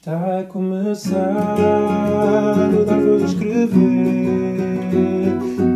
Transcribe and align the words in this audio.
Está 0.00 0.38
a 0.38 0.44
começar 0.44 1.58
o 2.72 2.84
Dar 2.86 3.02
Escrever, 3.22 3.76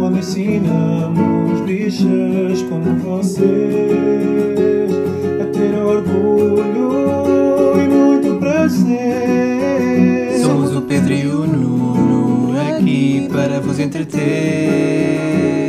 onde 0.00 0.20
ensinamos 0.20 1.60
bichas 1.66 2.62
como 2.62 2.94
vocês 3.00 3.44
a 5.42 5.44
ter 5.52 5.74
orgulho 5.74 6.88
e 7.76 7.86
muito 7.86 8.38
prazer. 8.40 10.38
Somos 10.42 10.74
o 10.74 10.80
Pedro 10.80 11.12
e 11.12 11.26
o 11.26 11.46
Nuno 11.46 12.58
aqui 12.58 13.28
para 13.30 13.60
vos 13.60 13.78
entreter. 13.78 15.63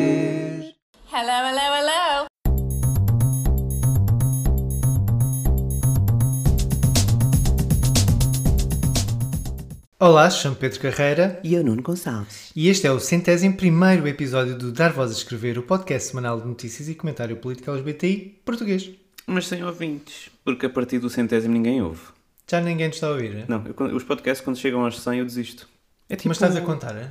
Olá, 10.07 10.29
chamo 10.29 10.55
Pedro 10.55 10.79
Carreira 10.81 11.39
E 11.43 11.55
eu, 11.55 11.63
Nuno 11.63 11.81
Gonçalves. 11.81 12.51
e 12.55 12.69
este 12.69 12.85
é 12.85 12.91
o 12.91 12.99
centésimo 12.99 13.57
primeiro 13.57 14.07
episódio 14.07 14.55
do 14.55 14.71
Dar 14.71 14.93
Voz 14.93 15.09
a 15.09 15.13
Escrever, 15.15 15.57
o 15.57 15.63
podcast 15.63 16.09
semanal 16.09 16.39
de 16.39 16.47
notícias 16.47 16.87
e 16.87 16.93
comentário 16.93 17.35
político 17.37 17.71
LGBTI 17.71 18.39
português. 18.45 18.91
Mas 19.25 19.47
sem 19.47 19.63
ouvintes, 19.63 20.29
porque 20.43 20.67
a 20.67 20.69
partir 20.69 20.99
do 20.99 21.09
centésimo 21.09 21.55
ninguém 21.55 21.81
ouve. 21.81 22.03
Já 22.47 22.61
ninguém 22.61 22.91
te 22.91 22.93
está 22.93 23.07
a 23.07 23.13
ouvir, 23.13 23.35
é? 23.35 23.45
Não, 23.47 23.63
eu 23.65 23.95
os 23.95 24.03
podcasts 24.03 24.45
quando 24.45 24.57
chegam 24.57 24.85
aos 24.85 24.99
100 24.99 25.17
eu 25.17 25.25
desisto. 25.25 25.67
É 26.07 26.15
tipo... 26.15 26.27
mas 26.27 26.37
estás 26.37 26.55
a 26.55 26.61
contar, 26.61 26.95
é? 26.95 27.09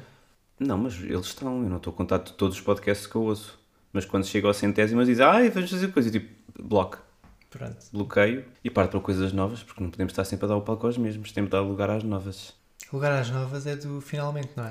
Não, 0.60 0.78
mas 0.78 0.94
eles 1.02 1.26
estão, 1.26 1.64
eu 1.64 1.68
não 1.68 1.78
estou 1.78 1.92
a 1.92 1.96
contar 1.96 2.18
de 2.18 2.32
todos 2.34 2.56
os 2.56 2.62
podcasts 2.62 3.08
que 3.08 3.16
eu 3.16 3.22
ouço. 3.22 3.58
Mas 3.92 4.04
quando 4.04 4.24
chega 4.24 4.46
ao 4.46 4.54
centésimo 4.54 5.00
eles 5.00 5.08
dizem, 5.08 5.26
ai, 5.26 5.50
vamos 5.50 5.68
fazer 5.68 5.88
coisa, 5.88 6.10
e 6.10 6.12
tipo, 6.12 6.32
bloco, 6.62 7.02
Pronto. 7.50 7.76
bloqueio 7.92 8.44
e 8.62 8.70
parto 8.70 8.92
para 8.92 9.00
coisas 9.00 9.32
novas, 9.32 9.64
porque 9.64 9.82
não 9.82 9.90
podemos 9.90 10.12
estar 10.12 10.24
sempre 10.24 10.46
a 10.46 10.50
dar 10.50 10.56
o 10.56 10.62
palco 10.62 10.86
aos 10.86 10.96
mesmos, 10.96 11.32
temos 11.32 11.48
de 11.48 11.56
dar 11.56 11.60
lugar 11.60 11.90
às 11.90 12.04
novas. 12.04 12.54
Lugar 12.94 13.10
às 13.10 13.28
novas 13.28 13.66
é 13.66 13.74
do 13.74 14.00
finalmente, 14.00 14.50
não 14.54 14.66
é? 14.66 14.70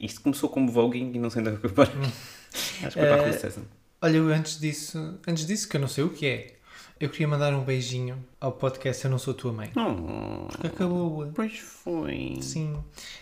Isto 0.00 0.20
começou 0.20 0.48
como 0.48 0.70
voguing 0.70 1.10
e 1.12 1.18
não 1.18 1.28
sei 1.28 1.40
onde 1.42 1.50
é 1.50 1.56
que 1.56 1.66
acabar. 1.66 1.88
Acho 1.88 2.80
que 2.80 2.90
foi 2.92 3.02
para 3.02 3.28
a 3.28 3.32
César. 3.32 3.62
Olha, 4.00 4.16
eu 4.18 4.28
antes 4.28 4.60
disso, 4.60 5.18
antes 5.26 5.44
disso, 5.44 5.68
que 5.68 5.76
eu 5.76 5.80
não 5.80 5.88
sei 5.88 6.04
o 6.04 6.10
que 6.10 6.24
é, 6.24 6.54
eu 7.00 7.08
queria 7.08 7.26
mandar 7.26 7.52
um 7.52 7.64
beijinho 7.64 8.24
ao 8.40 8.52
podcast 8.52 9.04
Eu 9.04 9.10
Não 9.10 9.18
Sou 9.18 9.34
Tua 9.34 9.52
Mãe. 9.52 9.72
Oh, 9.74 10.46
Porque 10.46 10.68
acabou. 10.68 11.32
pois 11.34 11.58
foi. 11.58 12.38
Sim. 12.40 12.76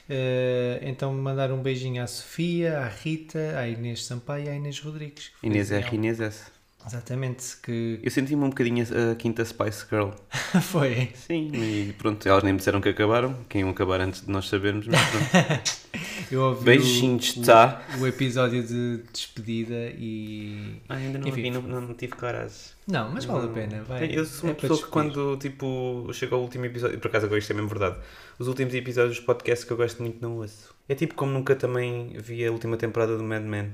Eh, 0.06 0.80
então 0.82 1.14
mandar 1.14 1.50
um 1.50 1.62
beijinho 1.62 2.02
à 2.02 2.06
Sofia, 2.06 2.80
à 2.80 2.88
Rita, 2.88 3.58
à 3.58 3.66
Inês 3.66 4.04
Sampaio 4.04 4.44
e 4.44 4.48
à 4.50 4.54
Inês 4.54 4.80
Rodrigues. 4.80 5.32
Inês. 5.42 5.70
R, 5.70 5.94
Inês 5.94 6.20
S. 6.20 6.55
Exatamente, 6.86 7.56
que 7.62 7.98
Eu 8.02 8.10
senti-me 8.10 8.44
um 8.44 8.48
bocadinho 8.48 8.86
a, 9.12 9.14
quinta 9.16 9.44
Spice 9.44 9.84
Girl. 9.90 10.10
foi. 10.62 11.10
Sim, 11.14 11.50
e 11.52 11.92
pronto, 11.98 12.26
elas 12.28 12.42
nem 12.44 12.52
me 12.52 12.58
disseram 12.58 12.80
que 12.80 12.88
acabaram, 12.88 13.34
que 13.48 13.58
iam 13.58 13.70
acabar 13.70 14.00
antes 14.00 14.24
de 14.24 14.30
nós 14.30 14.48
sabermos, 14.48 14.86
mas 14.86 15.00
pronto. 15.10 15.86
Eu 16.30 16.42
ouvi 16.42 16.64
Beijinhos, 16.64 17.36
o, 17.36 17.42
tá? 17.42 17.82
o, 17.98 18.02
o 18.02 18.06
episódio 18.06 18.62
de 18.62 19.02
despedida 19.12 19.92
e. 19.96 20.80
Ah, 20.88 20.96
ainda 20.96 21.18
não 21.18 21.28
Enfim. 21.28 21.42
vi, 21.42 21.50
não, 21.50 21.62
não 21.62 21.94
tive 21.94 22.14
coragem. 22.14 22.56
Não, 22.86 23.10
mas 23.10 23.24
vale 23.24 23.46
a 23.46 23.48
pena. 23.48 23.82
Vai. 23.84 24.10
Eu 24.12 24.24
sou 24.24 24.48
É 24.48 24.52
uma 24.52 24.54
para 24.54 24.68
pessoa 24.68 24.86
que 24.86 24.92
quando, 24.92 25.36
tipo, 25.38 26.08
chega 26.12 26.34
ao 26.34 26.42
último 26.42 26.64
episódio, 26.66 26.98
por 26.98 27.08
acaso 27.08 27.26
agora 27.26 27.38
isto 27.38 27.50
é 27.50 27.54
mesmo 27.54 27.68
verdade, 27.68 27.96
os 28.38 28.48
últimos 28.48 28.74
episódios 28.74 29.16
dos 29.16 29.24
podcasts 29.24 29.64
que 29.64 29.72
eu 29.72 29.76
gosto 29.76 30.02
muito 30.02 30.20
não 30.20 30.36
ouço. 30.36 30.74
É 30.88 30.94
tipo 30.94 31.14
como 31.14 31.32
nunca 31.32 31.56
também 31.56 32.16
vi 32.18 32.44
a 32.44 32.52
última 32.52 32.76
temporada 32.76 33.16
do 33.16 33.24
Mad 33.24 33.42
Men. 33.42 33.72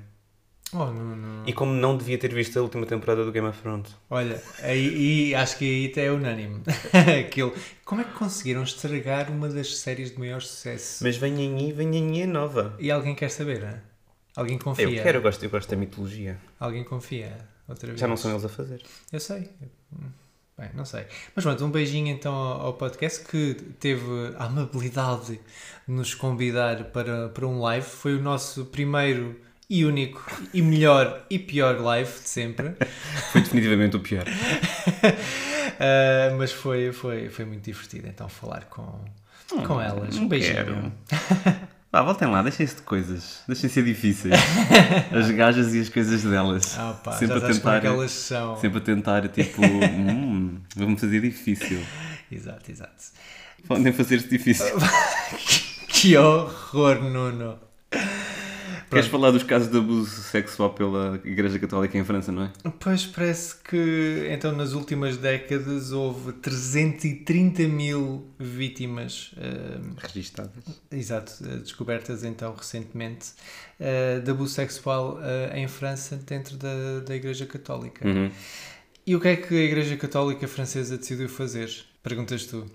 Oh, 0.75 0.87
não, 0.87 1.17
não. 1.17 1.47
E 1.47 1.53
como 1.53 1.73
não 1.73 1.97
devia 1.97 2.17
ter 2.17 2.33
visto 2.33 2.59
a 2.59 2.63
última 2.63 2.87
temporada 2.87 3.25
do 3.25 3.31
Game 3.31 3.47
of 3.47 3.61
Thrones. 3.61 3.95
Olha, 4.09 4.43
aí, 4.63 5.29
e 5.31 5.35
acho 5.35 5.59
que 5.59 5.65
aí 5.65 5.91
até 5.91 6.07
é 6.07 6.11
unânime. 6.11 6.63
Aquilo. 7.27 7.55
Como 7.85 8.01
é 8.01 8.05
que 8.05 8.13
conseguiram 8.13 8.63
estragar 8.63 9.31
uma 9.31 9.49
das 9.49 9.77
séries 9.77 10.13
de 10.13 10.19
maior 10.19 10.41
sucesso? 10.41 11.05
Mas 11.05 11.17
vem 11.17 11.37
aí, 11.37 11.73
vem 11.73 11.91
aí 11.91 12.23
a 12.23 12.27
nova. 12.27 12.75
E 12.79 12.91
alguém 12.91 13.15
quer 13.15 13.31
saber, 13.31 13.63
hein? 13.63 13.81
Alguém 14.35 14.59
confia? 14.59 14.87
Eu 14.87 15.03
quero, 15.03 15.19
eu 15.19 15.23
gosto, 15.23 15.43
eu 15.45 15.51
gosto 15.51 15.69
da 15.69 15.77
mitologia. 15.77 16.39
Alguém 16.59 16.85
confia? 16.85 17.37
Outra 17.69 17.89
vez? 17.89 18.01
Já 18.01 18.07
não 18.07 18.17
são 18.17 18.31
eles 18.31 18.45
a 18.45 18.49
fazer. 18.49 18.83
Eu 19.13 19.21
sei. 19.21 19.51
Bem, 20.57 20.71
não 20.75 20.87
sei. 20.87 21.05
Mas 21.35 21.45
pronto, 21.45 21.65
um 21.65 21.71
beijinho 21.71 22.09
então 22.09 22.33
ao 22.33 22.67
ao 22.67 22.75
podcast 22.75 23.27
que 23.27 23.55
teve 23.79 24.05
a 24.39 24.45
amabilidade 24.45 25.39
de 25.87 25.95
nos 25.95 26.15
convidar 26.15 26.85
para, 26.85 27.29
para 27.29 27.47
um 27.47 27.61
live. 27.61 27.87
Foi 27.87 28.17
o 28.17 28.23
nosso 28.23 28.65
primeiro 28.67 29.39
e 29.73 29.87
único 29.87 30.23
e 30.53 30.61
melhor 30.61 31.25
e 31.31 31.39
pior 31.39 31.81
live 31.81 32.13
de 32.13 32.29
sempre. 32.29 32.75
Foi 33.33 33.41
definitivamente 33.41 33.97
o 33.97 34.01
pior. 34.01 34.25
Ah, 35.81 36.35
mas 36.37 36.53
foi, 36.53 36.93
foi, 36.93 37.29
foi 37.29 37.45
muito 37.45 37.65
divertido 37.65 38.07
então 38.07 38.29
falar 38.29 38.67
com, 38.67 39.01
com 39.67 39.81
elas. 39.81 40.17
Um 40.17 40.29
beijinho. 40.29 40.93
Vá, 41.91 42.03
voltem 42.03 42.29
lá, 42.29 42.41
deixem-se 42.43 42.77
de 42.77 42.83
coisas. 42.83 43.43
Deixem 43.49 43.69
ser 43.69 43.83
difíceis. 43.83 44.35
As 45.11 45.29
gajas 45.31 45.75
e 45.75 45.81
as 45.81 45.89
coisas 45.89 46.23
delas. 46.23 46.79
Ah, 46.79 46.93
pá, 47.03 47.13
sempre, 47.13 47.35
a 47.35 47.49
é 47.49 47.53
tentar, 47.53 47.81
que 47.81 47.87
elas 47.87 48.13
são. 48.13 48.57
sempre 48.61 48.79
a 48.79 48.81
tentar, 48.81 49.29
tipo, 49.29 49.61
hum, 49.65 50.61
vamos 50.77 51.01
fazer 51.01 51.21
difícil. 51.21 51.83
Exato, 52.31 52.71
exato. 52.71 53.05
Podem 53.67 53.93
fazer-se 53.93 54.29
difícil. 54.29 54.77
Que 55.89 56.17
horror, 56.17 57.03
Nuno. 57.03 57.72
Queres 58.93 59.07
falar 59.11 59.31
dos 59.31 59.43
casos 59.43 59.71
de 59.71 59.79
abuso 59.79 60.23
sexual 60.23 60.71
pela 60.75 61.21
Igreja 61.25 61.59
Católica 61.59 61.97
em 61.97 62.05
França, 62.05 62.31
não 62.31 62.45
é? 62.45 62.53
Pois 62.79 63.07
parece 63.07 63.57
que 63.57 64.29
então 64.31 64.53
nas 64.53 64.73
últimas 64.73 65.17
décadas 65.17 65.93
houve 65.93 66.33
330 66.35 67.63
mil 67.65 68.27
vítimas, 68.39 69.33
eh, 69.37 69.79
Registadas. 69.97 70.53
exato, 70.91 71.33
eh, 71.45 71.57
descobertas 71.57 72.23
então 72.25 72.55
recentemente, 72.55 73.31
eh, 73.81 74.21
de 74.21 74.31
abuso 74.31 74.55
sexual 74.55 75.19
eh, 75.23 75.61
em 75.61 75.69
França 75.69 76.17
dentro 76.27 76.57
da, 76.57 77.01
da 77.07 77.17
Igreja 77.17 77.47
Católica. 77.47 78.07
Uhum. 78.07 78.31
E 79.07 79.17
o 79.17 79.21
que 79.21 79.29
é 79.29 79.37
que 79.37 79.55
a 79.55 79.65
Igreja 79.65 79.97
Católica 79.97 80.47
Francesa 80.47 80.97
decidiu 80.97 81.29
fazer? 81.29 81.71
Perguntas 82.03 82.47
tu. 82.47 82.67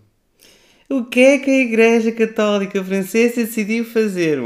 O 0.90 1.06
que 1.06 1.20
é 1.20 1.38
que 1.38 1.50
a 1.50 1.62
Igreja 1.62 2.12
Católica 2.12 2.84
Francesa 2.84 3.44
decidiu 3.46 3.86
fazer? 3.86 4.40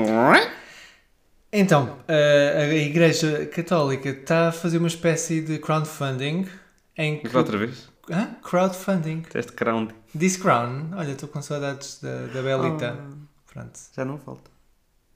Então, 1.54 1.98
a, 2.08 2.60
a 2.60 2.74
Igreja 2.74 3.46
Católica 3.48 4.10
está 4.10 4.50
a 4.50 4.52
fazer 4.52 4.78
uma 4.78 4.88
espécie 4.88 5.42
de 5.42 5.60
crowdfunding 5.60 6.48
em 6.98 7.20
que... 7.20 7.36
Outra 7.36 7.58
vez? 7.58 7.90
Hã? 8.10 8.36
Crowdfunding. 8.42 9.22
Teste 9.22 9.52
crown. 9.52 9.90
This 10.18 10.38
Crown. 10.38 10.92
Olha, 10.96 11.12
estou 11.12 11.28
com 11.28 11.42
saudades 11.42 12.00
da, 12.02 12.28
da 12.28 12.42
Belita. 12.42 12.98
Pronto. 13.52 13.80
Já 13.96 14.06
não 14.06 14.18
falta. 14.18 14.50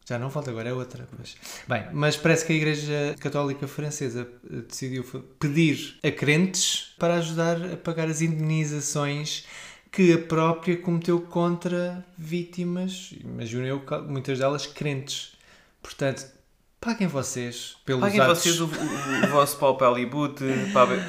Já 0.07 0.19
não 0.19 0.29
falta, 0.29 0.51
agora 0.51 0.69
é 0.69 0.73
outra. 0.73 1.07
Pois. 1.15 1.35
Bem, 1.67 1.85
mas 1.91 2.15
parece 2.15 2.45
que 2.45 2.53
a 2.53 2.55
Igreja 2.55 3.15
Católica 3.19 3.67
Francesa 3.67 4.27
eh, 4.49 4.61
decidiu 4.67 5.03
pedir 5.39 5.97
a 6.03 6.11
crentes 6.11 6.93
para 6.99 7.15
ajudar 7.15 7.57
a 7.73 7.77
pagar 7.77 8.07
as 8.07 8.21
indenizações 8.21 9.45
que 9.91 10.13
a 10.13 10.17
própria 10.17 10.77
cometeu 10.77 11.21
contra 11.21 12.05
vítimas, 12.17 13.13
imagino 13.23 13.65
eu, 13.65 13.81
muitas 14.07 14.37
delas 14.37 14.67
crentes. 14.67 15.34
Portanto, 15.85 16.25
paguem 16.81 17.07
vocês 17.07 17.77
pelos 17.83 18.01
Paguem 18.01 18.19
atos... 18.19 18.39
vocês 18.39 18.59
o, 18.61 18.65
o- 18.65 19.25
o 19.25 19.27
vosso 19.29 19.57
pau 19.57 19.75
para 19.75 19.87
Hollywood, 19.87 20.35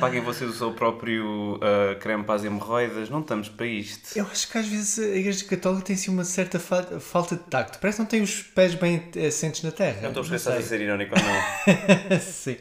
paguem- 0.00 0.22
vocês 0.22 0.48
o 0.50 0.54
seu 0.54 0.72
próprio 0.72 1.58
ah, 1.62 1.94
creme 1.96 2.24
para 2.24 2.34
as 2.36 2.44
hemorroidas, 2.44 3.10
não 3.10 3.20
estamos 3.20 3.48
para 3.50 3.66
isto. 3.66 4.16
Eu 4.16 4.24
acho 4.26 4.50
que 4.50 4.56
às 4.56 4.66
vezes 4.66 4.98
a 4.98 5.16
Igreja 5.16 5.44
Católica 5.44 5.84
tem 5.86 5.96
assim 5.96 6.10
uma 6.10 6.24
certa 6.24 6.58
fa- 6.58 6.98
falta 7.00 7.36
de 7.36 7.42
tacto. 7.44 7.78
Parece 7.78 7.96
que 7.96 8.02
não 8.02 8.08
tem 8.08 8.22
os 8.22 8.40
pés 8.42 8.74
bem 8.74 9.02
assentes 9.26 9.62
na 9.62 9.70
terra. 9.70 9.98
Não 10.00 10.08
estou 10.08 10.22
a 10.22 10.26
se 10.26 10.34
estás 10.36 10.64
a 10.64 10.68
ser 10.68 10.80
irónico 10.80 11.14
ou 11.14 11.22
não. 11.22 12.20
Sim. 12.20 12.56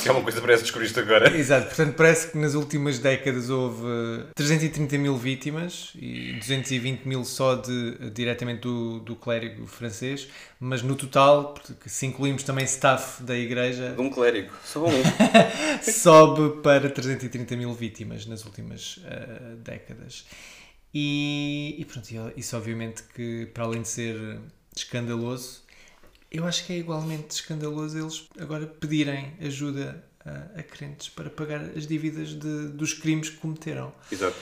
Se 0.00 0.08
é 0.08 0.12
uma 0.12 0.20
coisa 0.22 0.38
que 0.38 0.42
parece 0.46 0.62
que 0.62 0.66
descobriste 0.66 0.98
agora. 0.98 1.34
Exato, 1.36 1.66
portanto 1.68 1.94
parece 1.94 2.32
que 2.32 2.38
nas 2.38 2.54
últimas 2.54 2.98
décadas 2.98 3.48
houve 3.48 3.84
330 4.34 4.98
mil 4.98 5.16
vítimas 5.16 5.92
e 5.94 6.34
220 6.38 7.04
mil 7.06 7.24
só 7.24 7.54
de, 7.54 8.10
diretamente 8.10 8.60
do, 8.62 8.98
do 9.00 9.14
clérigo 9.16 9.66
francês, 9.66 10.28
mas 10.64 10.80
no 10.80 10.94
total, 10.94 11.54
porque 11.54 11.88
se 11.88 12.06
incluímos 12.06 12.44
também 12.44 12.64
staff 12.64 13.20
da 13.24 13.36
igreja, 13.36 13.94
De 13.96 14.00
um 14.00 14.08
clérigo, 14.08 14.52
só 14.64 14.86
um. 14.86 14.92
sobe 15.82 16.62
para 16.62 16.88
330 16.88 17.56
mil 17.56 17.74
vítimas 17.74 18.26
nas 18.26 18.44
últimas 18.44 19.00
ah, 19.04 19.56
décadas. 19.58 20.24
E, 20.94 21.74
e 21.78 21.84
pronto, 21.84 22.06
isso 22.36 22.56
obviamente 22.56 23.02
que 23.12 23.46
para 23.46 23.64
além 23.64 23.82
de 23.82 23.88
ser 23.88 24.38
escandaloso, 24.76 25.62
eu 26.30 26.46
acho 26.46 26.64
que 26.64 26.72
é 26.74 26.76
igualmente 26.78 27.34
escandaloso 27.34 27.98
eles 27.98 28.28
agora 28.38 28.64
pedirem 28.64 29.32
ajuda 29.40 30.04
a, 30.24 30.60
a 30.60 30.62
crentes 30.62 31.08
para 31.08 31.28
pagar 31.28 31.60
as 31.76 31.88
dívidas 31.88 32.34
de- 32.34 32.68
dos 32.68 32.94
crimes 32.94 33.30
que 33.30 33.38
cometeram. 33.38 33.92
Exato. 34.12 34.36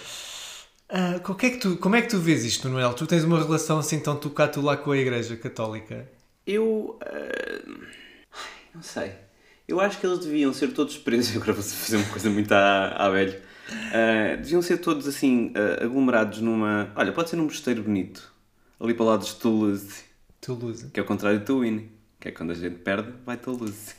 Ah, 0.93 1.21
como, 1.23 1.39
é 1.41 1.51
que 1.51 1.59
tu, 1.59 1.77
como 1.77 1.95
é 1.95 2.03
que 2.03 2.09
tu 2.09 2.19
vês 2.19 2.45
isto, 2.45 2.69
Noel? 2.69 2.93
Tu 2.95 3.07
tens 3.07 3.23
uma 3.23 3.39
relação 3.39 3.79
assim 3.79 4.01
tão 4.01 4.17
tu 4.17 4.29
cá, 4.31 4.49
tu 4.49 4.61
lá 4.61 4.77
com 4.77 4.91
a 4.91 4.99
Igreja 4.99 5.37
Católica? 5.37 6.09
Eu. 6.47 6.99
ah, 7.03 7.89
não 8.75 8.83
sei. 8.83 9.13
Eu 9.69 9.81
acho 9.81 10.01
que 10.01 10.07
eles 10.07 10.19
deviam 10.19 10.53
ser 10.53 10.73
todos 10.73 10.99
presos. 10.99 11.35
Agora 11.41 11.53
vou 11.53 11.63
fazer 11.63 11.97
uma 11.97 12.09
coisa 12.09 12.29
muito 12.29 12.51
à, 12.53 12.89
à 12.89 13.09
velho. 13.09 13.41
Ah, 13.93 14.37
deviam 14.37 14.61
ser 14.61 14.79
todos 14.79 15.07
assim, 15.07 15.53
aglomerados 15.81 16.41
numa. 16.41 16.93
Olha, 16.97 17.13
pode 17.13 17.31
ser 17.31 17.37
num 17.37 17.45
mosteiro 17.45 17.83
bonito. 17.85 18.33
Ali 18.81 18.95
para 18.95 19.05
o 19.05 19.07
lado 19.07 19.25
de 19.25 19.35
Toulouse. 19.37 20.05
Toulouse. 20.41 20.89
Que 20.89 20.99
é 20.99 21.03
o 21.03 21.07
contrário 21.07 21.39
de 21.39 21.45
Twin. 21.45 21.89
Que 22.19 22.29
é 22.29 22.33
quando 22.33 22.51
a 22.51 22.55
gente 22.55 22.79
perde, 22.79 23.13
vai 23.25 23.37
Toulouse. 23.37 23.95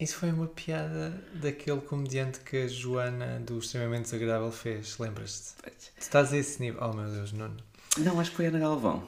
Isso 0.00 0.16
foi 0.16 0.30
uma 0.30 0.46
piada 0.46 1.12
daquele 1.34 1.80
comediante 1.82 2.40
que 2.40 2.56
a 2.56 2.66
Joana 2.66 3.38
do 3.46 3.58
Extremamente 3.58 4.04
Desagradável 4.04 4.50
fez, 4.50 4.96
lembras-te? 4.98 5.62
Tu 5.62 6.00
estás 6.00 6.32
a 6.32 6.38
esse 6.38 6.60
nível. 6.60 6.80
Oh 6.82 6.92
meu 6.94 7.06
Deus, 7.10 7.32
Nuno. 7.32 7.56
Não, 7.98 8.18
acho 8.18 8.30
que 8.30 8.36
foi 8.36 8.46
a 8.46 8.48
Ana 8.48 8.58
Galvão 8.60 9.02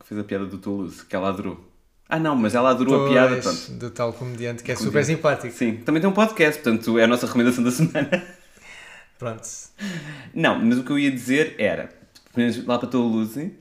que 0.00 0.08
fez 0.08 0.20
a 0.20 0.24
piada 0.24 0.44
do 0.46 0.58
Toulouse, 0.58 1.04
que 1.06 1.14
ela 1.14 1.28
adorou. 1.28 1.64
Ah, 2.08 2.18
não, 2.18 2.34
mas 2.34 2.56
ela 2.56 2.70
adorou 2.70 3.06
a 3.06 3.08
piada, 3.08 3.40
Pois, 3.40 3.44
pronto. 3.66 3.78
do 3.78 3.90
tal 3.90 4.12
comediante 4.12 4.64
que 4.64 4.72
é 4.72 4.74
super 4.74 4.90
Comediante. 4.90 5.16
simpático. 5.16 5.54
Sim, 5.54 5.76
também 5.76 6.00
tem 6.02 6.10
um 6.10 6.12
podcast, 6.12 6.60
portanto 6.60 6.98
é 6.98 7.04
a 7.04 7.06
nossa 7.06 7.26
recomendação 7.26 7.62
da 7.62 7.70
semana. 7.70 8.10
Pronto. 9.18 9.48
Não, 10.34 10.58
mas 10.58 10.78
o 10.78 10.82
que 10.84 10.90
eu 10.90 10.98
ia 10.98 11.10
dizer 11.12 11.54
era, 11.58 11.88
lá 12.66 12.76
para 12.80 12.88
Toulouse, 12.88 13.54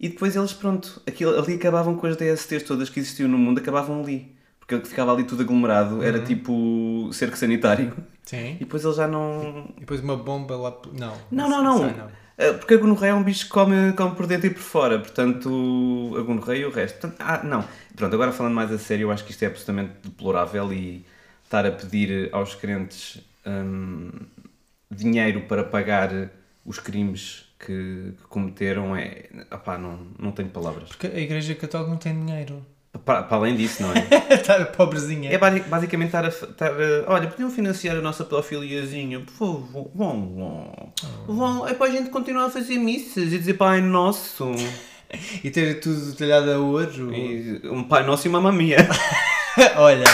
e 0.00 0.08
depois 0.08 0.34
eles, 0.34 0.52
pronto, 0.52 1.00
aquilo, 1.06 1.38
ali 1.38 1.54
acabavam 1.54 1.94
com 1.96 2.08
as 2.08 2.16
DSTs 2.16 2.64
todas 2.64 2.90
que 2.90 2.98
existiam 2.98 3.28
no 3.28 3.38
mundo, 3.38 3.58
acabavam 3.60 4.02
ali. 4.02 4.34
Porque 4.70 4.76
o 4.76 4.80
que 4.82 4.88
ficava 4.88 5.12
ali 5.12 5.24
tudo 5.24 5.42
aglomerado 5.42 6.00
era 6.00 6.20
tipo 6.20 7.10
cerco 7.12 7.36
sanitário. 7.36 7.92
Sim. 8.22 8.54
E 8.54 8.58
depois 8.60 8.84
eles 8.84 8.96
já 8.96 9.08
não... 9.08 9.72
E 9.76 9.80
depois 9.80 10.00
uma 10.00 10.16
bomba 10.16 10.56
lá. 10.56 10.76
Não. 10.92 11.16
Não, 11.28 11.48
não, 11.48 11.64
não. 11.64 11.78
sei, 11.78 12.00
Ah, 12.38 12.54
Porque 12.56 12.74
a 12.74 12.76
gonorreia 12.76 13.10
é 13.10 13.14
um 13.14 13.24
bicho 13.24 13.46
que 13.46 13.50
come, 13.50 13.92
come 13.94 14.14
por 14.14 14.28
dentro 14.28 14.46
e 14.46 14.50
por 14.50 14.62
fora, 14.62 15.00
portanto, 15.00 16.14
a 16.16 16.22
gonorreia 16.22 16.62
e 16.62 16.64
o 16.66 16.70
resto. 16.70 17.00
Portanto, 17.00 17.16
ah, 17.18 17.42
não. 17.42 17.64
Pronto, 17.96 18.14
agora 18.14 18.30
falando 18.30 18.54
mais 18.54 18.70
a 18.70 18.78
sério, 18.78 19.06
eu 19.06 19.10
acho 19.10 19.24
que 19.24 19.32
isto 19.32 19.42
é 19.42 19.46
absolutamente 19.48 19.94
deplorável 20.04 20.72
e 20.72 21.04
estar 21.42 21.66
a 21.66 21.72
pedir 21.72 22.28
aos 22.32 22.54
crentes 22.54 23.20
hum, 23.44 24.08
dinheiro 24.88 25.40
para 25.48 25.64
pagar 25.64 26.30
os 26.64 26.78
crimes 26.78 27.46
que, 27.58 28.12
que 28.16 28.22
cometeram 28.28 28.94
é. 28.94 29.24
Opá, 29.50 29.76
não, 29.76 29.98
não 30.16 30.30
tenho 30.30 30.48
palavras. 30.50 30.90
Porque 30.90 31.08
a 31.08 31.18
Igreja 31.18 31.56
Católica 31.56 31.90
não 31.90 31.98
tem 31.98 32.14
dinheiro. 32.14 32.64
Para, 33.04 33.22
para 33.22 33.36
além 33.36 33.54
disso, 33.56 33.82
não 33.82 33.92
é? 33.92 34.06
Está 34.34 34.64
pobrezinha. 34.66 35.30
É 35.32 35.38
basi- 35.38 35.60
basicamente 35.60 36.08
estar 36.08 36.24
a, 36.24 36.28
estar 36.28 36.70
a- 36.72 37.04
Olha, 37.06 37.28
podiam 37.28 37.48
financiar 37.50 37.96
a 37.96 38.00
nossa 38.00 38.24
pedofiliazinha, 38.24 39.20
por 39.20 39.32
favor. 39.32 39.90
Vão, 39.94 40.34
vão. 40.34 40.92
Vão. 41.26 41.68
É 41.68 41.74
para 41.74 41.86
a 41.86 41.90
gente 41.90 42.10
continuar 42.10 42.46
a 42.46 42.50
fazer 42.50 42.78
missas 42.78 43.32
e 43.32 43.38
dizer 43.38 43.54
Pai 43.54 43.80
Nosso. 43.80 44.50
E 45.42 45.50
ter 45.50 45.80
tudo 45.80 46.12
talhado 46.14 46.52
a 46.52 46.58
ouro. 46.58 47.12
E 47.12 47.60
um 47.64 47.82
Pai 47.82 48.04
Nosso 48.06 48.28
e 48.28 48.30
uma 48.30 48.40
mamia. 48.40 48.76
Olha, 49.76 50.04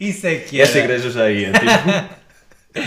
isso 0.00 0.26
é 0.26 0.34
que 0.34 0.56
E 0.56 0.60
esta 0.60 0.80
igreja 0.80 1.10
já 1.12 1.30
ia. 1.30 1.52
Tipo, 1.52 2.82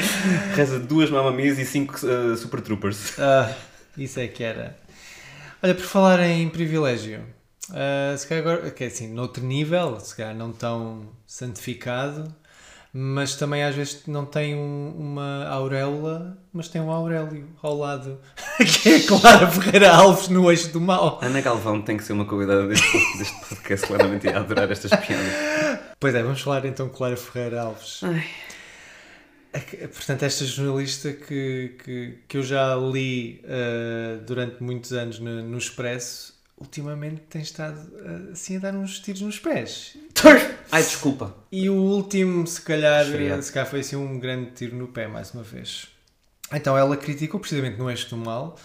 reza 0.53 0.79
duas 0.79 1.09
mamamias 1.09 1.57
e 1.57 1.63
cinco 1.65 1.93
uh, 2.05 2.35
Super 2.35 2.59
Troopers. 2.59 3.17
Ah, 3.17 3.49
isso 3.97 4.19
é 4.19 4.27
que 4.27 4.43
era. 4.43 4.77
Olha, 5.63 5.73
por 5.73 5.85
falar 5.85 6.19
em 6.23 6.49
privilégio, 6.49 7.21
ah, 7.73 8.15
se 8.17 8.27
calhar 8.27 8.44
agora, 8.45 8.71
que 8.71 8.83
é 8.83 8.88
assim, 8.88 9.07
noutro 9.12 9.44
nível, 9.44 10.00
se 10.00 10.15
calhar 10.15 10.35
não 10.35 10.51
tão 10.51 11.07
santificado, 11.25 12.33
mas 12.97 13.35
também 13.35 13.62
às 13.63 13.75
vezes 13.75 14.03
não 14.07 14.25
tem 14.25 14.56
um- 14.56 14.94
uma 14.97 15.45
auréola, 15.47 16.38
mas 16.53 16.69
tem 16.69 16.79
um 16.81 16.89
Aurélio 16.89 17.50
ao 17.62 17.77
lado, 17.77 18.19
que 18.81 18.89
é 18.89 18.95
a 18.97 19.07
Clara 19.07 19.47
Ferreira 19.51 19.91
Alves 19.94 20.29
no 20.29 20.50
eixo 20.50 20.69
do 20.69 20.79
mal. 20.79 21.19
Ana 21.21 21.41
Galvão 21.41 21.81
tem 21.81 21.97
que 21.97 22.03
ser 22.06 22.13
uma 22.13 22.23
convidada 22.25 22.65
deste, 22.67 23.17
deste 23.17 23.50
podcast, 23.50 23.88
claramente 23.88 24.27
ia 24.27 24.38
adorar 24.39 24.71
estas 24.71 24.91
piadas. 24.91 25.79
Pois 26.00 26.15
é, 26.15 26.23
vamos 26.23 26.39
falar 26.41 26.65
então 26.65 26.88
de 26.88 26.94
Clara 26.94 27.18
Ferreira 27.18 27.61
Alves. 27.63 28.01
É 29.51 29.59
que, 29.59 29.77
Portanto, 29.88 30.23
esta 30.23 30.45
jornalista 30.45 31.11
que, 31.13 31.75
que, 31.83 32.18
que 32.27 32.38
eu 32.38 32.44
já 32.44 32.75
li 32.75 33.41
ah, 33.45 34.21
durante 34.25 34.61
muitos 34.63 34.91
anos 34.94 35.19
no, 35.19 35.41
no 35.44 35.57
Expresso, 35.57 36.33
ultimamente 36.57 37.22
tem 37.30 37.42
estado 37.42 37.80
ah, 38.00 38.31
assim 38.31 38.57
a 38.57 38.60
dar 38.60 38.74
uns 38.75 39.00
tiros 39.00 39.22
nos 39.22 39.40
pés. 39.40 39.98
Ai, 40.72 40.84
desculpa. 40.84 41.36
E 41.52 41.69
o 41.69 41.75
último, 41.75 42.46
se 42.48 42.62
calhar, 42.62 43.06
se 43.42 43.52
calhar 43.52 43.69
foi 43.69 43.81
assim 43.81 43.96
um 43.96 44.19
grande 44.19 44.52
tiro 44.52 44.75
no 44.75 44.88
pé, 44.88 45.07
mais 45.07 45.31
uma 45.34 45.44
vez. 45.44 45.88
Então 46.54 46.78
ela 46.78 46.96
criticou, 46.96 47.40
precisamente 47.40 47.78
no 47.78 47.90
Eixo 47.90 48.10
do 48.10 48.18
Mal, 48.18 48.57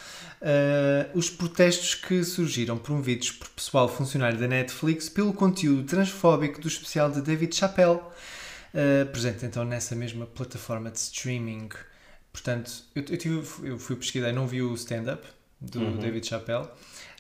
ah, 0.42 1.08
os 1.14 1.28
protestos 1.30 1.94
que 1.94 2.22
surgiram 2.24 2.78
promovidos 2.78 3.30
por 3.32 3.48
pessoal 3.48 3.88
funcionário 3.88 4.38
da 4.38 4.46
Netflix 4.46 5.08
pelo 5.08 5.32
conteúdo 5.32 5.84
transfóbico 5.84 6.60
do 6.60 6.68
especial 6.68 7.10
de 7.10 7.20
David 7.20 7.54
Chappelle, 7.54 8.00
ah, 8.74 9.06
presente 9.10 9.44
então 9.46 9.64
nessa 9.64 9.94
mesma 9.94 10.26
plataforma 10.26 10.90
de 10.90 10.98
streaming. 10.98 11.68
Portanto, 12.32 12.70
eu, 12.94 13.02
eu, 13.08 13.16
tive, 13.18 13.68
eu 13.68 13.78
fui 13.78 13.96
pesquisar, 13.96 14.32
não 14.32 14.46
vi 14.46 14.62
o 14.62 14.72
stand-up 14.74 15.26
do 15.60 15.80
Uhum. 15.80 15.98
David 15.98 16.26
Chappelle. 16.26 16.68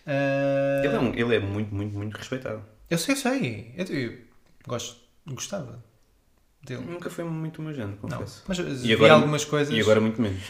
Ah, 0.06 0.82
Ele 0.84 0.94
é, 0.94 0.98
um- 0.98 1.14
ele 1.14 1.36
é 1.36 1.38
muito, 1.40 1.74
muito, 1.74 1.96
muito 1.96 2.16
respeitado. 2.16 2.62
Eu 2.88 2.98
sei, 2.98 3.14
eu 3.14 3.18
sei. 3.18 3.74
Eu, 3.76 3.86
eu 3.86 4.18
gosto, 4.66 4.96
gostava 5.26 5.82
dele. 6.62 6.82
Nunca 6.84 7.08
foi 7.10 7.24
muito 7.24 7.62
meu 7.62 7.72
género, 7.74 7.98
Não, 8.02 8.18
confesso. 8.18 8.42
mas 8.48 8.58
E 8.58 8.62
vi 8.88 8.94
agora- 8.94 9.14
algumas 9.14 9.44
coisas. 9.44 9.74
E 9.74 9.80
agora 9.80 10.00
muito 10.00 10.20
menos. 10.20 10.42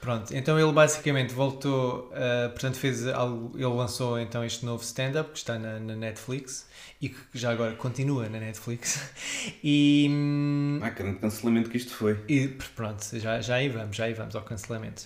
Pronto, 0.00 0.34
então 0.34 0.58
ele 0.58 0.72
basicamente 0.72 1.32
voltou, 1.32 2.08
uh, 2.10 2.50
portanto 2.50 2.74
fez 2.76 3.06
algo, 3.06 3.52
ele 3.56 3.66
lançou 3.66 4.18
então 4.18 4.44
este 4.44 4.64
novo 4.66 4.82
stand-up 4.82 5.30
que 5.30 5.38
está 5.38 5.56
na, 5.60 5.78
na 5.78 5.94
Netflix 5.94 6.66
e 7.00 7.08
que 7.08 7.20
já 7.34 7.52
agora 7.52 7.76
continua 7.76 8.28
na 8.28 8.40
Netflix 8.40 9.00
e, 9.62 10.08
hum, 10.10 10.80
Ah, 10.82 10.90
grande 10.90 11.20
cancelamento 11.20 11.70
que 11.70 11.76
isto 11.76 11.94
foi. 11.94 12.18
e 12.28 12.48
pronto, 12.74 13.00
já, 13.16 13.40
já 13.40 13.54
aí 13.54 13.68
vamos, 13.68 13.94
já 13.94 14.06
aí 14.06 14.12
vamos 14.12 14.34
ao 14.34 14.42
cancelamento. 14.42 15.04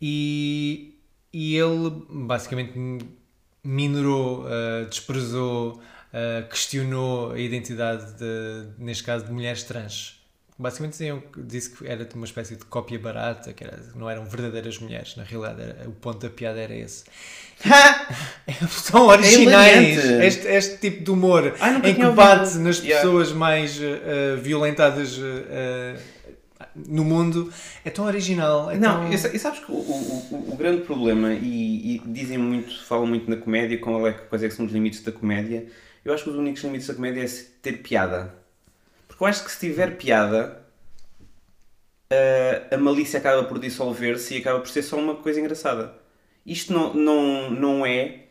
E, 0.00 0.94
e 1.34 1.54
ele 1.56 1.90
basicamente 2.08 2.72
minorou, 3.64 4.44
uh, 4.44 4.86
desprezou, 4.88 5.72
uh, 6.12 6.48
questionou 6.48 7.32
a 7.32 7.38
identidade, 7.38 8.12
de, 8.14 8.66
neste 8.78 9.04
caso, 9.04 9.24
de 9.26 9.32
mulheres 9.32 9.62
trans. 9.64 10.18
Basicamente 10.58 10.92
diziam, 10.92 11.22
disse 11.38 11.70
que 11.70 11.86
era 11.88 12.06
uma 12.14 12.26
espécie 12.26 12.54
de 12.54 12.64
cópia 12.66 12.98
barata, 12.98 13.50
que 13.52 13.64
era, 13.64 13.78
não 13.94 14.10
eram 14.10 14.26
verdadeiras 14.26 14.78
mulheres. 14.78 15.16
Na 15.16 15.22
realidade, 15.24 15.62
era- 15.62 15.88
o 15.88 15.92
ponto 15.92 16.18
da 16.20 16.28
piada 16.28 16.60
era 16.60 16.74
esse. 16.74 17.04
São 18.70 19.06
originais! 19.06 19.40
hilariante. 19.98 20.26
este, 20.26 20.46
este 20.48 20.76
tipo 20.78 21.04
de 21.04 21.10
humor 21.10 21.54
Ai, 21.60 21.72
nunca 21.74 21.88
em 21.88 21.94
que 21.94 22.06
bate 22.10 22.40
ouvido. 22.44 22.60
nas 22.60 22.78
Yeah. 22.78 23.02
pessoas 23.06 23.32
mais 23.32 23.78
uh, 23.78 24.36
violentadas 24.40 25.18
no 26.74 27.04
mundo 27.04 27.52
é 27.84 27.90
tão 27.90 28.04
original. 28.06 28.70
É 28.70 28.78
Não, 28.78 29.04
tão... 29.04 29.12
e 29.12 29.18
sa- 29.18 29.36
sabes 29.38 29.60
que 29.60 29.70
o, 29.70 29.74
o, 29.74 30.28
o- 30.30 30.52
o 30.52 30.56
grande 30.56 30.82
problema, 30.82 31.32
e, 31.34 31.96
e 31.96 31.98
dizem 32.06 32.38
muito, 32.38 32.84
falam 32.84 33.06
muito 33.06 33.28
na 33.28 33.36
comédia, 33.36 33.78
qual 33.78 34.06
é, 34.06 34.12
quais 34.12 34.42
é 34.42 34.48
que 34.48 34.54
são 34.54 34.66
os 34.66 34.72
limites 34.72 35.02
da 35.02 35.12
comédia, 35.12 35.66
eu 36.04 36.12
acho 36.14 36.24
que 36.24 36.30
os 36.30 36.36
únicos 36.36 36.62
limites 36.62 36.86
da 36.86 36.94
comédia 36.94 37.22
é 37.24 37.28
ter 37.62 37.82
piada. 37.82 38.34
Porque 39.08 39.22
eu 39.24 39.28
acho 39.28 39.44
que 39.44 39.52
se 39.52 39.60
tiver 39.60 39.96
piada, 39.98 40.64
a, 42.70 42.74
a 42.74 42.78
malícia 42.78 43.18
acaba 43.18 43.44
por 43.44 43.58
dissolver-se 43.58 44.34
e 44.34 44.38
acaba 44.38 44.60
por 44.60 44.68
ser 44.68 44.82
só 44.82 44.96
uma 44.98 45.16
coisa 45.16 45.40
engraçada. 45.40 45.94
Isto 46.44 46.72
não, 46.72 46.94
não, 46.94 47.50
não 47.50 47.86
é. 47.86 48.24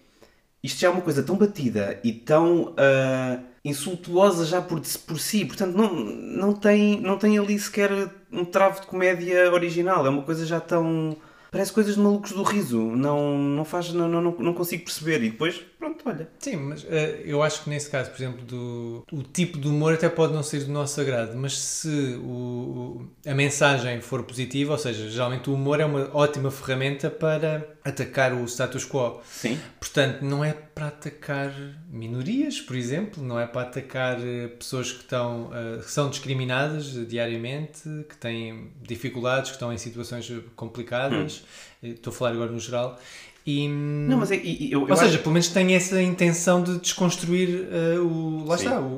Isto 0.64 0.82
já 0.82 0.88
é 0.90 0.92
uma 0.92 1.02
coisa 1.02 1.24
tão 1.24 1.38
batida 1.38 2.00
e 2.04 2.14
tão 2.14 2.76
ah, 2.78 3.40
insultuosa 3.64 4.46
já 4.46 4.62
por, 4.62 4.82
por 5.08 5.20
si, 5.20 5.46
portanto 5.46 5.76
não, 5.76 5.94
não, 5.94 6.54
tem, 6.54 7.00
não 7.02 7.18
tem 7.18 7.38
ali 7.38 7.58
sequer 7.60 7.92
um 8.32 8.46
travo 8.46 8.82
de 8.82 8.88
comédia 8.88 9.52
original, 9.52 10.06
é 10.06 10.10
uma 10.10 10.24
coisa 10.24 10.46
já 10.46 10.60
tão. 10.60 11.16
Parece 11.52 11.74
coisas 11.74 11.96
de 11.96 12.00
malucos 12.02 12.32
do 12.32 12.44
riso, 12.44 12.78
não, 12.80 13.36
não 13.36 13.66
faz, 13.66 13.92
não, 13.92 14.08
não, 14.08 14.22
não 14.22 14.54
consigo 14.54 14.84
perceber. 14.84 15.24
E 15.24 15.32
depois, 15.32 15.60
pronto, 15.80 16.04
olha. 16.06 16.30
Sim, 16.38 16.58
mas 16.58 16.86
eh, 16.88 17.24
eu 17.26 17.42
acho 17.42 17.64
que 17.64 17.72
nesse 17.72 17.90
caso, 17.90 18.12
por 18.12 18.18
exemplo, 18.22 18.46
do, 18.46 19.04
o 19.12 19.24
tipo 19.24 19.58
de 19.58 19.68
humor 19.68 19.96
até 19.96 20.08
pode 20.10 20.32
não 20.32 20.44
ser 20.44 20.64
do 20.66 20.72
nosso 20.72 21.02
agrado, 21.02 21.36
mas 21.36 21.58
se 21.60 22.20
o- 22.24 23.02
a 23.26 23.34
mensagem 23.34 24.00
for 24.00 24.22
positiva, 24.22 24.74
ou 24.74 24.78
seja, 24.78 25.10
geralmente 25.10 25.50
o 25.50 25.56
humor 25.56 25.80
é 25.80 25.86
uma 25.86 26.12
ótima 26.14 26.52
ferramenta 26.52 27.10
para 27.10 27.68
atacar 27.84 28.32
o 28.32 28.46
status 28.48 28.86
quo. 28.86 29.20
Sim. 29.26 29.60
Portanto, 29.80 30.22
não 30.24 30.46
é 30.46 30.54
para 30.80 30.88
atacar 30.88 31.52
minorias, 31.92 32.62
por 32.62 32.74
exemplo, 32.74 33.22
não 33.22 33.38
é 33.38 33.46
para 33.46 33.64
atacar 33.64 34.18
eh, 34.26 34.48
pessoas 34.48 34.94
que, 34.94 35.00
estão, 35.02 35.52
eh, 35.54 35.80
que 35.84 35.92
são 35.92 36.10
discriminadas 36.10 36.86
diariamente, 37.06 37.82
que 38.08 38.16
têm 38.16 38.72
dificuldades, 38.82 39.50
que 39.50 39.58
estão 39.58 39.74
em 39.74 39.78
situações 39.78 40.32
eh, 40.32 40.40
complicadas. 40.56 41.44
Eh, 41.84 41.90
Estou 41.90 42.12
a 42.14 42.16
falar 42.16 42.32
agora 42.32 42.50
no 42.50 42.60
geral. 42.62 42.98
E, 43.46 43.68
Não, 43.68 44.18
mas 44.20 44.32
é, 44.32 44.38
e- 44.38 44.72
eu, 44.72 44.84
eu 44.84 44.90
ou 44.90 44.96
seja, 44.96 45.16
acho- 45.16 45.20
pelo 45.20 45.34
menos 45.34 45.50
tem 45.50 45.76
essa 45.76 46.02
intenção 46.02 46.64
de 46.64 46.80
desconstruir 46.80 47.68
eh, 47.70 48.00
o. 48.00 48.46
Lá 48.46 48.58
Sim, 48.58 48.66
está, 48.66 48.80
o, 48.80 48.98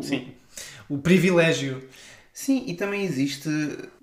o, 0.89 0.95
o 0.95 0.97
privilégio. 0.99 1.81
Sim, 2.31 2.63
e 2.67 2.75
também 2.75 3.03
existe, 3.03 3.49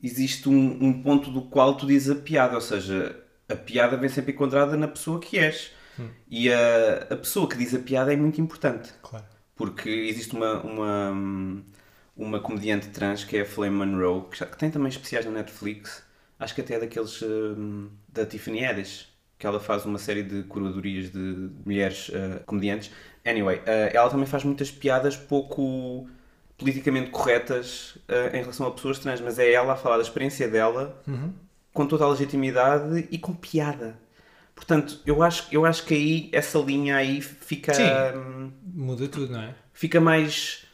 existe 0.02 0.48
um, 0.48 0.78
um 0.84 1.00
ponto 1.00 1.30
do 1.30 1.42
qual 1.42 1.76
tu 1.76 1.86
dizes 1.86 2.10
a 2.10 2.16
piada, 2.16 2.56
ou 2.56 2.60
seja, 2.60 3.16
a 3.48 3.54
piada 3.54 3.96
vem 3.96 4.08
sempre 4.08 4.32
encontrada 4.32 4.76
na 4.76 4.88
pessoa 4.88 5.20
que 5.20 5.38
és. 5.38 5.77
E 6.30 6.52
a, 6.52 7.06
a 7.10 7.16
pessoa 7.16 7.48
que 7.48 7.56
diz 7.56 7.74
a 7.74 7.78
piada 7.78 8.12
é 8.12 8.16
muito 8.16 8.40
importante, 8.40 8.92
Claro. 9.02 9.24
porque 9.56 9.88
existe 9.88 10.34
uma, 10.36 10.60
uma, 10.62 11.62
uma 12.16 12.40
comediante 12.40 12.88
trans 12.88 13.24
que 13.24 13.36
é 13.36 13.42
a 13.42 13.46
Flame 13.46 13.76
Monroe, 13.86 14.24
que, 14.30 14.38
já- 14.38 14.46
que 14.46 14.56
tem 14.58 14.70
também 14.70 14.88
especiais 14.88 15.24
na 15.24 15.30
Netflix. 15.32 16.02
Acho 16.38 16.54
que 16.54 16.60
até 16.60 16.74
é 16.74 16.80
daqueles 16.80 17.20
hum, 17.22 17.88
da 18.08 18.24
Tiffany 18.24 18.64
Haddish, 18.64 19.08
que 19.38 19.46
ela 19.46 19.58
faz 19.60 19.84
uma 19.86 19.98
série 19.98 20.22
de 20.22 20.42
curadorias 20.44 21.10
de 21.10 21.50
mulheres 21.64 22.08
uh, 22.10 22.42
comediantes. 22.46 22.90
Anyway, 23.24 23.58
uh, 23.58 23.62
ela 23.92 24.08
também 24.10 24.26
faz 24.26 24.44
muitas 24.44 24.70
piadas 24.70 25.16
pouco 25.16 26.08
politicamente 26.56 27.10
corretas 27.10 27.96
uh, 28.08 28.34
em 28.34 28.40
relação 28.40 28.66
a 28.66 28.70
pessoas 28.72 28.98
trans, 28.98 29.20
mas 29.20 29.38
é 29.38 29.52
ela 29.52 29.72
a 29.72 29.76
falar 29.76 29.96
da 29.96 30.02
experiência 30.02 30.48
dela 30.48 31.00
com 31.72 31.86
toda 31.86 32.04
a 32.04 32.08
legitimidade 32.08 33.06
e 33.10 33.18
com 33.18 33.32
piada. 33.32 33.96
Portanto, 34.58 34.98
eu 35.06 35.22
acho, 35.22 35.46
eu 35.52 35.64
acho 35.64 35.84
que 35.84 35.94
aí 35.94 36.28
essa 36.32 36.58
linha 36.58 36.96
aí 36.96 37.20
fica, 37.22 37.72
Sim. 37.72 37.84
hum, 38.16 38.50
Muda 38.74 39.06
tudo, 39.06 39.32
não 39.32 39.40
é? 39.40 39.54
fica 39.72 40.00
mais, 40.00 40.64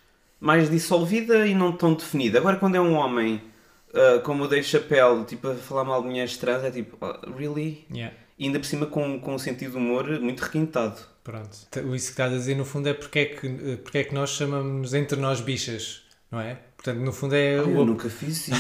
mais 0.40 0.70
dissolvida 0.70 1.46
e 1.46 1.54
não 1.54 1.70
tão 1.70 1.92
definida. 1.92 2.38
Agora, 2.38 2.56
quando 2.56 2.76
é 2.76 2.80
um 2.80 2.94
homem 2.94 3.42
uh, 3.90 4.20
como 4.22 4.44
o 4.44 4.48
Dave 4.48 4.64
Chappelle, 4.66 5.24
tipo, 5.26 5.48
a 5.48 5.54
falar 5.54 5.84
mal 5.84 6.00
de 6.00 6.08
mulheres 6.08 6.36
trans, 6.38 6.64
é 6.64 6.70
tipo, 6.70 6.96
"Oh, 6.98 7.30
really? 7.36 7.86
Yeah. 7.92 8.16
E 8.38 8.46
ainda 8.46 8.58
por 8.58 8.64
cima 8.66 8.86
com, 8.86 9.20
com 9.20 9.34
um 9.34 9.38
sentido 9.38 9.72
de 9.72 9.76
humor 9.76 10.08
muito 10.18 10.40
requintado. 10.40 10.98
Pronto. 11.22 11.50
O 11.84 11.94
isso 11.94 12.06
que 12.06 12.12
estás 12.12 12.32
a 12.32 12.36
dizer, 12.36 12.56
no 12.56 12.64
fundo, 12.64 12.88
é 12.88 12.94
porque 12.94 13.18
é 13.18 13.24
que, 13.26 13.76
porque 13.82 13.98
é 13.98 14.04
que 14.04 14.14
nós 14.14 14.30
chamamos 14.30 14.92
entre 14.94 15.18
nós 15.20 15.40
bichas, 15.42 16.02
não 16.30 16.40
é? 16.40 16.58
Portanto, 16.84 17.02
no 17.02 17.12
fundo, 17.14 17.34
é, 17.34 17.54
Eu 17.56 17.78
o- 17.78 17.84
nunca 17.86 18.10
fiz 18.10 18.46
isso. 18.48 18.52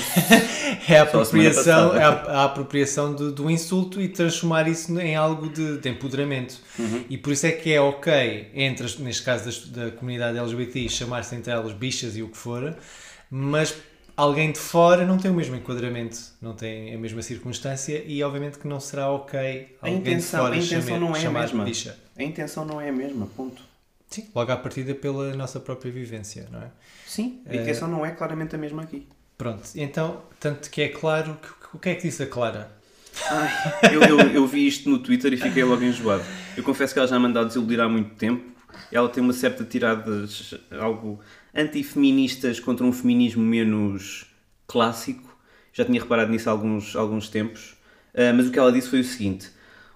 é 0.88 0.96
a 0.98 1.02
a 1.02 1.02
apropriação, 1.04 1.94
é 1.94 2.02
a, 2.04 2.08
a 2.08 2.44
apropriação 2.44 3.12
do, 3.14 3.30
do 3.30 3.50
insulto 3.50 4.00
e 4.00 4.08
transformar 4.08 4.66
isso 4.66 4.98
em 4.98 5.14
algo 5.14 5.48
de, 5.50 5.76
de 5.76 5.88
empoderamento. 5.90 6.56
Uhum. 6.78 7.04
E 7.10 7.18
por 7.18 7.34
isso 7.34 7.46
é 7.46 7.52
que 7.52 7.70
é 7.72 7.80
ok, 7.80 8.48
entre, 8.54 8.86
as- 8.86 8.96
neste 8.98 9.22
caso 9.22 9.44
das- 9.44 9.66
da, 9.68 9.90
comunidade 9.90 10.38
LGBT, 10.38 10.88
chamar-se 10.88 11.34
entre 11.36 11.52
elas 11.52 11.72
bichas 11.74 12.16
e 12.16 12.22
o 12.22 12.28
que 12.28 12.36
for, 12.38 12.74
mas 13.30 13.74
alguém 14.16 14.52
de 14.52 14.58
fora 14.58 15.04
não 15.04 15.18
tem 15.18 15.30
o 15.30 15.34
mesmo 15.34 15.54
enquadramento, 15.56 16.16
não 16.40 16.54
tem 16.54 16.94
a 16.94 16.98
mesma 16.98 17.20
circunstância 17.20 18.02
e 18.06 18.22
obviamente 18.22 18.58
que 18.58 18.66
não 18.66 18.80
será 18.80 19.10
ok 19.10 19.76
A 19.82 19.86
alguém 19.86 20.00
intenção, 20.00 20.40
de 20.40 20.46
fora 20.46 20.54
a 20.54 20.58
intenção 20.58 20.86
chamar, 20.88 21.00
não 21.00 21.14
é 21.16 21.26
a 21.26 21.30
mesma. 21.30 21.64
bicha. 21.64 21.96
A 22.16 22.22
intenção 22.22 22.64
não 22.64 22.80
é 22.80 22.88
a 22.88 22.92
mesma, 22.92 23.26
ponto. 23.36 23.60
Sim, 24.14 24.28
logo 24.34 24.52
à 24.52 24.56
partida 24.56 24.94
pela 24.94 25.34
nossa 25.34 25.58
própria 25.58 25.90
vivência, 25.90 26.48
não 26.52 26.60
é? 26.62 26.70
Sim, 27.06 27.40
a 27.46 27.52
Eh, 27.54 27.56
intenção 27.56 27.88
não 27.88 28.04
é 28.06 28.10
claramente 28.12 28.54
a 28.54 28.58
mesma 28.58 28.82
aqui. 28.82 29.06
Pronto, 29.36 29.68
então, 29.74 30.22
tanto 30.38 30.70
que 30.70 30.82
é 30.82 30.88
claro, 30.88 31.36
que- 31.42 31.76
o 31.76 31.80
que 31.80 31.88
é 31.88 31.94
que 31.96 32.02
disse 32.02 32.22
a 32.22 32.26
Clara? 32.26 32.70
Ai, 33.30 33.50
eu, 33.94 34.02
eu, 34.02 34.18
eu 34.30 34.46
vi 34.46 34.66
isto 34.66 34.88
no 34.88 34.98
Twitter 34.98 35.32
e 35.32 35.36
fiquei 35.36 35.64
logo 35.64 35.82
enjoado. 35.82 36.24
Eu 36.56 36.62
confesso 36.62 36.92
que 36.92 36.98
ela 36.98 37.08
já 37.08 37.18
me 37.18 37.26
anda 37.26 37.40
a 37.40 37.44
desiludir 37.44 37.80
há 37.80 37.88
muito 37.88 38.14
tempo. 38.16 38.52
Ela 38.92 39.08
tem 39.08 39.22
uma 39.22 39.32
certa 39.32 39.64
tiradas 39.64 40.54
algo 40.80 41.20
antifeministas 41.54 42.60
contra 42.60 42.84
um 42.86 42.92
feminismo 42.92 43.42
menos 43.42 44.26
clássico. 44.66 45.36
Já 45.72 45.84
tinha 45.84 46.00
reparado 46.00 46.30
nisso 46.30 46.48
há 46.48 46.52
alguns, 46.52 46.94
alguns 46.94 47.28
tempos. 47.28 47.74
Ah, 48.14 48.32
mas 48.32 48.46
o 48.46 48.50
que 48.52 48.58
ela 48.58 48.70
disse 48.72 48.88
foi 48.88 49.00
o 49.00 49.04
seguinte: 49.04 49.50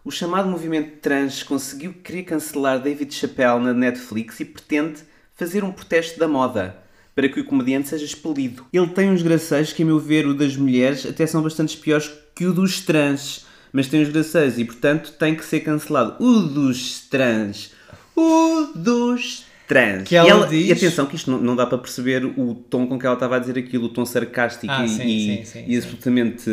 o 0.09 0.11
chamado 0.11 0.49
movimento 0.49 1.01
trans 1.03 1.43
conseguiu 1.43 1.93
querer 2.03 2.23
cancelar 2.23 2.81
David 2.81 3.13
Chappelle 3.15 3.61
na 3.63 3.75
Netflix 3.75 4.41
e 4.41 4.45
pretende 4.47 5.01
fazer 5.35 5.63
um 5.63 5.71
protesto 5.71 6.19
da 6.19 6.27
moda 6.27 6.77
para 7.15 7.29
que 7.29 7.39
o 7.41 7.45
comediante 7.45 7.89
seja 7.89 8.07
expelido. 8.07 8.65
Ele 8.73 8.87
tem 8.89 9.11
uns 9.11 9.21
graceiros 9.21 9.71
que, 9.75 9.83
a 9.83 9.87
meu 9.87 9.99
ver, 9.99 10.27
o 10.27 10.33
das 10.33 10.57
mulheres 10.57 11.05
até 11.05 11.27
são 11.27 11.43
bastante 11.43 11.77
piores 11.77 12.11
que 12.35 12.47
o 12.47 12.55
dos 12.55 12.81
trans. 12.81 13.45
Mas 13.71 13.87
tem 13.87 14.01
uns 14.01 14.09
graceiros 14.09 14.59
e, 14.59 14.65
portanto, 14.65 15.13
tem 15.19 15.35
que 15.35 15.45
ser 15.45 15.61
cancelado. 15.61 16.17
O 16.25 16.41
dos 16.41 17.01
trans. 17.11 17.73
O 18.17 18.69
dos 18.75 19.45
trans. 19.67 20.09
Que 20.09 20.17
ela 20.17 20.27
e, 20.27 20.31
ela, 20.31 20.47
diz- 20.47 20.69
e 20.69 20.73
atenção 20.73 21.05
que 21.05 21.17
isto 21.17 21.31
não, 21.31 21.39
não 21.39 21.55
dá 21.55 21.67
para 21.67 21.77
perceber 21.77 22.25
o 22.25 22.55
tom 22.55 22.87
com 22.87 22.99
que 22.99 23.05
ela 23.05 23.15
estava 23.15 23.37
a 23.37 23.39
dizer 23.39 23.59
aquilo, 23.59 23.85
o 23.85 23.89
tom 23.91 24.07
sarcástico 24.07 24.73
Ah, 24.73 24.87
e, 24.87 24.89
sim, 24.89 25.03
e, 25.07 25.37
sim, 25.37 25.45
sim, 25.45 25.65
e 25.67 25.73
sim. 25.73 25.77
absolutamente... 25.77 26.51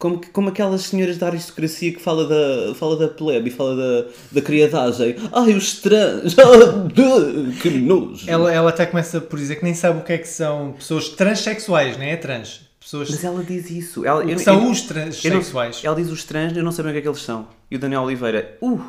Como, 0.00 0.18
como 0.32 0.48
aquelas 0.48 0.80
senhoras 0.80 1.18
da 1.18 1.26
aristocracia 1.26 1.92
que 1.92 2.00
fala 2.00 2.26
da, 2.26 2.74
fala 2.74 2.96
da 2.96 3.06
plebe 3.06 3.50
e 3.50 3.52
fala 3.52 3.76
da, 3.76 4.08
da 4.32 4.40
criadagem. 4.40 5.14
Ai, 5.30 5.52
os 5.52 5.74
trans! 5.74 6.34
Ah, 6.40 7.62
que 7.62 7.68
nojo! 7.70 8.24
Ela, 8.26 8.50
ela 8.52 8.70
até 8.70 8.86
começa 8.86 9.20
por 9.20 9.38
dizer 9.38 9.56
que 9.56 9.64
nem 9.64 9.74
sabe 9.74 9.98
o 10.00 10.02
que 10.02 10.14
é 10.14 10.18
que 10.18 10.26
são 10.26 10.72
pessoas 10.72 11.10
transexuais, 11.10 11.96
não 11.98 12.04
é? 12.04 12.16
Trans. 12.16 12.62
Pessoas 12.80 13.10
Mas 13.10 13.22
ela 13.22 13.44
diz 13.44 13.70
isso. 13.70 14.04
Ela, 14.06 14.24
eu- 14.24 14.38
são 14.38 14.64
eu- 14.64 14.70
os 14.70 14.80
transexuais. 14.80 15.82
não- 15.82 15.90
ela 15.92 16.00
diz 16.00 16.10
os 16.10 16.24
trans, 16.24 16.56
eu 16.56 16.64
não 16.64 16.72
sei 16.72 16.82
bem 16.82 16.92
o 16.92 16.94
que 16.94 16.98
é 17.00 17.02
que 17.02 17.08
eles 17.08 17.20
são. 17.20 17.46
E 17.70 17.76
o 17.76 17.78
Daniel 17.78 18.00
Oliveira, 18.02 18.56
uh! 18.62 18.80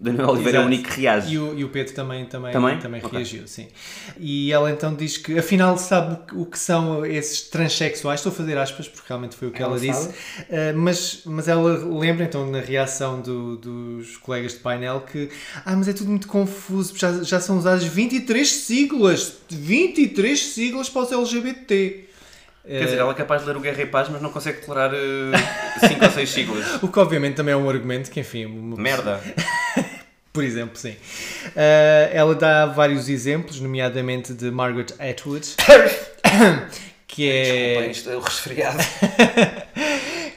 Daniel 0.00 0.28
Oliveira 0.28 0.58
é 0.58 0.60
o 0.60 0.62
Exato. 0.62 0.74
único 0.74 0.88
que 0.94 1.00
reage. 1.00 1.34
E 1.34 1.38
o, 1.40 1.58
e 1.58 1.64
o 1.64 1.68
Pedro 1.70 1.92
também, 1.92 2.24
também, 2.26 2.52
Também? 2.52 2.78
também, 2.78 3.00
Ok. 3.02 3.10
reagiu, 3.18 3.48
sim. 3.48 3.66
E 4.16 4.52
ela 4.52 4.70
então 4.70 4.94
diz 4.94 5.16
que 5.16 5.36
afinal 5.36 5.76
sabe 5.76 6.18
o 6.34 6.46
que- 6.46 6.56
são 6.58 7.04
esses 7.04 7.42
transexuais, 7.42 8.20
estou 8.20 8.30
a 8.30 8.34
fazer 8.34 8.56
aspas 8.58 8.86
porque 8.86 9.06
realmente 9.08 9.34
foi 9.34 9.48
o 9.48 9.50
que 9.50 9.60
ela, 9.60 9.72
Ela 9.72 9.80
disse? 9.80 10.08
Uh, 10.08 10.76
mas, 10.76 11.22
mas 11.24 11.48
ela 11.48 11.84
lembra 11.98 12.24
então 12.26 12.48
na 12.48 12.60
reação 12.60 13.20
do- 13.20 13.56
dos 13.56 14.16
colegas 14.18 14.52
de 14.52 14.58
painel 14.60 15.00
que 15.00 15.30
ah, 15.66 15.74
mas 15.74 15.88
é 15.88 15.92
tudo 15.92 16.10
muito 16.10 16.28
confuso, 16.28 16.96
já, 16.96 17.20
já 17.24 17.40
são 17.40 17.58
usadas 17.58 17.82
23 17.82 18.48
siglas, 18.48 19.38
23 19.50 20.38
siglas 20.40 20.88
para 20.88 21.02
os 21.02 21.10
LGBT. 21.12 22.04
Quer 22.64 22.84
dizer, 22.84 22.98
ela 22.98 23.12
é 23.12 23.14
capaz 23.14 23.40
de 23.42 23.48
ler 23.48 23.56
o 23.56 23.60
Guerra 23.60 23.80
e 23.82 23.86
Paz, 23.86 24.10
mas 24.10 24.20
não 24.20 24.30
consegue 24.30 24.60
declarar 24.60 24.90
5 25.80 26.04
ou 26.04 26.10
6 26.10 26.28
siglas. 26.30 26.66
O 26.82 26.88
que 26.88 26.98
obviamente 26.98 27.34
também 27.36 27.54
é 27.54 27.56
um 27.56 27.68
argumento 27.68 28.10
que, 28.10 28.20
enfim, 28.20 28.44
uma 28.44 28.76
Merda. 28.76 29.22
Por 30.38 30.44
exemplo, 30.44 30.78
sim. 30.78 30.92
Uh, 30.92 32.12
ela 32.12 32.32
dá 32.32 32.64
vários 32.64 33.08
exemplos, 33.08 33.58
nomeadamente 33.58 34.32
de 34.32 34.52
Margaret 34.52 34.94
Atwood, 35.00 35.56
que 37.08 37.28
Desculpem, 37.28 37.88
é. 37.88 37.90
isto 37.90 38.08
é 38.08 38.16
o 38.16 38.20
resfriado. 38.20 38.78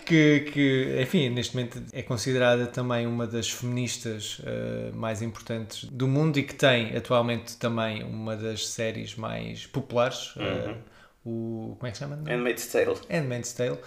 Que, 0.04 0.52
que, 0.52 0.98
enfim, 1.02 1.30
neste 1.30 1.56
momento 1.56 1.82
é 1.94 2.02
considerada 2.02 2.68
também 2.68 3.08
uma 3.08 3.26
das 3.26 3.50
feministas 3.50 4.40
uh, 4.40 4.94
mais 4.94 5.22
importantes 5.22 5.86
do 5.86 6.06
mundo 6.06 6.38
e 6.38 6.44
que 6.44 6.54
tem 6.54 6.98
atualmente 6.98 7.56
também 7.56 8.04
uma 8.04 8.36
das 8.36 8.68
séries 8.68 9.16
mais 9.16 9.66
populares. 9.68 10.36
uh, 10.36 10.76
o, 11.24 11.76
como 11.78 11.88
é 11.88 11.92
que 11.92 11.98
se 11.98 12.04
chama? 12.04 12.16
Handmaid's 12.16 12.66
Tale. 12.68 12.96
Handmaid's 13.10 13.54
Tale. 13.54 13.78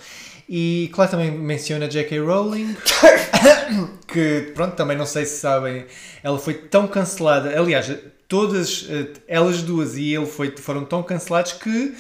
E 0.49 0.89
claro, 0.93 1.11
também 1.11 1.33
menciona 1.33 1.89
J.K. 1.89 2.21
Rowling, 2.21 2.77
que 4.07 4.53
pronto, 4.55 4.77
também 4.77 4.97
não 4.97 5.07
sei 5.07 5.27
se 5.27 5.41
sabem, 5.41 5.87
ela 6.23 6.39
foi 6.39 6.55
tão 6.55 6.87
cancelada. 6.87 7.59
Aliás, 7.59 7.93
todas 8.29 8.87
eh, 8.89 9.13
elas 9.27 9.63
duas 9.63 9.97
e 9.97 10.15
ele 10.15 10.27
foi, 10.27 10.57
foram 10.57 10.85
tão 10.85 11.03
cancelados 11.03 11.53
que 11.53 11.95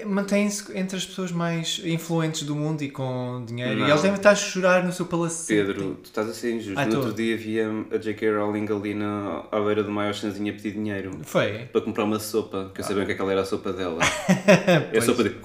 eh, 0.00 0.04
mantêm-se 0.04 0.76
entre 0.76 0.96
as 0.96 1.04
pessoas 1.04 1.32
mais 1.32 1.80
influentes 1.84 2.42
do 2.42 2.54
mundo 2.54 2.82
e 2.82 2.90
com 2.90 3.44
dinheiro. 3.46 3.80
Não. 3.80 3.86
E 3.86 3.90
eles 3.90 4.02
devem 4.02 4.16
estar 4.16 4.30
a 4.30 4.34
chorar 4.34 4.84
no 4.84 4.92
seu 4.92 5.06
palacete. 5.06 5.48
Pedro, 5.48 5.94
tu 6.02 6.06
estás 6.06 6.28
a 6.28 6.34
ser 6.34 6.54
injusto. 6.54 6.78
Ah, 6.78 6.84
no 6.84 6.92
tô. 6.92 6.98
outro 6.98 7.14
dia 7.14 7.36
via 7.36 7.68
a 7.90 7.96
J.K. 7.96 8.30
Rowling 8.32 8.66
ali 8.70 8.94
na, 8.94 9.44
à 9.50 9.60
beira 9.60 9.82
do 9.82 9.90
maior 9.90 10.14
chanzinho 10.14 10.52
a 10.52 10.56
pedir 10.56 10.72
dinheiro 10.72 11.10
Foi. 11.22 11.66
para 11.72 11.80
comprar 11.80 12.04
uma 12.04 12.18
sopa, 12.18 12.70
que 12.74 12.80
eu 12.80 12.84
sabia 12.84 13.02
o 13.02 13.06
que 13.06 13.12
é 13.12 13.14
que 13.14 13.20
ela 13.20 13.32
era 13.32 13.42
a 13.42 13.44
sopa 13.44 13.72
dela. 13.72 14.00
é 14.92 14.98
a 14.98 15.02
sopa 15.02 15.24
de. 15.24 15.36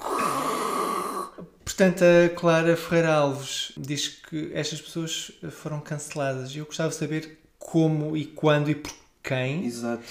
Portanto, 1.64 2.02
a 2.02 2.28
Clara 2.28 2.76
Ferreira 2.76 3.14
Alves 3.14 3.72
diz 3.76 4.08
que 4.08 4.50
estas 4.52 4.80
pessoas 4.80 5.32
foram 5.50 5.80
canceladas. 5.80 6.54
E 6.54 6.58
eu 6.58 6.66
gostava 6.66 6.90
de 6.90 6.96
saber 6.96 7.38
como 7.58 8.16
e 8.16 8.26
quando 8.26 8.70
e 8.70 8.74
por 8.74 8.92
quem. 9.22 9.66
Exato. 9.66 10.02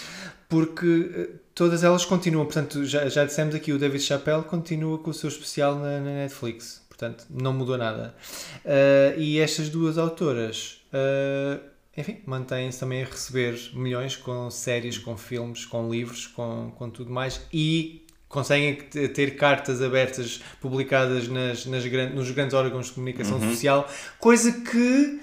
porque 0.48 1.12
eh, 1.16 1.30
todas 1.56 1.84
elas 1.84 2.06
continuam. 2.06 2.46
Portanto, 2.46 2.86
já, 2.86 3.08
já 3.08 3.26
dissemos 3.26 3.56
aqui, 3.56 3.72
o 3.72 3.80
David 3.80 4.04
Chappelle 4.04 4.44
continua 4.44 4.98
com 4.98 5.10
o 5.10 5.14
seu 5.14 5.30
especial 5.30 5.76
na, 5.76 6.00
na 6.00 6.12
Netflix. 6.12 6.82
Portanto, 7.02 7.26
não 7.30 7.52
mudou 7.52 7.78
nada. 7.78 8.14
Ah, 8.64 9.16
e 9.18 9.40
estas 9.40 9.70
duas 9.70 9.98
autoras, 9.98 10.82
ah, 10.94 11.60
enfim, 11.98 12.22
mantêm-se 12.26 12.80
também 12.80 13.02
a 13.04 13.06
receber 13.06 13.60
milhões 13.74 14.16
com 14.16 14.50
séries, 14.52 14.98
com 14.98 15.18
filmes, 15.18 15.66
com 15.66 15.90
livros, 15.90 16.28
com, 16.28 16.72
com 16.78 16.90
tudo 16.90 17.12
mais. 17.12 17.42
E 17.52 18.06
conseguem 18.30 18.76
ter 18.76 19.36
cartas 19.36 19.82
abertas 19.82 20.42
publicadas 20.62 21.28
nas, 21.28 21.66
nas 21.66 21.84
nos 22.14 22.32
grandes 22.32 22.54
órgãos 22.54 22.88
de 22.88 22.94
comunicação 22.94 23.42
social, 23.42 23.90
coisa 24.20 24.52
que 24.52 25.20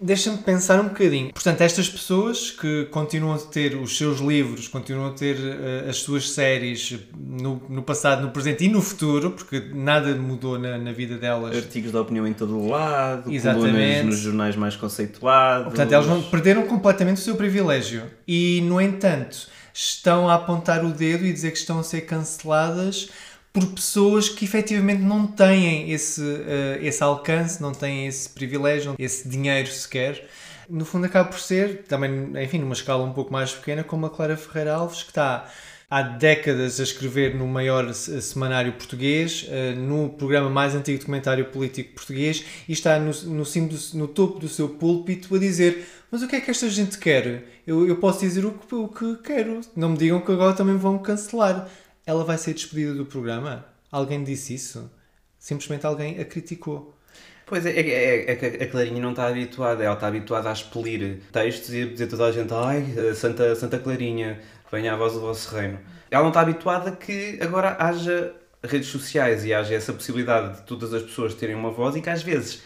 deixa-me 0.00 0.38
pensar 0.38 0.80
um 0.80 0.88
bocadinho. 0.88 1.32
Portanto, 1.32 1.60
estas 1.60 1.88
pessoas 1.88 2.50
que 2.50 2.86
continuam 2.86 3.34
a 3.34 3.38
ter 3.38 3.74
os 3.76 3.96
seus 3.96 4.20
livros, 4.20 4.68
continuam 4.68 5.08
a 5.08 5.12
ter 5.12 5.36
eh, 5.36 5.88
as 5.88 5.98
suas 5.98 6.30
séries 6.30 6.98
no, 7.16 7.62
no 7.68 7.82
passado, 7.82 8.22
no 8.22 8.30
presente 8.30 8.64
e 8.64 8.68
no 8.68 8.80
futuro, 8.80 9.32
porque 9.32 9.60
nada 9.74 10.14
mudou 10.14 10.58
na, 10.58 10.78
na 10.78 10.92
vida 10.92 11.16
delas. 11.16 11.56
Artigos 11.56 11.90
de 11.90 11.96
opinião 11.96 12.26
em 12.26 12.32
todo 12.32 12.56
o 12.56 12.68
lado, 12.68 13.32
Exatamente. 13.32 13.72
colunas 13.72 14.04
nos 14.04 14.18
jornais 14.18 14.56
mais 14.56 14.76
conceituados. 14.76 15.68
Portanto, 15.68 15.92
elas 15.92 16.06
não, 16.06 16.22
perderam 16.22 16.62
completamente 16.66 17.16
o 17.16 17.20
seu 17.20 17.34
privilégio. 17.34 18.04
E, 18.26 18.60
no 18.62 18.80
entanto, 18.80 19.48
estão 19.72 20.28
a 20.28 20.34
apontar 20.34 20.84
o 20.84 20.92
dedo 20.92 21.24
e 21.24 21.32
dizer 21.32 21.52
que 21.52 21.58
estão 21.58 21.78
a 21.78 21.82
ser 21.82 22.02
canceladas 22.02 23.10
por 23.58 23.66
pessoas 23.74 24.28
que 24.28 24.44
efetivamente 24.44 25.02
não 25.02 25.26
têm 25.26 25.90
esse, 25.90 26.22
eh, 26.46 26.78
esse 26.82 27.02
alcance, 27.02 27.60
não 27.60 27.72
têm 27.72 28.06
esse 28.06 28.28
privilégio, 28.28 28.94
esse 28.98 29.28
dinheiro 29.28 29.68
sequer. 29.68 30.28
No 30.68 30.84
fundo, 30.84 31.06
acaba 31.06 31.28
por 31.28 31.40
ser, 31.40 31.84
também, 31.88 32.30
enfim, 32.42 32.58
numa 32.58 32.74
escala 32.74 33.02
um 33.04 33.12
pouco 33.12 33.32
mais 33.32 33.52
pequena, 33.52 33.82
como 33.82 34.06
a 34.06 34.10
Clara 34.10 34.36
Ferreira 34.36 34.74
Alves, 34.74 35.02
que 35.02 35.10
está 35.10 35.48
há 35.90 36.02
décadas 36.02 36.78
a 36.78 36.82
escrever 36.82 37.34
no 37.34 37.46
maior 37.46 37.92
se- 37.94 38.20
semanário 38.20 38.72
português, 38.74 39.46
eh, 39.48 39.72
no 39.74 40.10
programa 40.10 40.50
mais 40.50 40.74
antigo 40.74 40.98
documentário 40.98 41.46
político 41.46 41.94
português, 41.94 42.44
e 42.68 42.72
está 42.72 42.98
no, 42.98 43.10
no, 43.24 43.42
do- 43.44 43.98
no 43.98 44.06
topo 44.08 44.38
do 44.38 44.48
seu 44.48 44.68
púlpito 44.68 45.34
a 45.34 45.38
dizer: 45.38 45.86
Mas 46.10 46.22
o 46.22 46.28
que 46.28 46.36
é 46.36 46.40
que 46.42 46.50
esta 46.50 46.68
gente 46.68 46.98
quer? 46.98 47.44
Eu, 47.66 47.88
eu 47.88 47.96
posso 47.96 48.20
dizer 48.20 48.44
o 48.44 48.52
que, 48.52 48.74
o 48.74 48.88
que 48.88 49.16
quero. 49.24 49.60
Não 49.74 49.88
me 49.90 49.96
digam 49.96 50.20
que 50.20 50.30
agora 50.30 50.52
também 50.54 50.76
vão 50.76 50.98
cancelar. 50.98 51.66
Ela 52.08 52.24
vai 52.24 52.38
ser 52.38 52.54
despedida 52.54 52.94
do 52.94 53.04
programa? 53.04 53.66
Alguém 53.92 54.24
disse 54.24 54.54
isso? 54.54 54.90
Simplesmente 55.38 55.84
alguém 55.84 56.18
a 56.18 56.24
criticou. 56.24 56.96
Pois 57.44 57.66
é, 57.66 57.70
é, 57.70 58.32
é- 58.32 58.56
é 58.60 58.64
a 58.64 58.70
Clarinha 58.70 59.02
não 59.02 59.10
está 59.10 59.26
habituada, 59.26 59.84
ela 59.84 59.92
está 59.92 60.06
habituada 60.06 60.48
a 60.48 60.52
expelir 60.54 61.20
textos 61.30 61.70
e 61.74 61.82
a 61.82 61.86
dizer 61.86 62.06
toda 62.06 62.24
a 62.24 62.32
gente, 62.32 62.50
ai, 62.54 63.14
Santa, 63.14 63.54
Santa 63.54 63.78
Clarinha, 63.78 64.40
venha 64.72 64.94
a 64.94 64.96
voz 64.96 65.12
do 65.12 65.20
vosso 65.20 65.54
reino. 65.54 65.78
Ela 66.10 66.22
não 66.22 66.30
está 66.30 66.40
habituada 66.40 66.92
que 66.92 67.38
agora 67.42 67.76
haja 67.78 68.34
redes 68.64 68.88
sociais 68.88 69.44
e 69.44 69.52
haja 69.52 69.74
essa 69.74 69.92
possibilidade 69.92 70.60
de 70.60 70.62
todas 70.62 70.94
as 70.94 71.02
pessoas 71.02 71.34
terem 71.34 71.54
uma 71.54 71.70
voz 71.70 71.94
e 71.94 72.00
que 72.00 72.08
às 72.08 72.22
vezes 72.22 72.62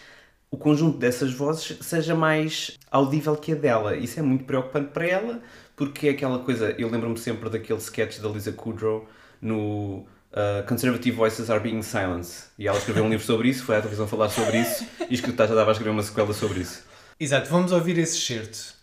o 0.53 0.57
conjunto 0.57 0.99
dessas 0.99 1.33
vozes 1.33 1.79
seja 1.81 2.15
mais 2.15 2.79
audível 2.93 3.35
que 3.37 3.51
a 3.51 3.57
dela. 3.57 3.97
Isso 3.97 4.21
é 4.21 4.23
muito 4.23 4.45
preocupante 4.45 4.91
para 4.93 5.05
ela, 5.05 5.43
porque 5.75 6.07
é 6.07 6.11
aquela 6.13 6.39
coisa, 6.39 6.71
eu 6.79 6.89
lembro-me 6.89 7.19
sempre 7.19 7.51
daquele 7.51 7.81
sketch 7.81 8.21
da 8.21 8.29
Lisa 8.29 8.53
Kudrow 8.53 9.09
no 9.43 10.07
uh, 10.33 10.65
Conservative 10.67 11.15
Voices 11.15 11.51
Are 11.51 11.61
Being 11.61 11.83
Silenced. 11.83 12.45
E 12.59 12.69
ela 12.69 12.79
escreveu 12.79 13.05
um 13.05 13.11
livro 13.11 13.27
sobre 13.27 13.49
isso, 13.49 13.65
foi 13.65 13.77
à 13.77 13.81
televisão 13.81 14.07
falar 14.07 14.31
sobre 14.31 14.59
isso, 14.59 14.87
e 15.11 15.15
escritor 15.15 15.49
já 15.49 15.55
estava 15.55 15.71
a 15.71 15.73
escrever 15.73 15.91
uma 15.91 16.03
sequela 16.03 16.33
sobre 16.33 16.61
isso. 16.61 16.85
Exato, 17.19 17.51
vamos 17.51 17.73
ouvir 17.73 17.99
esse 17.99 18.17
excerto. 18.17 18.81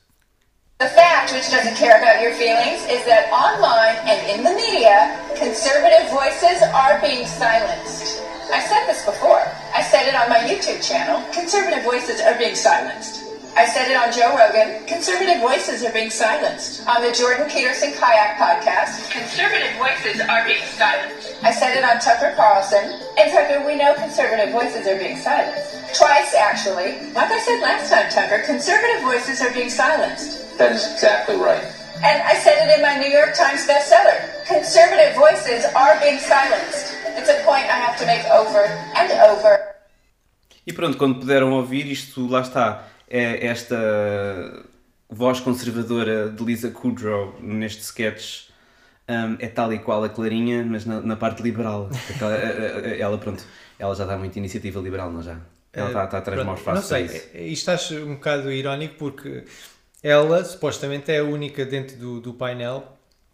The 0.79 0.87
fact, 0.87 1.33
which 1.33 1.49
doesn't 1.51 1.75
care 1.75 1.97
about 1.97 2.23
your 2.23 2.33
feelings, 2.35 2.81
is 2.89 3.03
that 3.05 3.29
online 3.33 3.97
and 4.07 4.19
in 4.31 4.43
the 4.43 4.53
media, 4.53 5.11
conservative 5.37 6.09
voices 6.09 6.61
are 6.73 7.01
being 7.01 7.25
silenced. 7.25 8.23
I 8.51 8.61
said 8.61 8.87
this 8.87 9.05
before. 9.05 9.43
I 9.75 9.83
said 9.83 10.07
it 10.07 10.15
on 10.15 10.29
my 10.29 10.39
YouTube 10.39 10.81
channel. 10.81 11.21
Conservative 11.33 11.83
voices 11.83 12.21
are 12.21 12.37
being 12.37 12.55
silenced. 12.55 13.28
I 13.55 13.65
said 13.65 13.89
it 13.89 13.97
on 13.97 14.13
Joe 14.13 14.37
Rogan. 14.37 14.85
Conservative 14.85 15.41
voices 15.41 15.83
are 15.83 15.91
being 15.91 16.09
silenced. 16.09 16.85
On 16.87 17.01
the 17.01 17.11
Jordan 17.11 17.49
Peterson 17.49 17.91
Kayak 17.93 18.37
podcast. 18.37 19.09
Conservative 19.11 19.73
voices 19.77 20.21
are 20.21 20.45
being 20.45 20.63
silenced. 20.77 21.35
I 21.43 21.51
said 21.51 21.75
it 21.77 21.83
on 21.83 21.99
Tucker 21.99 22.33
Carlson. 22.35 22.99
And 23.17 23.31
Tucker, 23.31 23.65
we 23.65 23.75
know 23.75 23.93
conservative 23.95 24.51
voices 24.53 24.87
are 24.87 24.97
being 24.97 25.17
silenced. 25.17 25.75
Twice, 25.97 26.35
actually. 26.35 27.11
Like 27.13 27.31
I 27.31 27.39
said 27.39 27.59
last 27.61 27.89
time, 27.89 28.09
Tucker, 28.09 28.43
conservative 28.45 29.01
voices 29.01 29.41
are 29.41 29.53
being 29.53 29.69
silenced. 29.69 30.57
That 30.57 30.73
is 30.73 30.85
exactly 30.93 31.35
right. 31.35 31.63
And 31.99 32.23
I 32.23 32.35
said 32.35 32.63
it 32.63 32.77
in 32.77 32.81
my 32.81 32.95
New 32.95 33.11
York 33.11 33.35
Times 33.35 33.67
bestseller. 33.67 34.23
Conservative 34.47 35.15
voices 35.15 35.65
are 35.75 35.99
being 35.99 36.19
silenced. 36.19 36.95
It's 37.17 37.27
a 37.27 37.43
point 37.43 37.67
I 37.67 37.75
have 37.75 37.97
to 37.99 38.05
make 38.05 38.23
over 38.31 38.63
and 38.95 39.11
over. 39.27 39.59
E 40.65 40.71
pronto, 40.71 40.97
quando 40.97 41.19
puderam 41.19 41.51
ouvir 41.53 41.91
isto, 41.91 42.29
lá 42.29 42.41
está, 42.41 42.83
é 42.85 42.88
esta 43.09 44.63
voz 45.09 45.39
conservadora 45.39 46.29
de 46.29 46.43
Lisa 46.43 46.69
Kudrow 46.71 47.35
neste 47.41 47.81
sketch 47.83 48.49
hum, 49.09 49.37
é 49.39 49.47
tal 49.47 49.73
e 49.73 49.79
qual 49.79 50.03
a 50.03 50.09
Clarinha, 50.09 50.63
mas 50.65 50.85
na, 50.85 51.01
na 51.01 51.15
parte 51.15 51.41
liberal. 51.43 51.89
Aquela- 52.09 52.33
a- 52.35 52.37
a- 52.37 52.97
ela, 52.97 53.17
pronto, 53.17 53.43
ela 53.79 53.95
já 53.95 54.05
dá 54.05 54.17
muita 54.17 54.39
iniciativa 54.39 54.79
liberal, 54.79 55.11
não 55.11 55.21
já? 55.23 55.39
Ela 55.73 55.87
está, 55.87 56.05
está 56.05 56.17
atrás 56.19 56.39
Eh, 56.41 56.43
Pronto, 56.43 56.63
passos 56.63 56.67
Não 56.75 56.81
sei, 56.81 57.05
é- 57.33 57.47
isto 57.47 57.69
acho 57.71 57.95
um 58.05 58.15
bocado 58.15 58.51
irónico 58.51 58.95
porque 58.95 59.45
ela 60.03 60.43
supostamente 60.43 61.11
é 61.11 61.19
a 61.19 61.23
única 61.23 61.65
dentro 61.65 61.97
do, 61.97 62.21
do 62.21 62.33
painel, 62.33 62.83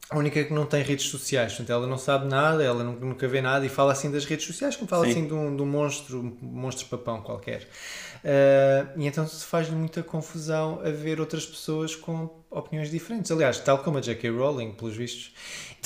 a 0.10 0.18
única 0.18 0.44
que 0.44 0.54
não 0.54 0.66
tem 0.66 0.84
redes 0.84 1.08
sociais, 1.08 1.54
portanto 1.54 1.72
ela 1.72 1.88
não 1.88 1.98
sabe 1.98 2.28
nada, 2.28 2.64
ela 2.64 2.84
nunca, 2.84 3.06
nunca 3.06 3.28
vê 3.28 3.42
nada 3.42 3.66
e 3.66 3.70
fala 3.70 3.92
assim 3.94 4.12
das 4.12 4.26
redes 4.26 4.46
sociais 4.46 4.76
como 4.76 4.88
fala 4.88 5.06
Sim. 5.06 5.12
assim 5.12 5.28
de 5.28 5.34
um, 5.34 5.56
de 5.56 5.62
um 5.62 5.66
monstro, 5.66 6.20
um 6.22 6.38
monstro 6.42 6.88
papão 6.88 7.22
qualquer. 7.22 7.68
Ah, 8.26 8.88
e 8.98 9.06
então 9.06 9.28
se 9.28 9.46
faz-lhe 9.46 9.76
muita 9.76 10.02
confusão 10.02 10.82
a 10.84 10.90
ver 10.90 11.20
outras 11.20 11.46
pessoas 11.46 11.96
com 11.96 12.30
opiniões 12.50 12.90
diferentes. 12.90 13.32
Aliás, 13.32 13.60
tal 13.60 13.78
como 13.80 14.00
a 14.00 14.02
J.K. 14.02 14.32
Rowling, 14.32 14.72
pelos 14.72 14.96
vistos, 14.96 15.32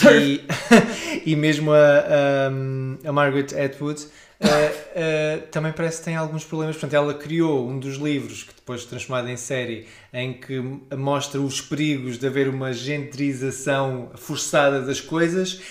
e, 0.01 0.41
e 1.29 1.35
mesmo 1.35 1.73
a, 1.73 1.75
a, 1.75 3.09
a 3.09 3.11
Margaret 3.11 3.47
Atwood. 3.61 4.07
ah, 4.39 4.47
ah, 4.47 5.47
também 5.51 5.73
parece 5.73 5.99
que 5.99 6.05
tem 6.05 6.15
alguns 6.15 6.45
problemas. 6.45 6.77
Portanto, 6.77 6.93
ela 6.93 7.13
criou 7.13 7.67
um 7.67 7.77
dos 7.77 7.97
livros 7.97 8.43
que 8.43 8.55
depois 8.55 8.85
transformado 8.85 9.27
em 9.27 9.35
série 9.35 9.87
em 10.13 10.31
que 10.31 10.61
mostra 10.95 11.41
os 11.41 11.59
perigos 11.59 12.17
de 12.17 12.25
haver 12.25 12.47
uma 12.47 12.71
gentrização 12.71 14.11
forçada 14.15 14.81
das 14.81 15.01
coisas 15.01 15.61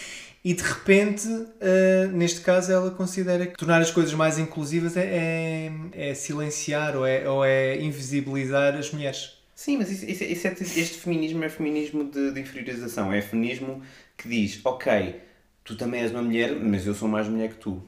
e 0.44 0.54
de 0.54 0.62
repente, 0.62 1.26
ah, 1.60 2.06
neste 2.12 2.40
caso, 2.40 2.70
ela 2.72 2.90
considera 2.90 3.46
que 3.46 3.56
tornar 3.56 3.80
as 3.80 3.90
coisas 3.90 4.14
mais 4.14 4.38
inclusivas 4.38 4.96
é, 4.96 5.02
é- 5.94 6.10
é 6.10 6.14
silenciar 6.14 6.96
ou 6.96 7.06
é, 7.06 7.28
ou 7.28 7.44
é 7.44 7.76
invisibilizar 7.80 8.74
as 8.74 8.90
mulheres. 8.92 9.36
Sim, 9.54 9.78
mas 9.78 9.90
isso, 9.90 10.04
isso- 10.04 10.24
isso 10.24 10.46
é- 10.46 10.52
este 10.80 10.98
feminismo 10.98 11.42
é 11.42 11.48
feminismo 11.48 12.04
de, 12.04 12.30
de 12.32 12.40
inferiorização. 12.40 13.12
É 13.12 13.20
feminismo 13.20 13.82
que 14.16 14.28
diz, 14.28 14.60
ok, 14.64 15.16
tu 15.64 15.76
também 15.76 16.00
és 16.02 16.12
uma 16.12 16.22
mulher, 16.22 16.54
mas 16.54 16.86
eu 16.86 16.94
sou 16.94 17.08
mais 17.08 17.26
mulher 17.28 17.48
que 17.50 17.56
tu. 17.56 17.82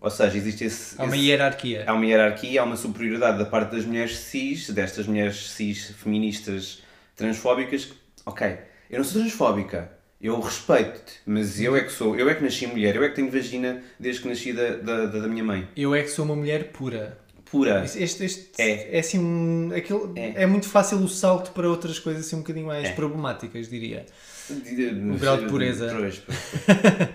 Ou 0.00 0.10
seja, 0.10 0.36
existe 0.36 0.64
esse... 0.64 0.94
Há 1.00 1.04
uma 1.04 1.16
esse- 1.16 1.26
hierarquia. 1.26 1.84
Há 1.86 1.92
uma 1.94 2.06
hierarquia, 2.06 2.60
há 2.60 2.64
uma 2.64 2.76
superioridade 2.76 3.38
da 3.38 3.44
parte 3.44 3.72
das 3.72 3.84
mulheres 3.84 4.16
cis, 4.18 4.68
destas 4.70 5.06
mulheres 5.06 5.50
cis 5.50 5.90
feministas 5.96 6.82
transfóbicas. 7.16 7.88
Ok, 8.26 8.58
eu 8.90 8.98
não 8.98 9.04
sou 9.04 9.20
transfóbica, 9.20 9.90
eu 10.22 10.38
respeito-te, 10.40 11.14
mas 11.26 11.60
eu 11.60 11.74
é 11.76 11.80
que 11.82 11.90
sou, 11.92 12.14
eu 12.16 12.28
é 12.30 12.34
que 12.34 12.42
nasci 12.44 12.66
mulher, 12.66 12.94
eu 12.96 13.02
é 13.04 13.08
que 13.08 13.16
tenho 13.16 13.30
vagina 13.30 13.82
desde 13.98 14.22
que 14.22 14.28
nasci 14.28 14.52
da, 14.52 14.76
da, 14.76 15.06
da 15.06 15.26
minha 15.28 15.42
mãe. 15.44 15.68
Eu 15.76 15.94
é 15.94 16.02
que 16.02 16.08
sou 16.08 16.24
uma 16.24 16.36
mulher 16.36 16.70
pura. 16.72 17.18
Pura. 17.44 17.84
Este, 17.84 18.24
este, 18.24 18.50
É. 18.56 18.96
é. 18.96 19.00
assim 19.00 19.18
um, 19.18 19.72
aquele, 19.76 20.00
É. 20.16 20.44
é. 20.44 20.46
muito 20.46 20.66
fácil 20.68 20.98
o 20.98 21.08
salto 21.08 21.50
para 21.50 21.68
outras 21.68 21.98
coisas 21.98 22.24
assim 22.26 22.36
um 22.36 22.38
bocadinho 22.38 22.66
mais 22.66 22.88
É. 22.88 22.92
problemáticas, 22.92 23.68
diria. 23.68 24.06
O 24.50 25.18
grau 25.18 25.36
de 25.36 25.46
pureza. 25.46 25.86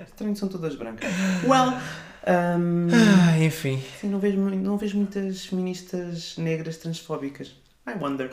Estranho, 0.06 0.36
são 0.38 0.48
todas 0.48 0.76
brancas. 0.76 1.10
Well, 1.44 1.70
um, 2.28 2.88
Ah, 2.94 3.40
enfim. 3.40 3.82
sim, 4.00 4.10
não, 4.10 4.20
vejo, 4.20 4.38
não 4.38 4.78
vejo 4.78 4.98
muitas 4.98 5.46
feministas 5.46 6.36
negras 6.38 6.78
transfóbicas. 6.78 7.56
I 7.88 7.94
wonder. 8.00 8.30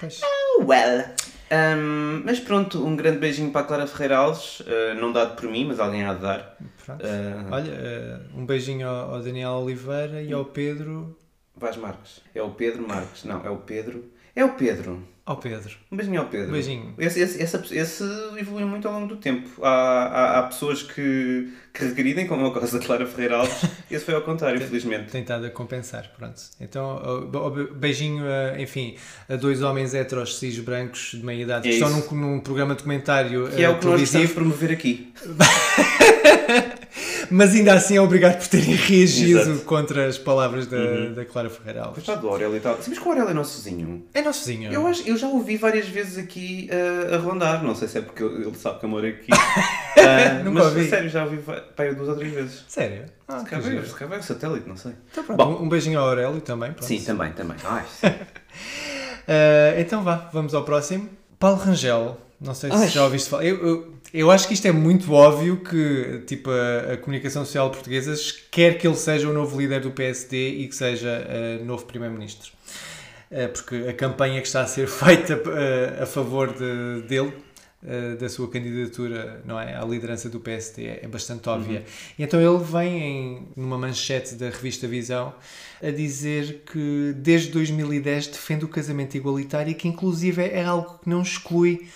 Pois. 0.00 0.20
Oh, 0.22 0.64
well. 0.64 1.04
Um, 1.50 2.22
mas 2.24 2.38
pronto, 2.40 2.84
um 2.84 2.94
grande 2.94 3.18
beijinho 3.18 3.50
para 3.50 3.62
a 3.62 3.64
Clara 3.64 3.86
Ferreira 3.86 4.18
Alves. 4.18 4.60
uh, 4.60 4.94
não 5.00 5.12
dado 5.12 5.34
por 5.34 5.48
mim, 5.50 5.64
mas 5.66 5.80
alguém 5.80 6.04
há 6.04 6.14
de 6.14 6.20
dar. 6.20 6.56
Uh, 6.88 7.52
Olha, 7.52 7.70
eh, 7.70 8.20
um 8.34 8.46
beijinho 8.46 8.88
ao, 8.88 9.14
ao 9.14 9.22
Daniel 9.22 9.50
Oliveira 9.52 10.22
e 10.22 10.32
ao 10.32 10.44
Pedro. 10.44 11.16
Vaz 11.56 11.76
Marques. 11.76 12.20
É 12.34 12.42
o 12.42 12.50
Pedro 12.50 12.86
Marques. 12.86 13.24
Não, 13.24 13.44
é 13.44 13.50
o 13.50 13.56
Pedro. 13.56 14.04
É 14.38 14.44
o 14.44 14.50
Pedro. 14.50 15.02
Ao 15.26 15.36
Pedro. 15.36 15.74
Um 15.92 15.96
beijinho 15.96 16.20
ao 16.20 16.26
Pedro. 16.28 16.48
Um 16.48 16.52
beijinho. 16.52 16.94
Esse, 16.96 17.20
esse, 17.20 17.42
essa- 17.42 17.62
esse 17.72 18.04
evolui 18.38 18.64
muito 18.64 18.86
ao 18.86 18.94
longo 18.94 19.08
do 19.08 19.16
tempo. 19.16 19.48
Há, 19.62 19.68
há, 19.68 20.38
há 20.38 20.42
pessoas 20.44 20.80
que, 20.82 21.52
que 21.74 21.84
regridem, 21.84 22.26
como 22.26 22.46
é 22.46 22.48
o 22.48 22.52
caso 22.52 22.78
da 22.78 22.84
Clara 22.86 23.04
Ferreira 23.04 23.38
Alves. 23.38 23.62
Esse 23.90 24.04
foi 24.06 24.14
ao 24.14 24.22
contrário, 24.22 24.58
felizmente. 24.60 25.10
Tentado 25.10 25.44
a 25.44 25.50
compensar, 25.50 26.10
pronto. 26.16 26.40
Então, 26.60 27.28
beijinho, 27.74 28.24
a, 28.26 28.58
enfim, 28.60 28.94
a 29.28 29.34
dois 29.36 29.60
homens 29.60 29.92
heteros 29.92 30.38
cis 30.38 30.58
brancos 30.60 31.10
de 31.12 31.22
meia 31.26 31.42
idade 31.42 31.66
É 31.68 31.70
que 31.72 31.76
estão 31.76 31.98
isso. 31.98 32.14
num, 32.14 32.34
num 32.36 32.40
programa 32.40 32.72
de 32.74 32.78
documentário 32.78 33.48
Que 33.50 33.62
é 33.62 33.64
eh, 33.64 33.68
o 33.68 33.78
que 33.78 33.86
nós 33.86 34.00
estamos 34.00 34.32
promover 34.32 34.70
aqui. 34.70 35.12
mas 37.30 37.54
ainda 37.54 37.74
assim 37.74 37.96
é 37.96 38.00
obrigado 38.00 38.38
por 38.38 38.48
terem 38.48 38.74
reagido 38.74 39.40
Exato. 39.40 39.50
Uhum. 39.50 39.64
contra 39.64 40.06
as 40.06 40.18
palavras 40.18 40.66
da, 40.66 41.10
da 41.14 41.24
Clara 41.24 41.50
Ferreira 41.50 41.82
Alves. 41.84 42.04
Coitado 42.04 42.26
do 42.26 42.28
Aurélio 42.32 42.56
e 42.56 42.60
tal. 42.60 42.80
Sabes 42.80 42.98
que 42.98 43.04
o 43.04 43.08
Aurélio 43.08 43.30
é 43.30 43.34
nosso 43.34 43.56
vizinho? 43.56 44.06
É 44.14 44.22
nosso 44.22 44.40
vizinho. 44.40 44.72
Eu, 44.72 44.86
acho, 44.86 45.06
eu 45.08 45.16
já 45.16 45.28
ouvi 45.28 45.56
várias 45.56 45.88
vezes 45.88 46.18
aqui 46.18 46.68
uh, 46.72 47.14
a 47.14 47.18
rondar. 47.18 47.62
Não 47.62 47.74
sei 47.74 47.88
se 47.88 47.98
é 47.98 48.00
porque 48.00 48.22
ele 48.22 48.54
sabe 48.54 48.78
que 48.80 48.84
eu 48.84 48.88
moro 48.88 49.06
aqui. 49.06 49.30
Uh, 49.32 50.38
Nunca 50.44 50.50
mas, 50.50 50.64
ouvi. 50.66 50.88
sério, 50.88 51.08
já 51.08 51.24
ouvi 51.24 51.40
eu 51.78 51.94
duas 51.94 52.08
ou 52.08 52.16
três 52.16 52.32
vezes. 52.32 52.64
Sério? 52.68 53.04
Ah, 53.26 53.40
Se 53.40 53.44
calhar 53.46 53.84
se 53.84 53.94
calhar 53.94 54.18
o 54.18 54.22
satélite, 54.22 54.68
não 54.68 54.76
sei. 54.76 54.92
Então 55.10 55.24
pronto, 55.24 55.44
Bom. 55.44 55.62
um 55.62 55.68
beijinho 55.68 55.98
ao 56.00 56.08
Aurélio 56.08 56.40
também. 56.40 56.72
Pronto. 56.72 56.84
Sim, 56.86 57.00
também, 57.02 57.32
também. 57.32 57.56
Ai, 57.64 57.84
sim. 57.90 58.06
Ah, 59.26 59.74
então 59.80 60.02
vá, 60.02 60.28
vamos 60.32 60.54
ao 60.54 60.64
próximo. 60.64 61.08
Paulo 61.38 61.58
Rangel, 61.58 62.18
não 62.40 62.54
sei 62.54 62.70
se 62.70 62.76
Ai. 62.76 62.88
já 62.88 63.04
ouviste 63.04 63.28
falar. 63.28 63.44
Eu, 63.44 63.66
eu, 63.66 63.94
eu 64.14 64.30
acho 64.30 64.46
que 64.46 64.54
isto 64.54 64.66
é 64.66 64.72
muito 64.72 65.12
óbvio 65.12 65.56
que 65.58 66.22
tipo, 66.26 66.50
a, 66.50 66.92
a 66.92 66.96
comunicação 66.96 67.44
social 67.44 67.70
portuguesa 67.70 68.14
quer 68.50 68.78
que 68.78 68.86
ele 68.86 68.96
seja 68.96 69.28
o 69.28 69.32
novo 69.32 69.58
líder 69.60 69.80
do 69.80 69.90
PSD 69.90 70.50
e 70.50 70.68
que 70.68 70.74
seja 70.76 71.26
ah, 71.28 71.64
novo 71.64 71.84
primeiro-ministro. 71.84 72.52
Ah, 73.30 73.48
porque 73.52 73.74
a 73.88 73.92
campanha 73.92 74.40
que 74.40 74.46
está 74.46 74.62
a 74.62 74.66
ser 74.66 74.86
feita 74.88 75.42
ah, 75.46 76.02
a 76.04 76.06
favor 76.06 76.52
de- 76.54 77.02
dele, 77.08 77.32
da 78.18 78.28
sua 78.28 78.50
candidatura 78.50 79.40
não 79.44 79.58
é, 79.58 79.76
à 79.76 79.84
liderança 79.84 80.28
do 80.28 80.40
PSD, 80.40 80.84
é, 80.84 81.00
é 81.04 81.06
bastante 81.06 81.48
óbvia. 81.48 81.84
E 82.18 82.24
então 82.24 82.40
ele 82.40 82.64
vem 82.64 83.02
em, 83.02 83.48
numa 83.56 83.78
manchete 83.78 84.34
da 84.34 84.46
revista 84.46 84.88
Visão 84.88 85.32
a 85.80 85.90
dizer 85.90 86.64
que 86.72 87.12
desde 87.16 87.50
2010 87.50 88.26
defende 88.28 88.64
o 88.64 88.68
casamento 88.68 89.16
igualitário 89.16 89.70
e 89.70 89.74
que 89.74 89.86
inclusive 89.86 90.42
é 90.42 90.64
algo 90.64 90.98
que 91.02 91.08
não 91.08 91.22
exclui 91.22 91.88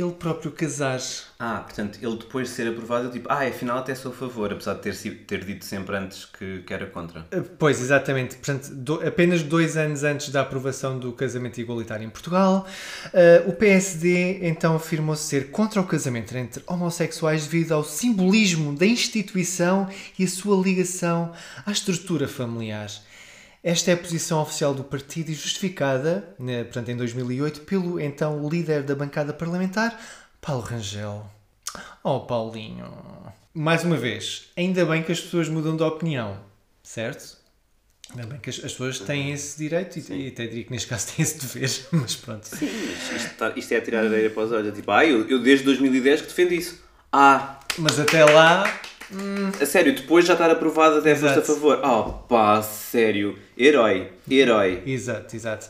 ele 0.00 0.12
próprio 0.12 0.50
casar. 0.52 1.00
Ah, 1.38 1.60
portanto, 1.60 1.98
ele 2.02 2.16
depois 2.16 2.48
de 2.48 2.54
ser 2.54 2.66
aprovado, 2.68 3.04
ele 3.06 3.12
tipo, 3.12 3.28
ah, 3.30 3.46
afinal 3.46 3.78
até 3.78 3.94
sou 3.94 4.10
a 4.10 4.14
favor, 4.14 4.52
apesar 4.52 4.74
de 4.74 4.80
ter, 4.80 4.94
ter 5.26 5.44
dito 5.44 5.64
sempre 5.64 5.96
antes 5.96 6.24
que, 6.24 6.62
que 6.66 6.74
era 6.74 6.86
contra. 6.86 7.20
Uh, 7.32 7.42
Pois, 7.58 7.80
exatamente. 7.80 8.36
Portanto, 8.36 8.68
do- 8.74 9.06
apenas 9.06 9.42
dois 9.42 9.76
anos 9.76 10.02
antes 10.04 10.30
da 10.30 10.40
aprovação 10.40 10.98
do 10.98 11.12
casamento 11.12 11.60
igualitário 11.60 12.04
em 12.04 12.10
Portugal, 12.10 12.66
uh, 13.06 13.48
o 13.48 13.52
PSD 13.52 14.46
então 14.48 14.74
afirmou 14.76 15.14
ser 15.16 15.50
contra 15.50 15.80
o 15.80 15.84
casamento 15.86 16.36
entre 16.36 16.62
homossexuais 16.66 17.46
devido 17.46 17.72
ao 17.72 17.84
simbolismo 17.84 18.74
da 18.74 18.86
instituição 18.86 19.88
e 20.18 20.24
a 20.24 20.28
sua 20.28 20.60
ligação 20.62 21.32
à 21.64 21.70
estrutura 21.70 22.26
familiar. 22.26 22.90
Esta 23.62 23.90
é 23.90 23.94
a 23.94 23.96
posição 23.96 24.40
oficial 24.40 24.72
do 24.72 24.84
partido 24.84 25.30
e 25.30 25.34
justificada, 25.34 26.34
né, 26.38 26.62
portanto, 26.64 26.90
em 26.90 26.96
2008, 26.96 27.62
pelo 27.62 28.00
então 28.00 28.48
líder 28.48 28.82
da 28.84 28.94
bancada 28.94 29.32
parlamentar, 29.32 29.98
Paulo 30.40 30.62
Rangel. 30.62 31.28
Oh, 32.02 32.20
Paulinho. 32.20 32.86
Mais 33.52 33.82
uma 33.84 33.96
vez, 33.96 34.44
ainda 34.56 34.84
bem 34.86 35.02
que 35.02 35.10
as 35.12 35.20
pessoas 35.20 35.48
mudam 35.48 35.76
de 35.76 35.82
opinião, 35.82 36.38
certo? 36.82 37.36
Ainda 38.10 38.26
bem 38.26 38.38
que 38.38 38.48
as, 38.48 38.56
as 38.56 38.72
pessoas 38.72 39.00
têm 39.00 39.32
esse 39.32 39.58
direito 39.58 39.98
e, 39.98 40.26
e 40.26 40.28
até 40.28 40.46
diria 40.46 40.64
que 40.64 40.70
neste 40.70 40.86
caso 40.88 41.08
têm 41.14 41.22
esse 41.24 41.38
dever, 41.38 41.86
mas 41.92 42.14
pronto. 42.16 42.44
Isto, 42.44 43.34
tá- 43.36 43.52
isto 43.56 43.72
é 43.74 43.80
tirar 43.80 44.04
areia 44.06 44.30
para 44.30 44.44
os 44.44 44.52
olhos, 44.52 44.74
tipo, 44.74 44.90
ah, 44.92 45.04
eu, 45.04 45.28
eu 45.28 45.42
desde 45.42 45.64
2010 45.64 46.20
que 46.22 46.26
defendo 46.28 46.52
isso. 46.52 46.80
Ah, 47.12 47.58
Mas 47.76 47.98
até 47.98 48.24
lá, 48.24 48.64
a 49.60 49.66
sério, 49.66 49.94
depois 49.94 50.24
de 50.24 50.28
já 50.28 50.34
estar 50.34 50.50
aprovado 50.50 50.98
até 50.98 51.14
foste 51.16 51.38
a 51.38 51.42
favor. 51.42 51.80
Oh, 51.82 52.12
pá, 52.26 52.62
sério. 52.62 53.38
Herói, 53.56 54.08
herói. 54.30 54.82
Exato, 54.86 55.34
exato. 55.34 55.68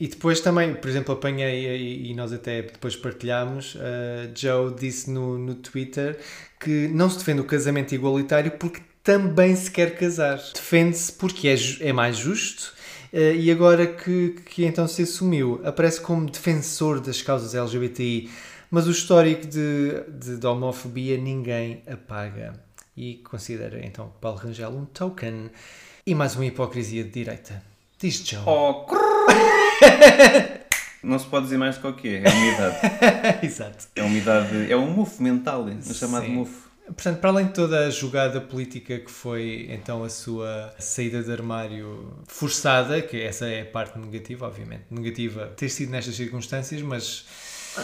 E 0.00 0.06
depois 0.06 0.40
também, 0.40 0.74
por 0.74 0.88
exemplo, 0.88 1.12
apanhei 1.12 2.08
e, 2.08 2.14
nós 2.14 2.32
até 2.32 2.62
depois 2.62 2.94
partilhámos, 2.94 3.74
uh, 3.74 4.30
Joe 4.32 4.72
disse 4.72 5.10
no, 5.10 5.36
no 5.36 5.56
Twitter 5.56 6.16
que 6.60 6.86
não 6.88 7.10
se 7.10 7.18
defende 7.18 7.40
o 7.40 7.44
casamento 7.44 7.92
igualitário 7.94 8.52
porque 8.52 8.80
também 9.02 9.56
se 9.56 9.68
quer 9.68 9.96
casar. 9.96 10.36
Defende-se 10.54 11.10
porque 11.10 11.48
é, 11.48 11.56
é 11.80 11.92
mais 11.92 12.16
justo 12.16 12.72
uh, 13.12 13.34
e 13.34 13.50
agora 13.50 13.88
que, 13.88 14.36
que 14.46 14.64
então 14.64 14.86
se 14.86 15.02
assumiu, 15.02 15.60
aparece 15.64 16.00
como 16.00 16.30
defensor 16.30 17.00
das 17.00 17.20
causas 17.20 17.52
LGBTI, 17.52 18.30
mas 18.70 18.86
o 18.86 18.92
histórico 18.92 19.48
de, 19.48 20.00
de, 20.16 20.36
de 20.36 20.46
homofobia 20.46 21.18
ninguém 21.18 21.82
apaga. 21.90 22.67
E 23.00 23.18
considera 23.18 23.78
então 23.86 24.12
Paulo 24.20 24.38
Rangel 24.38 24.70
um 24.70 24.84
token 24.84 25.52
e 26.04 26.16
mais 26.16 26.34
uma 26.34 26.44
hipocrisia 26.44 27.04
de 27.04 27.10
direita. 27.10 27.62
Diz 27.96 28.16
Joe. 28.26 28.42
Oh. 28.44 28.86
Não 31.00 31.16
se 31.16 31.26
pode 31.26 31.44
dizer 31.44 31.58
mais 31.58 31.76
do 31.76 31.82
que 31.82 31.86
o 31.86 31.94
quê? 31.94 32.22
É 32.24 32.28
umidade. 32.28 32.76
Exato. 33.46 33.86
É 33.94 34.02
umidade. 34.02 34.72
É 34.72 34.76
um 34.76 34.90
mufo 34.90 35.22
mental, 35.22 35.64
o 35.64 35.94
chamado 35.94 36.26
Sim. 36.26 36.32
mufo. 36.32 36.68
Portanto, 36.86 37.20
para 37.20 37.30
além 37.30 37.46
de 37.46 37.52
toda 37.52 37.86
a 37.86 37.90
jogada 37.90 38.40
política 38.40 38.98
que 38.98 39.10
foi 39.12 39.68
então 39.70 40.02
a 40.02 40.08
sua 40.08 40.74
saída 40.80 41.22
de 41.22 41.30
armário 41.30 42.12
forçada, 42.26 43.00
que 43.00 43.20
essa 43.20 43.46
é 43.46 43.62
a 43.62 43.66
parte 43.66 43.96
negativa, 43.96 44.44
obviamente, 44.44 44.86
negativa 44.90 45.46
ter 45.56 45.68
sido 45.68 45.90
nestas 45.90 46.16
circunstâncias, 46.16 46.82
mas 46.82 47.24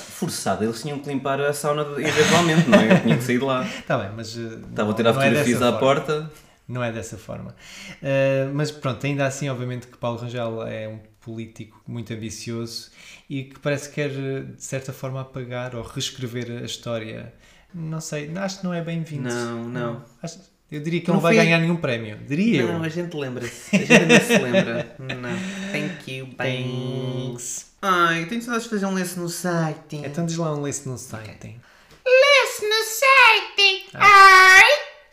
Forçado, 0.01 0.65
eles 0.65 0.81
tinham 0.83 0.99
que 0.99 1.09
limpar 1.09 1.41
a 1.41 1.53
sauna 1.53 1.85
de- 1.85 2.03
eventualmente, 2.03 2.69
não 2.69 2.79
é? 2.79 2.93
Eu 2.93 3.01
tinha 3.03 3.17
que 3.17 3.25
sair 3.25 3.39
de 3.39 3.45
lá. 3.45 3.65
está 3.65 3.99
bem, 3.99 4.11
mas 4.17 4.37
uh, 4.37 4.41
Estava 4.41 4.83
a 4.83 4.85
não- 4.85 4.95
tirar 4.95 5.13
não 5.13 5.21
é 5.23 5.25
fotografias 5.25 5.59
dessa 5.61 5.69
à 5.69 5.79
forma. 5.79 5.95
porta. 6.01 6.31
Não 6.67 6.83
é 6.83 6.91
dessa 6.91 7.19
forma. 7.19 7.55
Uh, 8.03 8.55
mas 8.55 8.71
pronto, 8.71 9.05
ainda 9.07 9.27
assim, 9.27 9.49
obviamente, 9.51 9.87
que 9.87 9.99
Paulo 9.99 10.19
Rangel 10.19 10.63
é 10.67 10.89
um 10.89 10.99
político 11.21 11.79
muito 11.87 12.13
ambicioso 12.15 12.91
e 13.29 13.45
que 13.45 13.59
parece 13.61 13.89
que 13.91 13.97
quer, 13.97 14.09
de 14.11 14.63
certa 14.65 14.93
forma, 14.93 15.21
apagar 15.21 15.75
ou 15.75 15.83
reescrever 15.83 16.63
a 16.63 16.65
história. 16.65 17.35
Não 17.75 18.01
sei, 18.01 18.31
acho 18.37 18.59
que 18.61 18.65
não 18.65 18.73
é 18.73 18.81
bem-vindo. 18.83 19.29
Não, 19.29 19.65
não. 19.69 20.05
Acho- 20.23 20.39
eu 20.73 20.81
diria 20.81 21.01
que 21.03 21.09
Não 21.09 21.17
não 21.17 21.21
vai 21.21 21.35
foi- 21.35 21.45
ganhar 21.45 21.59
nenhum 21.59 21.77
prémio. 21.77 22.19
Diria 22.27 22.63
eu. 22.63 22.69
Não, 22.73 22.83
a 22.83 22.89
gente 22.89 23.15
lembra-se. 23.15 23.77
A 23.77 23.79
gente 23.79 23.93
ainda 23.93 24.21
se 24.21 24.39
lembra. 24.39 24.97
Não. 24.99 25.31
Thank 25.71 26.11
you, 26.17 26.27
bye. 26.29 26.65
Thanks. 26.65 27.74
Ai, 27.87 28.25
tenho 28.25 28.41
saudades 28.41 28.65
de 28.65 28.71
fazer 28.71 28.87
um 28.87 28.95
lenço 28.95 29.21
no 29.21 29.29
site. 29.29 29.97
Então 29.97 30.25
diz 30.25 30.39
lá 30.39 30.55
um 30.55 30.63
lace 30.63 30.89
no 30.89 30.97
site. 30.97 31.61
Lê-se 32.07 32.67
no 32.67 32.83
site. 32.83 33.89
Ai, 33.93 34.65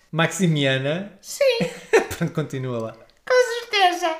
Maximiana. 0.10 1.12
sim, 1.22 1.44
Pronto, 2.18 2.32
continua 2.32 2.80
lá. 2.80 2.94
com 3.28 3.70
certeza. 3.70 4.16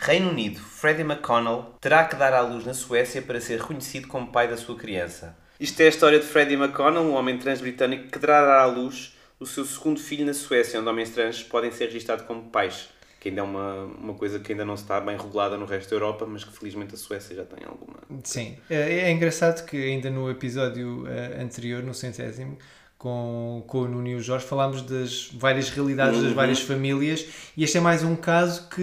Reino 0.00 0.28
Unido. 0.28 0.60
Freddie 0.60 1.02
McConnell 1.02 1.76
terá 1.80 2.04
que 2.04 2.14
dar 2.16 2.34
à 2.34 2.40
luz 2.42 2.66
na 2.66 2.74
Suécia 2.74 3.22
para 3.22 3.40
ser 3.40 3.58
reconhecido 3.58 4.06
como 4.06 4.30
pai 4.30 4.48
da 4.48 4.58
sua 4.58 4.76
criança. 4.76 5.34
Isto 5.58 5.80
é 5.80 5.86
a 5.86 5.88
história 5.88 6.20
de 6.20 6.26
Freddie 6.26 6.56
McConnell, 6.56 7.00
um 7.02 7.14
homem 7.14 7.38
trans 7.38 7.62
britânico 7.62 8.10
que 8.10 8.18
terá 8.18 8.42
dar 8.44 8.60
à 8.60 8.66
luz 8.66 9.16
o 9.40 9.46
seu 9.46 9.64
segundo 9.64 9.98
filho 9.98 10.26
na 10.26 10.34
Suécia, 10.34 10.78
onde 10.78 10.90
homens 10.90 11.08
trans 11.08 11.42
podem 11.42 11.70
ser 11.72 11.86
registados 11.86 12.26
como 12.26 12.50
pais. 12.50 12.90
Que 13.20 13.30
ainda 13.30 13.40
é 13.40 13.44
uma, 13.44 13.84
uma 13.84 14.14
coisa 14.14 14.38
que 14.38 14.52
ainda 14.52 14.64
não 14.64 14.74
está 14.74 15.00
bem 15.00 15.16
regulada 15.16 15.56
no 15.56 15.66
resto 15.66 15.90
da 15.90 15.96
Europa, 15.96 16.24
mas 16.26 16.44
que 16.44 16.52
felizmente 16.56 16.94
a 16.94 16.98
Suécia 16.98 17.34
já 17.34 17.44
tem 17.44 17.64
alguma. 17.66 17.98
Sim. 18.24 18.56
É 18.70 19.00
é 19.08 19.10
engraçado 19.10 19.66
que 19.66 19.76
ainda 19.76 20.08
no 20.10 20.30
episódio 20.30 21.04
eh, 21.08 21.42
anterior, 21.42 21.82
no 21.82 21.92
centésimo, 21.94 22.56
com, 22.96 23.64
com 23.66 23.78
o 23.82 23.88
Nuno 23.88 24.08
e 24.08 24.14
o 24.16 24.20
Jorge, 24.20 24.44
falámos 24.46 24.82
das 24.82 25.30
várias 25.32 25.70
realidades 25.70 26.20
das 26.22 26.28
Uhum. 26.30 26.34
várias 26.34 26.60
famílias 26.60 27.26
e 27.56 27.62
este 27.64 27.76
é 27.78 27.80
mais 27.80 28.02
um 28.02 28.16
caso 28.16 28.68
que 28.68 28.82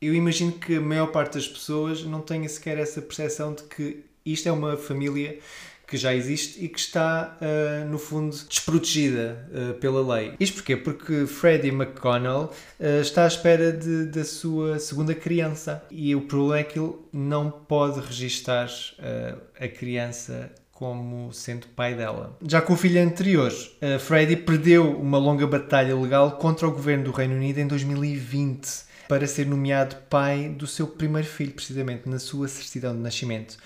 eu 0.00 0.14
imagino 0.14 0.52
que 0.52 0.76
a 0.76 0.80
maior 0.80 1.08
parte 1.08 1.34
das 1.34 1.48
pessoas 1.48 2.04
não 2.04 2.20
tenha 2.20 2.48
sequer 2.48 2.78
essa 2.78 3.02
percepção 3.02 3.54
de 3.54 3.64
que 3.64 4.04
isto 4.24 4.48
é 4.48 4.52
uma 4.52 4.76
família 4.76 5.38
que 5.92 5.98
já 5.98 6.14
existe 6.14 6.64
e 6.64 6.68
que 6.68 6.78
está, 6.80 7.36
ah, 7.38 7.84
no 7.84 7.98
fundo, 7.98 8.34
desprotegida 8.48 9.46
ah, 9.54 9.74
pela 9.78 10.14
lei. 10.16 10.32
Isto 10.40 10.54
porquê? 10.56 10.74
Porque 10.74 11.26
Freddie 11.26 11.70
McConnell 11.70 12.50
ah, 12.80 13.00
está 13.02 13.24
à 13.24 13.26
espera 13.26 13.70
de- 13.70 14.06
da 14.06 14.24
sua 14.24 14.78
segunda 14.78 15.14
criança 15.14 15.84
e 15.90 16.14
o 16.16 16.22
problema 16.22 16.60
é 16.60 16.64
que 16.64 16.78
ele 16.78 16.94
não 17.12 17.50
pode 17.50 18.00
registar 18.00 18.70
a 19.60 19.68
criança 19.68 20.50
como 20.72 21.30
sendo 21.32 21.66
pai 21.76 21.94
dela. 21.94 22.36
Já 22.48 22.60
com 22.62 22.72
o 22.72 22.76
filho 22.76 23.02
anterior, 23.02 23.52
ah, 23.82 23.98
Freddie 23.98 24.36
perdeu 24.36 24.98
uma 24.98 25.18
longa 25.18 25.46
batalha 25.46 25.94
legal 25.94 26.32
contra 26.38 26.66
o 26.66 26.70
governo 26.72 27.04
do 27.04 27.10
Reino 27.12 27.34
Unido 27.34 27.58
em 27.58 27.66
2020 27.66 28.90
para 29.08 29.26
ser 29.26 29.46
nomeado 29.46 29.96
pai 30.08 30.48
do 30.48 30.66
seu 30.66 30.86
primeiro 30.86 31.28
filho, 31.28 31.52
precisamente 31.52 32.08
na 32.08 32.18
sua 32.18 32.48
certidão 32.48 32.94
de 32.96 33.00
nascimento. 33.02 33.58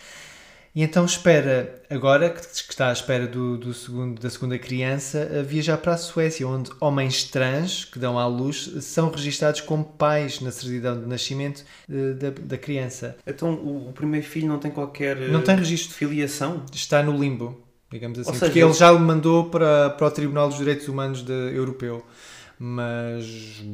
E 0.76 0.82
então 0.82 1.06
espera, 1.06 1.82
agora 1.88 2.28
que 2.28 2.38
está 2.70 2.90
à 2.90 2.92
espera 2.92 3.26
do, 3.26 3.56
do 3.56 3.72
segundo, 3.72 4.20
da 4.20 4.28
segunda 4.28 4.58
criança, 4.58 5.38
a 5.38 5.42
viajar 5.42 5.78
para 5.78 5.94
a 5.94 5.96
Suécia, 5.96 6.46
onde 6.46 6.70
homens 6.78 7.24
trans 7.24 7.86
que 7.86 7.98
dão 7.98 8.18
à 8.18 8.26
luz 8.26 8.74
são 8.82 9.10
registados 9.10 9.62
como 9.62 9.82
pais 9.82 10.38
na 10.42 10.52
certidão 10.52 11.00
de 11.00 11.06
nascimento 11.06 11.64
eh, 11.90 12.12
da, 12.12 12.28
da 12.28 12.58
criança. 12.58 13.16
Então 13.26 13.54
o, 13.54 13.88
o 13.88 13.92
primeiro 13.94 14.26
filho 14.26 14.48
não 14.48 14.58
tem 14.58 14.70
qualquer. 14.70 15.16
Não 15.30 15.40
tem 15.40 15.56
registro. 15.56 15.94
filiação? 15.94 16.62
Está 16.70 17.02
no 17.02 17.16
limbo, 17.18 17.58
digamos 17.90 18.18
assim. 18.18 18.28
Ou 18.28 18.34
seja, 18.34 18.44
porque 18.44 18.62
ele 18.62 18.74
já 18.74 18.92
o 18.92 19.00
mandou 19.00 19.48
para, 19.48 19.88
para 19.88 20.06
o 20.06 20.10
Tribunal 20.10 20.48
dos 20.50 20.58
Direitos 20.58 20.86
Humanos 20.88 21.22
de, 21.22 21.32
Europeu, 21.32 22.04
mas 22.58 23.64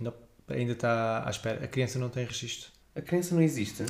não, 0.00 0.14
ainda 0.48 0.72
está 0.72 1.24
à 1.26 1.30
espera. 1.30 1.62
A 1.62 1.68
criança 1.68 1.98
não 1.98 2.08
tem 2.08 2.24
registro. 2.24 2.70
A 2.96 3.02
criança 3.02 3.34
não 3.34 3.42
existe. 3.42 3.84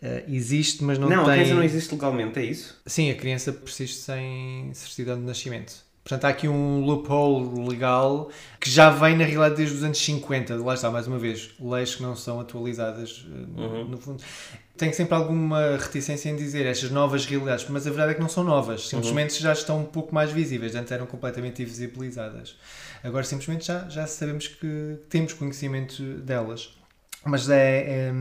Eh, 0.00 0.24
existe, 0.28 0.84
mas 0.84 0.98
não, 0.98 1.08
Não, 1.08 1.22
a 1.22 1.24
tem. 1.26 1.34
criança 1.34 1.54
não 1.54 1.62
existe 1.62 1.92
legalmente, 1.92 2.38
é 2.38 2.44
isso? 2.44 2.80
Sim, 2.86 3.10
a 3.10 3.14
criança 3.14 3.52
persiste 3.52 3.96
sem 3.98 4.70
certidão 4.72 5.16
de 5.18 5.22
nascimento. 5.22 5.74
Portanto, 6.04 6.24
há 6.24 6.28
aqui 6.28 6.48
um 6.48 6.80
loophole 6.86 7.68
legal 7.68 8.30
que 8.58 8.70
já 8.70 8.88
vem 8.88 9.14
na 9.14 9.24
realidade 9.24 9.56
desde 9.56 9.76
os 9.76 9.82
anos 9.84 9.98
50. 9.98 10.56
Lá 10.56 10.72
está, 10.72 10.90
mais 10.90 11.06
uma 11.06 11.18
vez, 11.18 11.50
leis 11.60 11.96
que 11.96 12.02
não 12.02 12.16
são 12.16 12.40
atualizadas, 12.40 13.26
eh, 13.28 13.44
no, 13.46 13.84
no 13.88 13.98
fundo. 13.98 14.22
Tenho 14.76 14.94
sempre 14.94 15.14
alguma 15.14 15.76
reticência 15.76 16.30
em 16.30 16.36
dizer 16.36 16.64
estas 16.64 16.90
novas 16.92 17.26
realidades, 17.26 17.66
mas 17.68 17.84
a 17.84 17.90
verdade 17.90 18.12
é 18.12 18.14
que 18.14 18.20
não 18.20 18.28
são 18.28 18.44
novas. 18.44 18.88
Simplesmente 18.88 19.42
já 19.42 19.52
estão 19.52 19.80
um 19.80 19.84
pouco 19.84 20.14
mais 20.14 20.30
visíveis. 20.30 20.74
Antes 20.76 20.92
eram 20.92 21.04
completamente 21.04 21.60
invisibilizadas. 21.60 22.56
Agora, 23.02 23.24
simplesmente, 23.24 23.66
já, 23.66 23.88
já 23.88 24.06
sabemos 24.06 24.46
que 24.46 24.96
temos 25.10 25.32
conhecimento 25.32 26.00
delas. 26.20 26.70
Mas 27.26 27.50
é, 27.50 27.80
é, 28.08 28.12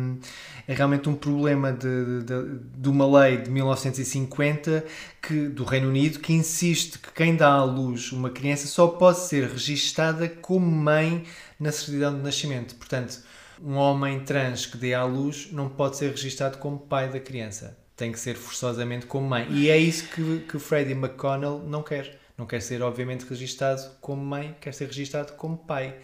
é 0.67 0.73
realmente 0.73 1.07
um 1.07 1.15
problema 1.15 1.71
de, 1.71 2.23
de, 2.23 2.59
de 2.77 2.89
uma 2.89 3.21
lei 3.21 3.37
de 3.37 3.49
1950 3.49 4.83
que, 5.21 5.47
do 5.47 5.63
Reino 5.63 5.87
Unido 5.87 6.19
que 6.19 6.33
insiste 6.33 6.99
que 6.99 7.11
quem 7.13 7.35
dá 7.35 7.53
à 7.53 7.63
luz 7.63 8.11
uma 8.11 8.29
criança 8.29 8.67
só 8.67 8.87
pode 8.87 9.19
ser 9.19 9.47
registada 9.47 10.27
como 10.27 10.69
mãe 10.69 11.23
na 11.57 11.71
certidão 11.71 12.15
de 12.15 12.21
nascimento. 12.21 12.75
Portanto, 12.75 13.19
um 13.63 13.75
homem 13.75 14.19
trans 14.19 14.65
que 14.65 14.77
dê 14.77 14.93
à 14.93 15.03
luz 15.05 15.49
não 15.51 15.69
pode 15.69 15.97
ser 15.97 16.11
registado 16.11 16.57
como 16.57 16.77
pai 16.77 17.09
da 17.09 17.19
criança. 17.19 17.77
Tem 17.95 18.11
que 18.11 18.19
ser 18.19 18.35
forçosamente 18.35 19.05
como 19.05 19.27
mãe. 19.27 19.47
E 19.49 19.69
é 19.69 19.77
isso 19.77 20.07
que, 20.09 20.39
que 20.41 20.59
Freddie 20.59 20.93
McConnell 20.93 21.63
não 21.65 21.81
quer. 21.81 22.19
Não 22.37 22.45
quer 22.45 22.61
ser, 22.61 22.83
obviamente, 22.83 23.25
registado 23.27 23.81
como 23.99 24.23
mãe, 24.23 24.55
quer 24.61 24.71
ser 24.71 24.85
registado 24.85 25.33
como 25.33 25.57
pai. 25.57 25.95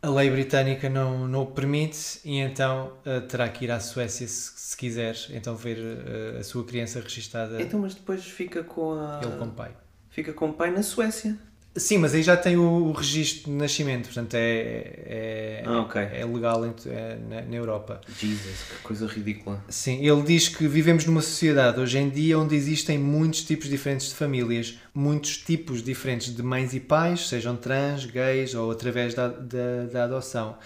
A 0.00 0.08
lei 0.10 0.30
britânica 0.30 0.88
não, 0.88 1.26
não 1.26 1.42
o 1.42 1.46
permite 1.46 2.20
e 2.24 2.38
então 2.38 2.92
uh, 3.04 3.20
terá 3.26 3.48
que 3.48 3.64
ir 3.64 3.70
à 3.70 3.80
Suécia 3.80 4.26
se, 4.28 4.52
se 4.56 4.76
quiser, 4.76 5.16
então 5.30 5.56
ver 5.56 5.78
uh, 5.78 6.38
a 6.38 6.44
sua 6.44 6.64
criança 6.64 7.00
registada, 7.00 7.60
Então, 7.60 7.80
mas 7.80 7.94
depois 7.94 8.24
fica 8.24 8.62
com 8.62 8.92
a. 8.92 9.20
ele 9.22 9.36
como 9.36 9.52
pai. 9.52 9.72
Fica 10.10 10.32
com 10.32 10.50
o 10.50 10.52
pai 10.52 10.70
na 10.70 10.82
Suécia. 10.82 11.36
Sim, 11.78 11.98
mas 11.98 12.12
aí 12.14 12.22
já 12.22 12.36
tem 12.36 12.56
o, 12.56 12.62
o 12.88 12.92
registro 12.92 13.50
de 13.50 13.56
nascimento, 13.56 14.06
portanto 14.06 14.34
é, 14.34 14.40
é, 15.06 15.62
Ah, 15.64 15.80
ok. 15.82 16.00
é 16.00 16.24
legal 16.24 16.66
em, 16.66 16.74
é, 16.86 17.18
na, 17.28 17.42
na 17.42 17.56
Europa. 17.56 18.00
Jesus, 18.18 18.64
que 18.68 18.82
coisa 18.82 19.06
ridícula. 19.06 19.62
Sim, 19.68 20.04
ele 20.04 20.22
diz 20.22 20.48
que 20.48 20.66
vivemos 20.66 21.04
numa 21.06 21.22
sociedade 21.22 21.78
hoje 21.80 21.98
em 21.98 22.08
dia 22.10 22.38
onde 22.38 22.54
existem 22.54 22.98
muitos 22.98 23.42
tipos 23.44 23.68
diferentes 23.68 24.08
de 24.08 24.14
famílias, 24.14 24.78
muitos 24.94 25.36
tipos 25.38 25.82
diferentes 25.82 26.34
de 26.34 26.42
mães 26.42 26.74
e 26.74 26.80
pais, 26.80 27.28
sejam 27.28 27.56
trans, 27.56 28.04
gays 28.06 28.54
ou 28.54 28.70
através 28.70 29.14
da, 29.14 29.28
da, 29.28 29.84
da 29.92 30.04
adoção. 30.04 30.56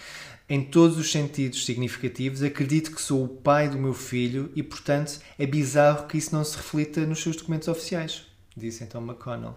Em 0.49 0.63
todos 0.63 0.99
os 0.99 1.11
sentidos 1.11 1.65
significativos, 1.65 2.43
acredito 2.43 2.91
que 2.95 3.01
sou 3.01 3.25
o 3.25 3.29
pai 3.29 3.69
do 3.69 3.79
meu 3.79 3.95
filho 3.95 4.51
e, 4.55 4.63
portanto, 4.63 5.19
é 5.39 5.47
bizarro 5.47 6.07
que 6.07 6.19
isso 6.19 6.35
não 6.35 6.45
se 6.45 6.57
reflita 6.57 7.07
nos 7.07 7.23
seus 7.23 7.37
documentos 7.37 7.69
oficiais, 7.69 8.23
disse 8.57 8.85
então 8.85 9.01
McConnell. 9.01 9.55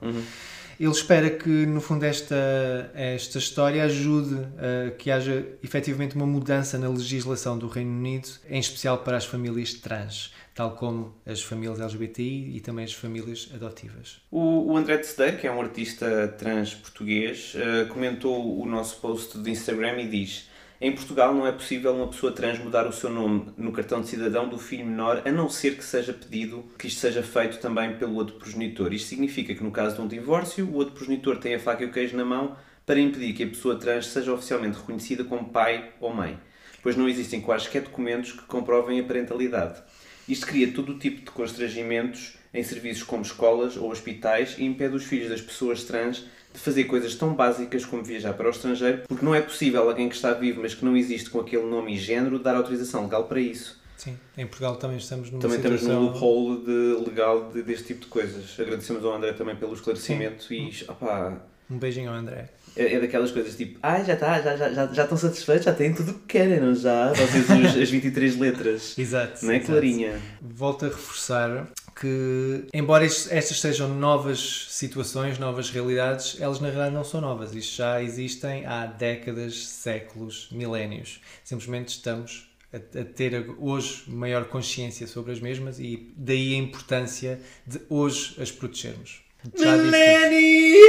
Ele 0.80 0.92
espera 0.92 1.30
que, 1.30 1.66
no 1.66 1.80
fundo, 1.80 2.04
esta, 2.04 2.92
esta 2.94 3.38
história 3.38 3.84
ajude 3.84 4.36
a 4.58 4.92
que 4.92 5.10
haja 5.10 5.46
efetivamente 5.64 6.16
uma 6.16 6.26
mudança 6.26 6.78
na 6.78 6.90
legislação 6.90 7.58
do 7.58 7.68
Reino 7.68 7.92
Unido, 7.92 8.30
em 8.50 8.60
especial 8.60 9.00
para 9.00 9.18
as 9.18 9.26
famílias 9.26 9.74
trans, 9.74 10.34
tal 10.54 10.72
como 10.76 11.16
as 11.26 11.42
famílias 11.42 11.80
LGBTI 11.80 12.56
e 12.56 12.60
também 12.60 12.86
as 12.86 12.94
famílias 12.94 13.50
adotivas. 13.54 14.22
O, 14.30 14.72
o 14.72 14.78
André 14.78 14.98
Tsedei, 14.98 15.34
que 15.34 15.48
é 15.48 15.52
um 15.52 15.62
artista 15.62 16.28
trans 16.38 16.74
português, 16.74 17.54
eh, 17.56 17.86
comentou 17.86 18.62
o 18.62 18.66
nosso 18.66 19.00
post 19.00 19.38
do 19.38 19.50
Instagram 19.50 20.02
e 20.02 20.08
diz: 20.08 20.50
Em 20.80 20.92
Portugal 20.92 21.34
não 21.34 21.48
é 21.48 21.54
possível 21.54 21.96
uma 21.96 22.10
pessoa 22.10 22.34
trans 22.34 22.60
mudar 22.60 22.86
o 22.86 22.92
seu 22.92 23.10
nome 23.10 23.48
no 23.58 23.72
cartão 23.72 24.02
de 24.02 24.10
cidadão 24.10 24.50
do 24.50 24.60
filho 24.60 24.86
menor, 24.86 25.22
a 25.24 25.32
não 25.32 25.48
ser 25.48 25.78
que 25.78 25.84
seja 25.84 26.12
pedido 26.12 26.66
que 26.78 26.88
isto 26.88 27.00
seja 27.00 27.24
feito 27.24 27.60
também 27.60 27.96
pelo 27.96 28.16
outro 28.16 28.36
progenitor. 28.36 28.92
Isto 28.92 29.08
significa 29.08 29.56
que 29.56 29.64
no 29.64 29.72
caso 29.72 29.96
de 29.96 30.02
um 30.02 30.08
divórcio, 30.08 30.66
o 30.66 30.74
outro 30.74 30.94
progenitor 30.94 31.38
tem 31.38 31.56
a 31.56 31.60
faca 31.60 31.82
e 31.82 31.86
o 31.86 31.94
queijo 31.94 32.18
na 32.18 32.26
mão 32.26 32.58
para 32.86 33.00
impedir 33.00 33.32
que 33.32 33.44
a 33.44 33.48
pessoa 33.48 33.80
trans 33.80 34.08
seja 34.08 34.34
oficialmente 34.34 34.78
reconhecida 34.78 35.24
como 35.24 35.48
pai 35.48 35.94
ou 36.02 36.14
mãe, 36.14 36.38
pois 36.84 36.98
não 36.98 37.08
existem 37.08 37.40
quaisquer 37.40 37.84
documentos 37.84 38.34
que 38.34 38.44
comprovem 38.44 39.00
a 39.00 39.04
parentalidade. 39.04 39.82
Isto 40.28 40.46
cria 40.46 40.74
todo 40.74 40.92
o 40.92 41.00
tipo 41.00 41.22
de 41.22 41.32
constrangimentos 41.32 42.38
em 42.54 42.64
serviços 42.64 43.04
como 43.04 43.22
escolas 43.22 43.78
ou 43.78 43.90
hospitais 43.90 44.56
e 44.58 44.66
impede 44.66 44.96
os 44.96 45.06
filhos 45.06 45.30
das 45.30 45.42
pessoas 45.42 45.86
trans 45.86 46.26
de 46.56 46.62
fazer 46.62 46.86
coisas 46.86 47.14
tão 47.16 47.34
básicas 47.34 47.86
como 47.86 48.04
viajar 48.04 48.34
para 48.34 48.48
o 48.48 48.50
estrangeiro, 48.50 49.04
porque 49.08 49.24
não 49.26 49.36
é 49.36 49.42
possível 49.42 49.88
alguém 49.88 50.10
que 50.10 50.16
está 50.16 50.34
vivo 50.34 50.62
mas 50.62 50.74
que 50.74 50.84
não 50.84 50.96
existe 50.98 51.30
com 51.30 51.40
aquele 51.40 51.64
nome 51.66 51.94
e 51.94 51.98
género 52.00 52.40
dar 52.40 52.56
autorização 52.56 53.04
legal 53.04 53.26
para 53.26 53.40
isso. 53.40 53.80
Sim, 53.98 54.18
em 54.38 54.46
Portugal 54.46 54.76
também 54.76 54.98
estamos 54.98 55.30
numa 55.32 55.42
Também 55.42 55.58
estamos 55.58 55.80
situação... 55.80 56.04
no 56.04 56.12
loophole 56.12 56.66
de, 56.66 57.10
legal 57.10 57.50
de- 57.52 57.64
deste 57.64 57.88
tipo 57.88 58.02
de 58.02 58.08
coisas. 58.08 58.56
Agradecemos 58.60 59.04
ao 59.06 59.14
André 59.16 59.34
também 59.34 59.56
pelo 59.56 59.74
esclarecimento 59.74 60.54
e 60.54 60.70
opá, 60.88 61.38
Um 61.70 61.78
beijinho 61.80 62.10
ao 62.10 62.16
André. 62.16 62.50
é, 62.76 62.94
é 62.96 63.00
daquelas 63.00 63.32
coisas 63.32 63.56
tipo, 63.56 63.80
ah, 63.82 64.04
já 64.04 64.14
está, 64.14 64.42
já, 64.42 64.56
já, 64.58 64.72
já, 64.74 64.88
já 64.88 65.04
estão 65.04 65.18
satisfeitos, 65.18 65.66
já 65.66 65.74
têm 65.74 65.94
tudo 65.94 66.12
o 66.12 66.14
que 66.16 66.26
querem, 66.28 66.60
não 66.60 66.76
já? 66.76 67.14
Vocês 67.14 67.50
os, 67.50 67.82
as 67.82 67.90
23 67.90 68.38
letras. 68.38 68.96
Exato. 69.00 69.44
Não 69.46 69.52
é, 69.52 69.56
exato. 69.56 69.72
Clarinha? 69.72 70.22
Volto 70.42 70.86
a 70.86 70.90
reforçar 70.90 71.68
que, 72.00 72.66
embora 72.74 73.06
est- 73.06 73.32
estas 73.32 73.60
sejam 73.62 73.88
novas 73.88 74.68
situações, 74.70 75.40
novas 75.40 75.70
realidades, 75.70 76.36
elas 76.42 76.60
na 76.60 76.68
realidade 76.68 76.94
não 76.94 77.06
são 77.06 77.22
novas. 77.22 77.56
Isto 77.56 77.78
já 77.78 78.04
existem 78.04 78.66
há 78.66 78.86
décadas, 78.86 79.66
séculos, 79.68 80.50
milénios. 80.52 81.22
Simplesmente 81.44 81.88
estamos 81.90 82.50
a, 82.74 82.80
ter 83.06 83.50
hoje 83.58 84.04
maior 84.08 84.44
consciência 84.46 85.08
sobre 85.08 85.32
as 85.32 85.40
mesmas 85.40 85.80
e 85.80 86.12
daí 86.18 86.54
a 86.56 86.58
importância 86.58 87.40
de 87.66 87.80
hoje 87.90 88.36
as 88.42 88.52
protegermos. 88.52 89.22
Millennium! 89.58 90.84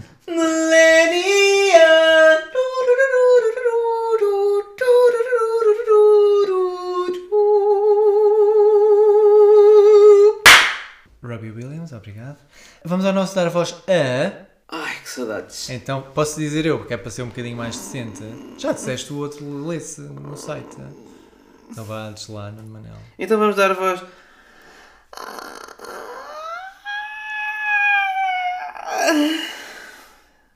Millennium! 0.28 2.53
Williams, 11.94 11.96
obrigado. 11.96 12.38
Vamos 12.84 13.06
ao 13.06 13.12
nosso 13.12 13.34
dar 13.34 13.46
a 13.46 13.50
voz 13.50 13.74
a. 13.86 14.44
Ai, 14.68 14.96
que 15.02 15.08
saudades. 15.08 15.70
Então, 15.70 16.02
posso 16.14 16.38
dizer 16.38 16.66
eu, 16.66 16.78
porque 16.78 16.94
é 16.94 16.96
para 16.96 17.10
ser 17.10 17.22
um 17.22 17.28
bocadinho 17.28 17.56
mais 17.56 17.76
decente. 17.76 18.22
Já 18.58 18.72
disseste 18.72 19.12
o 19.12 19.18
outro, 19.18 19.66
lê-se 19.66 20.00
no 20.00 20.36
site. 20.36 20.76
Não 21.76 21.84
vá 21.84 22.08
antes 22.08 22.28
lá, 22.28 22.50
Nuno 22.50 22.68
Manel. 22.68 22.96
Então 23.18 23.38
vamos 23.38 23.56
dar 23.56 23.70
a 23.70 23.74
voz. 23.74 24.02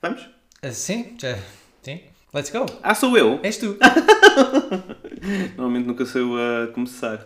Vamos? 0.02 0.28
Ah, 0.62 0.72
sim, 0.72 1.16
já. 1.18 1.38
Sim. 1.82 2.00
Let's 2.32 2.50
go. 2.50 2.66
Ah, 2.82 2.94
sou 2.94 3.16
eu? 3.16 3.40
És 3.42 3.56
tu. 3.56 3.76
Normalmente 5.56 5.86
nunca 5.86 6.04
sou 6.04 6.38
eu 6.38 6.64
a 6.64 6.66
começar. 6.72 7.24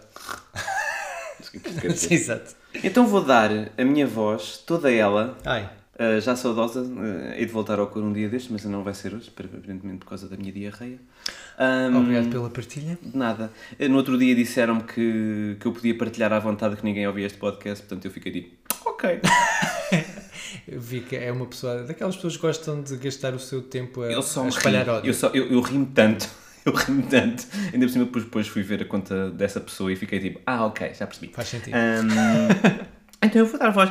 Quer 1.80 1.88
dizer. 1.92 2.12
Exato. 2.14 2.54
então 2.82 3.06
vou 3.06 3.22
dar 3.24 3.50
a 3.76 3.84
minha 3.84 4.06
voz, 4.06 4.58
toda 4.66 4.90
ela, 4.90 5.36
Ai, 5.44 5.68
Uh, 5.92 6.18
já 6.22 6.34
saudosa, 6.34 6.80
uh, 6.80 7.32
hei 7.36 7.44
de 7.44 7.52
voltar 7.52 7.78
ao 7.78 7.86
cor 7.86 8.02
um 8.02 8.14
dia 8.14 8.26
destes, 8.26 8.50
mas 8.50 8.64
não 8.64 8.82
vai 8.82 8.94
ser 8.94 9.14
hoje, 9.14 9.28
aparentemente 9.28 9.98
por 9.98 10.06
causa 10.08 10.26
da 10.26 10.38
minha 10.38 10.50
diarreia. 10.50 10.98
Um, 11.60 11.98
obrigado 11.98 12.30
pela 12.30 12.48
partilha. 12.48 12.98
De 13.00 13.16
nada. 13.16 13.52
Uh, 13.78 13.88
No 13.90 13.98
outro 13.98 14.16
dia 14.18 14.34
disseram-me 14.34 14.82
que, 14.84 15.56
que 15.60 15.66
eu 15.66 15.70
podia 15.70 15.96
partilhar 15.96 16.32
à 16.32 16.38
vontade 16.38 16.76
que 16.76 16.84
ninguém 16.84 17.06
ouvia 17.06 17.26
este 17.26 17.36
podcast, 17.38 17.84
portanto 17.84 18.06
eu 18.06 18.10
fiquei 18.10 18.32
tipo, 18.32 18.56
ok. 18.86 19.20
Eu 20.66 20.80
vi 20.80 21.02
que 21.02 21.14
é 21.14 21.30
uma 21.30 21.44
pessoa, 21.46 21.82
daquelas 21.84 22.16
pessoas 22.16 22.36
que 22.36 22.42
gostam 22.42 22.80
de 22.82 22.96
gastar 22.96 23.34
o 23.34 23.38
seu 23.38 23.60
tempo 23.62 24.00
a, 24.00 24.10
Eu 24.10 24.22
só 24.22 24.44
a 24.44 24.48
espalhar 24.48 24.88
ódio. 24.88 25.10
Eu, 25.10 25.14
só, 25.14 25.28
eu, 25.28 25.46
eu 25.52 25.60
ri-me 25.60 25.86
tanto. 25.86 26.26
Eu 26.66 26.72
ri-me 26.72 27.02
tanto. 27.04 27.46
Ainda 27.72 27.86
por 27.86 27.92
cima, 27.92 28.04
depois, 28.04 28.24
depois 28.24 28.48
fui 28.48 28.62
ver 28.62 28.82
a 28.82 28.84
conta 28.84 29.30
dessa 29.30 29.60
pessoa 29.60 29.92
e 29.92 29.96
fiquei 29.96 30.20
tipo, 30.20 30.40
ah, 30.46 30.66
ok, 30.66 30.92
já 30.94 31.06
percebi. 31.06 31.32
Faz 31.32 31.48
sentido. 31.48 31.74
Um, 31.76 32.86
então 33.22 33.40
eu 33.40 33.46
vou 33.46 33.58
dar 33.58 33.68
a 33.68 33.70
voz 33.70 33.90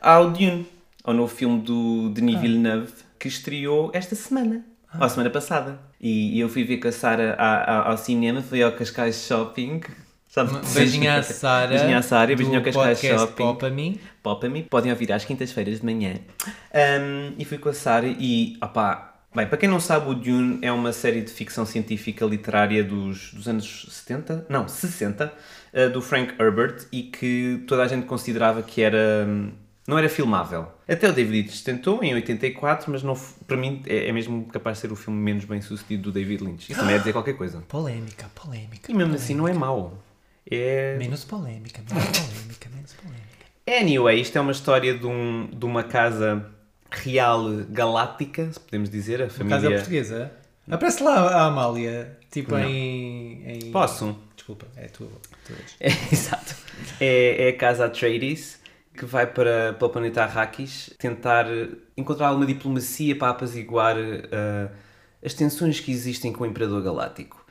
ao 0.00 0.30
Dune, 0.30 0.66
ao 1.02 1.12
novo 1.12 1.34
filme 1.34 1.60
do 1.60 2.10
Denis 2.10 2.40
Villeneuve, 2.40 2.92
que 3.18 3.26
estreou 3.26 3.90
esta 3.92 4.14
semana, 4.14 4.64
ou 4.94 5.04
a 5.04 5.08
semana 5.08 5.30
passada. 5.30 5.80
E, 6.00 6.36
e 6.36 6.40
eu 6.40 6.48
fui 6.48 6.62
ver 6.62 6.78
com 6.78 6.88
a 6.88 6.92
Sara 6.92 7.34
ao 7.34 7.96
cinema, 7.96 8.40
fui 8.42 8.62
ao 8.62 8.72
Cascais 8.72 9.26
Shopping. 9.26 9.80
Sabe? 10.28 10.52
Beijinho 10.74 11.10
à 11.12 11.22
Sara. 11.22 11.68
Beijinho 11.68 11.98
à 11.98 12.02
Sara, 12.02 12.26
do 12.26 12.36
beijinho 12.36 12.58
ao 12.58 12.64
Cascais 12.64 13.00
Shopping. 13.00 13.42
Pop 13.42 13.66
a 13.66 13.70
mim. 13.70 13.98
Pop-me, 14.22 14.62
podem 14.62 14.92
ouvir 14.92 15.12
às 15.12 15.24
quintas-feiras 15.24 15.80
de 15.80 15.84
manhã. 15.84 16.14
Um, 16.74 17.34
e 17.38 17.44
fui 17.44 17.58
com 17.58 17.68
a 17.68 17.72
Sara 17.72 18.06
e, 18.06 18.56
opá, 18.62 19.15
bem, 19.36 19.46
para 19.46 19.58
quem 19.58 19.68
não 19.68 19.78
sabe, 19.78 20.10
o 20.10 20.14
Dune 20.14 20.58
é 20.62 20.72
uma 20.72 20.92
série 20.92 21.20
de 21.20 21.30
ficção 21.30 21.66
científica 21.66 22.24
literária 22.24 22.82
dos, 22.82 23.34
dos 23.34 23.46
anos 23.46 23.86
70, 23.90 24.46
não, 24.48 24.66
60, 24.66 25.32
uh, 25.72 25.90
do 25.90 26.00
Frank 26.00 26.34
Herbert 26.40 26.86
e 26.90 27.02
que 27.02 27.62
toda 27.68 27.82
a 27.82 27.86
gente 27.86 28.06
considerava 28.06 28.62
que 28.62 28.80
era, 28.80 29.26
hum, 29.28 29.52
não 29.86 29.98
era 29.98 30.08
filmável. 30.08 30.66
Até 30.88 31.08
o 31.08 31.12
David 31.12 31.48
Lynch 31.48 31.62
tentou 31.62 32.02
em 32.02 32.14
84, 32.14 32.90
mas 32.90 33.02
não, 33.02 33.14
para 33.46 33.56
mim 33.58 33.82
é, 33.86 34.08
é 34.08 34.12
mesmo 34.12 34.46
capaz 34.46 34.78
de 34.78 34.80
ser 34.80 34.92
o 34.92 34.96
filme 34.96 35.20
menos 35.20 35.44
bem 35.44 35.60
sucedido 35.60 36.04
do 36.04 36.12
David 36.12 36.42
Lynch. 36.42 36.72
Isso 36.72 36.80
também 36.80 36.94
é 36.94 36.98
dizer 36.98 37.12
qualquer 37.12 37.34
coisa. 37.34 37.62
Polémica, 37.68 38.30
polémica. 38.34 38.90
E 38.90 38.94
mesmo 38.94 39.14
assim 39.14 39.34
não 39.34 39.46
é 39.46 39.52
mau. 39.52 40.02
É... 40.50 40.96
Menos 40.96 41.24
polémica, 41.24 41.82
menos 41.86 42.18
polémica, 42.18 42.70
menos 42.70 42.92
polémica. 42.94 43.26
Anyway, 43.68 44.20
isto 44.20 44.38
é 44.38 44.40
uma 44.40 44.52
história 44.52 44.96
de, 44.96 45.06
um, 45.06 45.50
de 45.52 45.66
uma 45.66 45.82
casa 45.82 46.55
real 47.04 47.44
galáctica, 47.70 48.52
se 48.52 48.60
podemos 48.60 48.90
dizer, 48.90 49.22
a 49.22 49.26
Por 49.26 49.34
família... 49.34 49.60
causa 49.60 49.74
portuguesa. 49.76 50.32
Aparece 50.70 51.02
lá 51.02 51.14
a 51.28 51.46
Amália, 51.46 52.18
tipo 52.30 52.52
Não. 52.52 52.64
em, 52.68 53.42
em- 53.68 53.70
Posso? 53.72 54.16
Desculpa, 54.34 54.66
é 54.76 54.86
tu. 54.88 55.08
É, 55.80 55.88
exato. 56.12 56.54
É, 57.00 57.46
é 57.46 57.48
a 57.50 57.56
casa 57.56 57.86
Atreides 57.86 58.60
que 58.96 59.04
vai 59.04 59.26
para, 59.26 59.74
para 59.74 59.86
o 59.86 59.90
planeta 59.90 60.22
Arrakis 60.24 60.90
tentar 60.98 61.46
encontrar 61.96 62.28
alguma 62.28 62.46
diplomacia 62.46 63.14
para 63.14 63.28
apaziguar 63.30 63.94
eh, 63.98 64.68
as 65.24 65.34
tensões 65.34 65.78
que 65.80 65.92
existem 65.92 66.32
com 66.32 66.44
o 66.44 66.46
Imperador 66.46 66.82
Galáctico. 66.82 67.44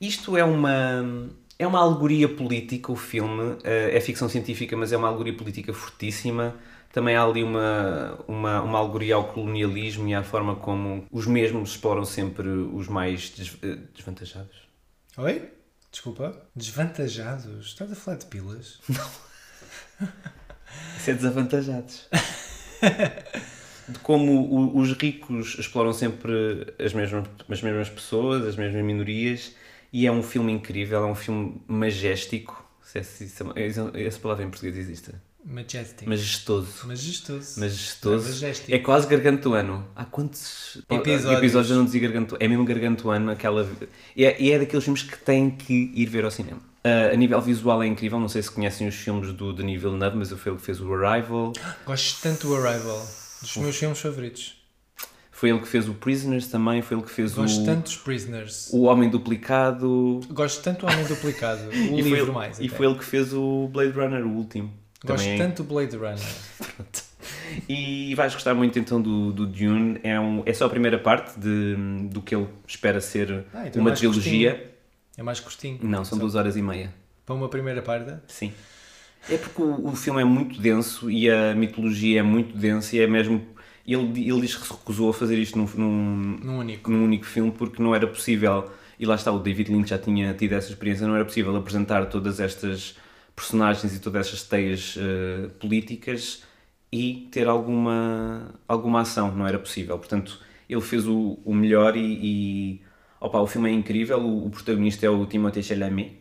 Isto 0.00 0.36
é 0.36 0.44
uma, 0.44 1.30
é 1.58 1.66
uma 1.66 1.80
alegoria 1.80 2.28
política, 2.28 2.92
o 2.92 2.96
filme. 2.96 3.56
eh, 3.64 3.96
é 3.96 4.00
ficção 4.00 4.28
científica, 4.28 4.76
mas 4.76 4.92
é 4.92 4.96
uma 4.96 5.08
alegoria 5.08 5.34
política 5.34 5.72
fortíssima. 5.72 6.54
Também 6.92 7.14
há 7.14 7.22
ali 7.22 7.44
uma, 7.44 8.18
uma, 8.26 8.62
uma 8.62 8.78
alegoria 8.78 9.14
ao 9.14 9.24
colonialismo 9.28 10.08
e 10.08 10.14
à 10.14 10.22
forma 10.24 10.56
como 10.56 11.06
os 11.10 11.26
mesmos 11.26 11.70
exploram 11.70 12.04
sempre 12.04 12.48
os 12.48 12.88
mais 12.88 13.30
des- 13.30 13.56
eh, 13.62 13.78
desvantajados. 13.94 14.56
Oi? 15.16 15.50
Desculpa. 15.92 16.36
Desvantajados? 16.54 17.66
Estás 17.66 17.92
a 17.92 17.94
falar 17.94 18.16
de 18.16 18.26
pilas? 18.26 18.80
Isso 20.96 21.10
é 21.10 21.14
desavantajados. 21.14 22.08
de 23.88 23.98
como 24.00 24.76
os 24.78 24.92
ricos 24.92 25.58
exploram 25.58 25.92
sempre 25.92 26.74
as 26.78 26.92
mesmas, 26.92 27.28
as 27.48 27.62
mesmas 27.62 27.88
pessoas, 27.88 28.44
as 28.46 28.56
mesmas 28.56 28.82
minorias, 28.84 29.54
e 29.92 30.06
é 30.06 30.12
um 30.12 30.22
filme 30.22 30.52
incrível, 30.52 31.04
é 31.04 31.06
um 31.06 31.14
filme 31.14 31.60
magéstico. 31.66 32.64
Se 32.82 33.02
se 33.04 33.26
essa 33.94 34.18
palavra 34.20 34.44
em 34.44 34.50
português 34.50 34.76
existe. 34.76 35.12
Majestic. 35.44 36.06
Majestoso. 36.06 36.86
Majestoso. 36.86 37.60
Majestoso. 37.60 38.26
É 38.26 38.30
majestic. 38.30 38.74
É 38.74 38.78
quase 38.78 39.06
gargantuano. 39.06 39.86
Há 39.96 40.04
quantos 40.04 40.76
Episódios. 40.88 41.38
episódios 41.38 41.70
eu 41.70 41.76
não 41.78 41.84
dizia 41.84 42.00
gargantuano? 42.00 42.44
É 42.44 42.48
mesmo 42.48 42.64
gargantuano 42.64 43.30
aquela. 43.30 43.68
E 44.14 44.24
é, 44.24 44.50
é 44.50 44.58
daqueles 44.58 44.84
filmes 44.84 45.02
que 45.02 45.18
têm 45.18 45.50
que 45.50 45.92
ir 45.94 46.06
ver 46.06 46.24
ao 46.24 46.30
cinema. 46.30 46.60
Ah, 46.84 47.10
a 47.12 47.16
nível 47.16 47.40
visual 47.40 47.82
é 47.82 47.86
incrível, 47.86 48.18
não 48.18 48.28
sei 48.28 48.42
se 48.42 48.50
conhecem 48.50 48.86
os 48.88 48.94
filmes 48.94 49.32
do 49.32 49.52
Denis 49.52 49.80
Villeneuve, 49.80 50.16
mas 50.16 50.30
foi 50.30 50.52
ele 50.52 50.58
que 50.58 50.64
fez 50.64 50.80
o 50.80 50.92
Arrival. 50.94 51.52
Gosto 51.86 52.22
tanto 52.22 52.46
do 52.48 52.56
Arrival. 52.56 53.06
Dos 53.42 53.56
meus 53.56 53.76
filmes 53.76 53.98
favoritos. 53.98 54.60
Foi 55.30 55.48
ele 55.48 55.60
que 55.60 55.68
fez 55.68 55.88
o 55.88 55.94
Prisoners 55.94 56.48
também, 56.48 56.82
foi 56.82 56.98
ele 56.98 57.04
que 57.06 57.10
fez 57.10 57.32
Gosto 57.32 57.62
o, 57.62 57.64
tanto 57.64 57.84
dos 57.84 57.96
Prisoners. 57.96 58.68
o 58.74 58.82
Homem 58.82 59.08
Duplicado. 59.08 60.20
Gosto 60.30 60.62
tanto 60.62 60.84
do 60.84 60.92
Homem 60.92 61.06
Duplicado. 61.06 61.62
O 61.70 61.72
e, 61.72 62.02
livro 62.02 62.24
ele, 62.24 62.30
mais. 62.30 62.58
e 62.60 62.66
até. 62.66 62.76
foi 62.76 62.86
ele 62.86 62.96
que 62.96 63.04
fez 63.04 63.32
o 63.32 63.66
Blade 63.72 63.92
Runner, 63.92 64.22
o 64.26 64.30
último. 64.30 64.70
Gosto 65.04 65.24
Também 65.24 65.34
é- 65.34 65.38
tanto 65.38 65.62
do 65.62 65.68
Blade 65.68 65.96
Runner. 65.96 66.18
E 67.68 68.14
vais 68.14 68.32
gostar 68.32 68.54
muito 68.54 68.78
então 68.78 69.00
do, 69.00 69.32
do 69.32 69.46
Dune. 69.46 69.98
É, 70.02 70.18
um, 70.20 70.42
é 70.46 70.52
só 70.52 70.66
a 70.66 70.68
primeira 70.68 70.98
parte 70.98 71.38
de, 71.38 71.74
do 72.10 72.22
que 72.22 72.34
ele 72.34 72.46
espera 72.66 73.00
ser 73.00 73.44
Ah, 73.52 73.66
então 73.66 73.80
é 73.80 73.82
uma 73.82 73.90
mais 73.90 73.98
trilogia. 73.98 74.72
É 75.16 75.22
mais 75.22 75.40
curtinho. 75.40 75.78
Não, 75.82 76.04
são 76.04 76.16
Só 76.16 76.20
duas 76.22 76.34
horas 76.34 76.56
e 76.56 76.62
meia. 76.62 76.92
Para 77.26 77.34
uma 77.34 77.48
primeira 77.48 77.82
parte. 77.82 78.12
Sim. 78.28 78.52
É 79.28 79.36
porque 79.36 79.60
o, 79.60 79.88
o 79.88 79.96
filme 79.96 80.20
é 80.20 80.24
muito 80.24 80.60
denso 80.60 81.10
e 81.10 81.28
a 81.30 81.54
mitologia 81.54 82.20
é 82.20 82.22
muito 82.22 82.56
densa 82.56 82.96
e 82.96 83.00
é 83.00 83.06
mesmo. 83.06 83.44
Ele, 83.86 84.28
ele 84.28 84.40
diz 84.42 84.54
que 84.54 84.66
se 84.66 84.72
recusou 84.72 85.10
a 85.10 85.14
fazer 85.14 85.36
isto 85.38 85.58
num, 85.58 85.66
num, 85.76 86.38
Num 86.42 86.58
único. 86.58 86.90
num 86.90 87.04
único 87.04 87.26
filme 87.26 87.50
porque 87.50 87.82
não 87.82 87.94
era 87.94 88.06
possível. 88.06 88.70
E 88.98 89.04
lá 89.06 89.14
está, 89.14 89.32
o 89.32 89.38
David 89.38 89.70
Lynch 89.72 89.90
já 89.90 89.98
tinha 89.98 90.32
tido 90.34 90.52
essa 90.52 90.68
experiência, 90.70 91.06
não 91.06 91.14
era 91.16 91.24
possível 91.24 91.54
apresentar 91.56 92.06
todas 92.06 92.38
estas 92.38 92.96
personagens 93.34 93.94
e 93.94 94.00
todas 94.00 94.26
estas 94.26 94.42
teias 94.42 94.96
eh, 94.98 95.48
políticas 95.58 96.42
e 96.92 97.28
ter 97.30 97.46
alguma, 97.46 98.54
alguma 98.66 99.02
ação, 99.02 99.34
não 99.34 99.46
era 99.46 99.58
possível. 99.58 99.98
Portanto, 99.98 100.40
ele 100.68 100.80
fez 100.80 101.06
o, 101.06 101.38
o 101.44 101.54
melhor 101.54 101.96
e, 101.96 102.00
e 102.00 102.82
opa, 103.20 103.40
o 103.40 103.46
filme 103.46 103.70
é 103.70 103.72
incrível. 103.72 104.18
O, 104.20 104.46
o 104.46 104.50
protagonista 104.50 105.06
é 105.06 105.10
o 105.10 105.26
Timothée 105.26 105.62
Chalamet. 105.62 106.18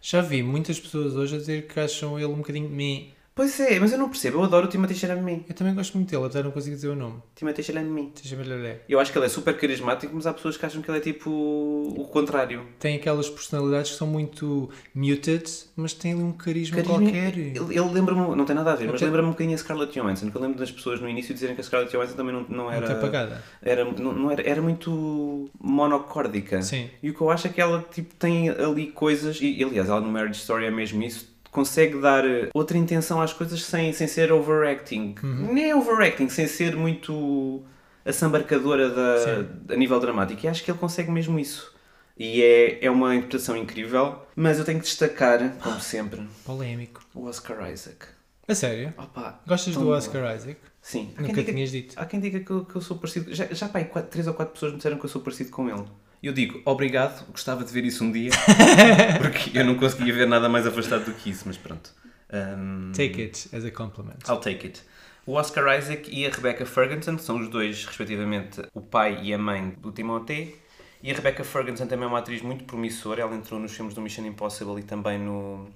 Já 0.00 0.22
vi 0.22 0.42
muitas 0.42 0.80
pessoas 0.80 1.14
hoje 1.14 1.36
a 1.36 1.38
dizer 1.38 1.66
que 1.66 1.78
acham 1.78 2.18
ele 2.18 2.28
um 2.28 2.38
bocadinho 2.38 2.68
me. 2.68 3.12
Pois 3.34 3.58
é, 3.60 3.78
mas 3.80 3.90
eu 3.92 3.96
não 3.98 4.08
percebo, 4.10 4.38
eu 4.38 4.44
adoro 4.44 4.66
o 4.66 4.68
Timothée 4.68 4.94
Chalamet. 4.96 5.44
Eu 5.48 5.54
também 5.54 5.74
gosto 5.74 5.96
muito 5.96 6.10
dele, 6.10 6.24
apesar 6.24 6.40
de 6.40 6.44
não 6.46 6.52
conseguir 6.52 6.74
dizer 6.74 6.88
o 6.88 6.96
nome. 6.96 7.22
Timothée 7.34 7.62
Chalamet. 7.64 8.12
Ler. 8.36 8.82
Eu 8.88 9.00
acho 9.00 9.10
que 9.12 9.16
ele 9.18 9.24
é 9.26 9.28
super 9.28 9.56
carismático, 9.56 10.12
mas 10.14 10.26
há 10.26 10.34
pessoas 10.34 10.56
que 10.58 10.66
acham 10.66 10.82
que 10.82 10.90
ele 10.90 10.98
é 10.98 11.00
tipo 11.00 11.30
o 11.30 12.06
contrário. 12.12 12.66
Tem 12.78 12.96
aquelas 12.96 13.30
personalidades 13.30 13.92
que 13.92 13.96
são 13.96 14.06
muito 14.06 14.68
muted, 14.94 15.44
mas 15.76 15.94
tem 15.94 16.12
ali 16.12 16.22
um 16.22 16.32
carisma, 16.32 16.76
Carisma- 16.76 16.98
qualquer. 16.98 17.38
Ele, 17.38 17.58
ele 17.58 17.80
lembra-me, 17.92 18.36
não 18.36 18.44
tem 18.44 18.54
nada 18.54 18.72
a 18.72 18.76
ver, 18.76 18.86
mas 18.86 18.96
Ok. 18.96 19.06
lembra-me 19.06 19.28
um 19.28 19.30
bocadinho 19.32 19.54
a 19.54 19.58
Scarlett 19.58 19.92
Johansson, 19.98 20.30
que 20.30 20.36
eu 20.36 20.40
lembro 20.42 20.58
das 20.58 20.70
pessoas 20.70 21.00
no 21.00 21.08
início 21.08 21.32
dizerem 21.32 21.54
que 21.54 21.60
a 21.62 21.64
Scarlett 21.64 21.92
Johansson 21.96 22.16
também 22.16 22.34
não, 22.34 22.44
não 22.48 22.70
era. 22.70 22.80
Muito 22.86 22.98
apagada. 22.98 23.42
Era, 23.62 23.84
não, 23.84 24.12
não 24.12 24.30
era, 24.30 24.42
era 24.46 24.60
muito 24.60 25.48
monocórdica. 25.58 26.60
Sim. 26.62 26.90
E 27.02 27.10
o 27.10 27.14
que 27.14 27.20
eu 27.20 27.30
acho 27.30 27.46
é 27.46 27.50
que 27.50 27.60
ela 27.60 27.82
tipo, 27.90 28.14
tem 28.16 28.50
ali 28.50 28.88
coisas, 28.88 29.38
e 29.40 29.62
aliás, 29.64 29.88
ela 29.88 30.00
no 30.00 30.08
Marriage 30.10 30.40
Story 30.40 30.66
é 30.66 30.70
mesmo 30.70 31.02
isso, 31.02 31.30
consegue 31.50 31.98
dar 32.00 32.24
eh, 32.24 32.48
outra 32.54 32.76
intenção 32.78 33.20
às 33.20 33.32
coisas 33.32 33.62
sem, 33.64 33.92
sem 33.92 34.06
ser 34.06 34.32
overacting. 34.32 35.14
Uhum. 35.22 35.52
Nem 35.52 35.70
é 35.70 35.74
overacting, 35.76 36.28
sem 36.28 36.46
ser 36.46 36.76
muito 36.76 37.62
assambarcadora 38.04 38.90
da, 38.90 39.18
Sim. 39.18 39.48
a 39.74 39.76
nível 39.76 39.98
dramático. 40.00 40.44
E 40.44 40.48
acho 40.48 40.64
que 40.64 40.70
ele 40.70 40.78
consegue 40.78 41.10
mesmo 41.10 41.38
isso. 41.38 41.74
E 42.18 42.42
é, 42.42 42.84
é 42.84 42.90
uma 42.90 43.14
interpretação 43.14 43.56
incrível, 43.56 44.20
mas 44.36 44.58
eu 44.58 44.64
tenho 44.64 44.78
que 44.78 44.84
destacar, 44.84 45.56
como 45.62 45.80
sempre, 45.80 46.20
Polémico. 46.44 47.00
o 47.14 47.24
Oscar 47.26 47.70
Isaac. 47.72 48.06
A 48.46 48.54
sério? 48.54 48.92
Opa, 48.98 49.40
Gostas 49.46 49.74
do. 49.74 49.88
Oscar 49.88 50.34
Isaac? 50.36 50.56
Sim. 50.82 51.14
Há 51.16 51.22
Nunca 51.22 51.34
diga- 51.34 51.52
tinhas 51.52 51.70
dito. 51.70 51.94
Há 51.96 52.04
quem 52.04 52.20
diga 52.20 52.40
que 52.40 52.50
eu, 52.50 52.64
que 52.64 52.74
eu 52.76 52.80
sou 52.80 52.98
parecido. 52.98 53.32
Já, 53.34 53.46
já 53.46 53.68
pá, 53.68 53.78
aí 53.78 53.84
quatro, 53.86 54.10
três 54.10 54.26
ou 54.26 54.34
quatro 54.34 54.52
pessoas 54.54 54.72
me 54.72 54.78
disseram 54.78 54.98
que 54.98 55.04
eu 55.04 55.08
sou 55.10 55.22
parecido 55.22 55.50
com 55.50 55.68
ele. 55.68 55.84
Eu 56.22 56.32
digo, 56.32 56.60
obrigado, 56.64 57.26
gostava 57.30 57.64
de 57.64 57.72
ver 57.72 57.84
isso 57.84 58.04
um 58.04 58.12
dia, 58.12 58.30
porque 59.18 59.58
eu 59.58 59.64
não 59.64 59.74
conseguia 59.76 60.12
ver 60.12 60.26
nada 60.26 60.48
mais 60.48 60.66
afastado 60.66 61.06
do 61.06 61.14
que 61.14 61.30
isso, 61.30 61.44
mas 61.46 61.56
pronto. 61.56 61.90
Um, 62.32 62.92
Take 62.92 63.22
it 63.22 63.48
as 63.56 63.64
a 63.64 63.70
compliment. 63.70 64.18
I'll 64.28 64.38
take 64.38 64.66
it. 64.66 64.82
O 65.26 65.32
Oscar 65.34 65.78
Isaac 65.78 66.10
e 66.10 66.26
a 66.26 66.30
Rebecca 66.30 66.66
Ferguson 66.66 67.18
são 67.18 67.40
os 67.40 67.48
dois, 67.48 67.84
respectivamente, 67.84 68.62
o 68.74 68.80
pai 68.80 69.20
e 69.22 69.32
a 69.32 69.38
mãe 69.38 69.70
do 69.78 69.92
Timothée. 69.92 70.56
E 71.02 71.10
a 71.10 71.14
Rebecca 71.14 71.42
Ferguson 71.44 71.86
também 71.86 72.04
é 72.04 72.08
uma 72.08 72.18
atriz 72.18 72.42
muito 72.42 72.64
promissora. 72.64 73.22
Ela 73.22 73.34
entrou 73.34 73.58
nos 73.58 73.72
filmes 73.72 73.94
do 73.94 74.02
Mission 74.02 74.26
Impossible 74.26 74.80
e 74.80 74.82
também 74.82 75.18
no 75.18 75.70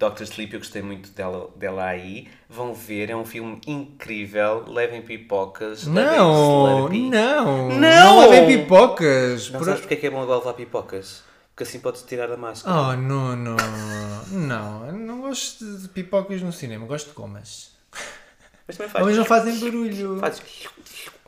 Doctor 0.00 0.24
Sleep. 0.24 0.52
Eu 0.54 0.58
gostei 0.60 0.82
muito 0.82 1.10
dela, 1.10 1.50
dela 1.56 1.84
aí. 1.84 2.26
Vão 2.48 2.74
ver, 2.74 3.10
é 3.10 3.14
um 3.16 3.24
filme 3.24 3.60
incrível. 3.66 4.64
Levem 4.66 5.02
pipocas. 5.02 5.86
levem 5.86 6.16
Não, 6.18 6.32
Slurpee. 6.78 7.10
não, 7.10 7.68
Não! 7.68 7.78
não 7.78 8.28
levem 8.30 8.58
pipocas. 8.58 9.50
Não 9.50 9.58
Por- 9.60 9.66
sabes 9.66 9.80
porque 9.82 9.94
é 9.94 9.96
que 9.98 10.06
é 10.06 10.10
bom 10.10 10.22
agora 10.22 10.38
levar 10.38 10.54
pipocas? 10.54 11.22
Porque 11.54 11.64
assim 11.64 11.78
podes 11.80 12.02
tirar 12.02 12.32
a 12.32 12.36
máscara. 12.38 12.74
Oh, 12.74 12.96
não, 12.96 13.36
não, 13.36 13.56
não, 14.30 14.92
não 14.92 15.20
gosto 15.20 15.62
de 15.64 15.88
pipocas 15.88 16.40
no 16.40 16.52
cinema, 16.52 16.86
gosto 16.86 17.08
de 17.08 17.14
gomas. 17.14 17.72
Mas 18.66 18.76
também 18.78 18.90
Mas 18.94 19.02
fazes. 19.02 19.16
não 19.18 19.24
fazem 19.26 19.58
barulho. 19.60 20.18
fazes. 20.18 20.42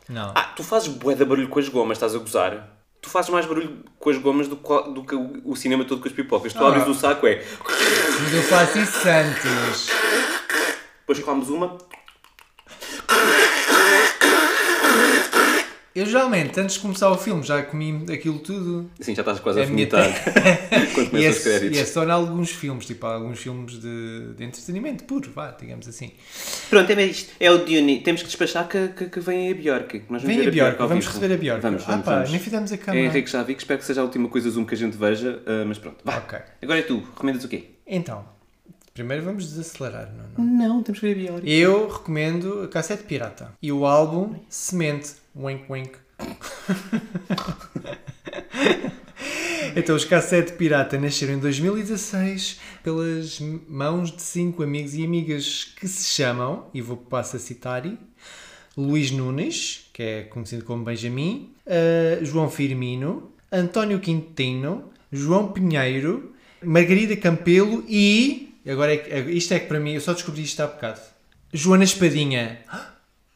Não. 0.09 0.31
Ah, 0.33 0.51
tu 0.55 0.63
fazes 0.63 0.87
bué 0.89 1.13
de 1.13 1.23
barulho 1.23 1.47
com 1.49 1.59
as 1.59 1.69
gomas, 1.69 1.97
estás 1.97 2.15
a 2.15 2.17
gozar? 2.17 2.67
Tu 3.03 3.09
fazes 3.09 3.29
mais 3.29 3.45
barulho 3.45 3.83
com 3.99 4.09
as 4.09 4.17
gomas 4.17 4.47
do, 4.47 4.55
que- 4.55 4.91
do 4.93 5.03
que 5.03 5.13
o, 5.13 5.41
o 5.43 5.55
cinema 5.57 5.83
todo 5.83 6.01
com 6.01 6.07
as 6.07 6.13
pipocas. 6.13 6.53
Tu 6.53 6.63
Ah. 6.63 6.69
abres 6.69 6.87
o 6.87 6.93
saco, 6.93 7.27
é. 7.27 7.43
Mas 8.21 8.33
eu 8.33 8.41
faço 8.43 8.79
isso 8.79 9.07
antes. 9.07 9.89
Depois 11.01 11.19
comes 11.19 11.49
uma. 11.49 11.77
Eu 15.95 16.07
geralmente, 16.07 16.59
antes 16.59 16.75
de 16.75 16.81
começar 16.81 17.09
o 17.11 17.17
filme, 17.17 17.43
já 17.43 17.61
comi 17.61 18.03
aquilo 18.11 18.39
tudo. 18.39 18.89
Assim, 18.99 19.13
já 19.13 19.21
estás 19.21 19.39
quase 19.39 19.59
É 19.59 19.63
a 19.63 19.65
vomitar. 19.67 20.09
Quando 20.95 21.07
E 21.07 21.09
começam 21.09 21.21
é, 21.21 21.29
os 21.29 21.39
créditos. 21.39 21.77
e 21.77 21.81
é 21.81 21.85
só 21.85 22.03
em 22.03 22.09
alguns 22.09 22.49
filmes, 22.49 22.85
tipo 22.87 23.05
alguns 23.05 23.39
filmes 23.39 23.73
de, 23.79 24.33
de 24.35 24.43
entretenimento 24.43 25.03
puro, 25.03 25.29
vá, 25.31 25.51
digamos 25.51 25.87
assim. 25.87 26.11
Pronto, 26.67 26.89
é 26.89 27.05
isto. 27.05 27.31
É 27.39 27.51
o 27.51 27.59
Dune. 27.59 28.01
Temos 28.01 28.21
que 28.23 28.27
despachar 28.27 28.67
que, 28.67 28.87
que, 28.87 29.05
que 29.05 29.19
vem 29.19 29.51
a 29.51 29.53
Bjork. 29.53 30.03
Nós 30.09 30.23
Vem 30.23 30.47
a 30.47 30.49
Bjork, 30.49 30.77
vamos 30.79 31.05
vivo. 31.05 31.15
receber 31.15 31.33
a 31.35 31.37
Bjork. 31.37 31.61
Vamos, 31.61 31.83
vamos, 31.83 32.01
ah 32.01 32.03
pá, 32.03 32.15
vamos. 32.15 32.31
nem 32.31 32.39
fizemos 32.39 32.71
a 32.71 32.75
É 32.75 32.77
cama. 32.79 32.97
Henrique 32.99 33.31
que 33.31 33.51
espero 33.53 33.79
que 33.79 33.85
seja 33.85 34.01
a 34.01 34.03
última 34.03 34.27
coisa 34.29 34.49
Zoom 34.49 34.65
que 34.65 34.73
a 34.73 34.77
gente 34.77 34.97
veja, 34.97 35.43
ah, 35.45 35.63
mas 35.67 35.77
pronto. 35.77 35.97
Vá. 36.03 36.17
Ok. 36.17 36.39
Agora 36.61 36.79
é 36.79 36.83
tu, 36.83 36.97
recomendas 37.01 37.43
o 37.43 37.47
quê? 37.47 37.65
Então, 37.85 38.25
primeiro 38.95 39.23
vamos 39.23 39.45
desacelerar, 39.47 40.11
não, 40.37 40.43
não. 40.43 40.67
Não, 40.77 40.81
temos 40.83 40.99
que 40.99 41.13
ver 41.13 41.27
a 41.29 41.31
Bjork. 41.33 41.51
Eu 41.51 41.87
recomendo 41.87 42.63
a 42.63 42.67
Cassete 42.67 43.03
Pirata 43.03 43.51
e 43.61 43.71
o 43.71 43.85
álbum 43.85 44.33
Semente. 44.49 45.21
Wink 45.35 45.65
Wink. 45.69 45.91
então, 49.75 49.95
os 49.95 50.05
Cassete 50.05 50.53
Pirata 50.53 50.99
nasceram 50.99 51.33
em 51.33 51.39
2016 51.39 52.59
pelas 52.83 53.39
mãos 53.67 54.11
de 54.11 54.21
cinco 54.21 54.61
amigos 54.63 54.93
e 54.93 55.03
amigas 55.03 55.73
que 55.75 55.87
se 55.87 56.05
chamam, 56.05 56.67
e 56.73 56.81
vou 56.81 56.97
passar 56.97 57.37
a 57.37 57.39
citar, 57.39 57.83
Luís 58.75 59.11
Nunes, 59.11 59.89
que 59.93 60.03
é 60.03 60.23
conhecido 60.23 60.65
como 60.65 60.83
Benjamin, 60.83 61.53
eh, 61.65 62.19
João 62.23 62.49
Firmino, 62.49 63.31
António 63.51 63.99
Quintino, 63.99 64.91
João 65.11 65.51
Pinheiro, 65.51 66.33
Margarida 66.63 67.15
Campelo 67.15 67.83
e. 67.87 68.55
Agora 68.67 68.93
é 68.93 69.19
isto 69.29 69.53
é 69.53 69.59
que 69.59 69.67
para 69.67 69.79
mim, 69.79 69.93
eu 69.93 70.01
só 70.01 70.13
descobri 70.13 70.41
isto 70.41 70.59
há 70.61 70.67
bocado. 70.67 71.01
Joana 71.53 71.83
Espadinha. 71.83 72.61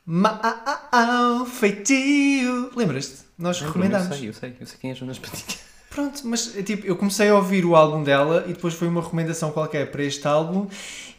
Mau 0.09 1.45
feitio. 1.45 2.71
Lembras-te? 2.73 3.25
Nós 3.37 3.59
Eu 3.59 3.67
recomendámos. 3.67 4.17
sei, 4.17 4.29
eu 4.29 4.33
sei, 4.33 4.55
eu 4.57 4.65
sei 4.65 4.77
quem 4.79 4.91
é 4.91 4.95
Jonas 4.95 5.19
Patinha. 5.19 5.57
Pronto, 5.91 6.21
mas 6.25 6.45
tipo, 6.65 6.85
eu 6.87 6.95
comecei 6.95 7.27
a 7.27 7.35
ouvir 7.35 7.65
o 7.65 7.75
álbum 7.75 8.01
dela 8.03 8.45
e 8.47 8.53
depois 8.53 8.73
foi 8.73 8.87
uma 8.87 9.01
recomendação 9.01 9.51
qualquer 9.51 9.91
para 9.91 10.01
este 10.03 10.25
álbum 10.25 10.67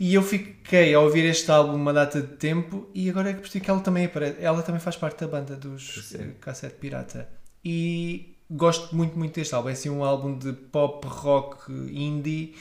e 0.01 0.15
eu 0.15 0.23
fiquei 0.23 0.95
a 0.95 1.01
ouvir 1.01 1.27
este 1.27 1.51
álbum 1.51 1.75
uma 1.75 1.93
data 1.93 2.23
de 2.23 2.29
tempo 2.37 2.89
e 2.95 3.11
agora 3.11 3.29
é 3.29 3.35
que 3.35 3.41
percebi 3.41 3.63
que 3.63 3.71
ela 3.71 3.81
também 3.81 4.07
aparece, 4.07 4.37
ela 4.41 4.63
também 4.63 4.81
faz 4.81 4.97
parte 4.97 5.21
da 5.21 5.29
banda 5.29 5.55
dos 5.55 6.15
eh, 6.15 6.29
Cassete 6.41 6.77
Pirata 6.77 7.29
e 7.63 8.37
gosto 8.51 8.97
muito, 8.97 9.19
muito 9.19 9.35
deste 9.35 9.55
álbum. 9.55 9.69
É 9.69 9.73
assim 9.73 9.91
um 9.91 10.03
álbum 10.03 10.39
de 10.39 10.53
pop 10.55 11.07
rock 11.07 11.71
indie 11.73 12.55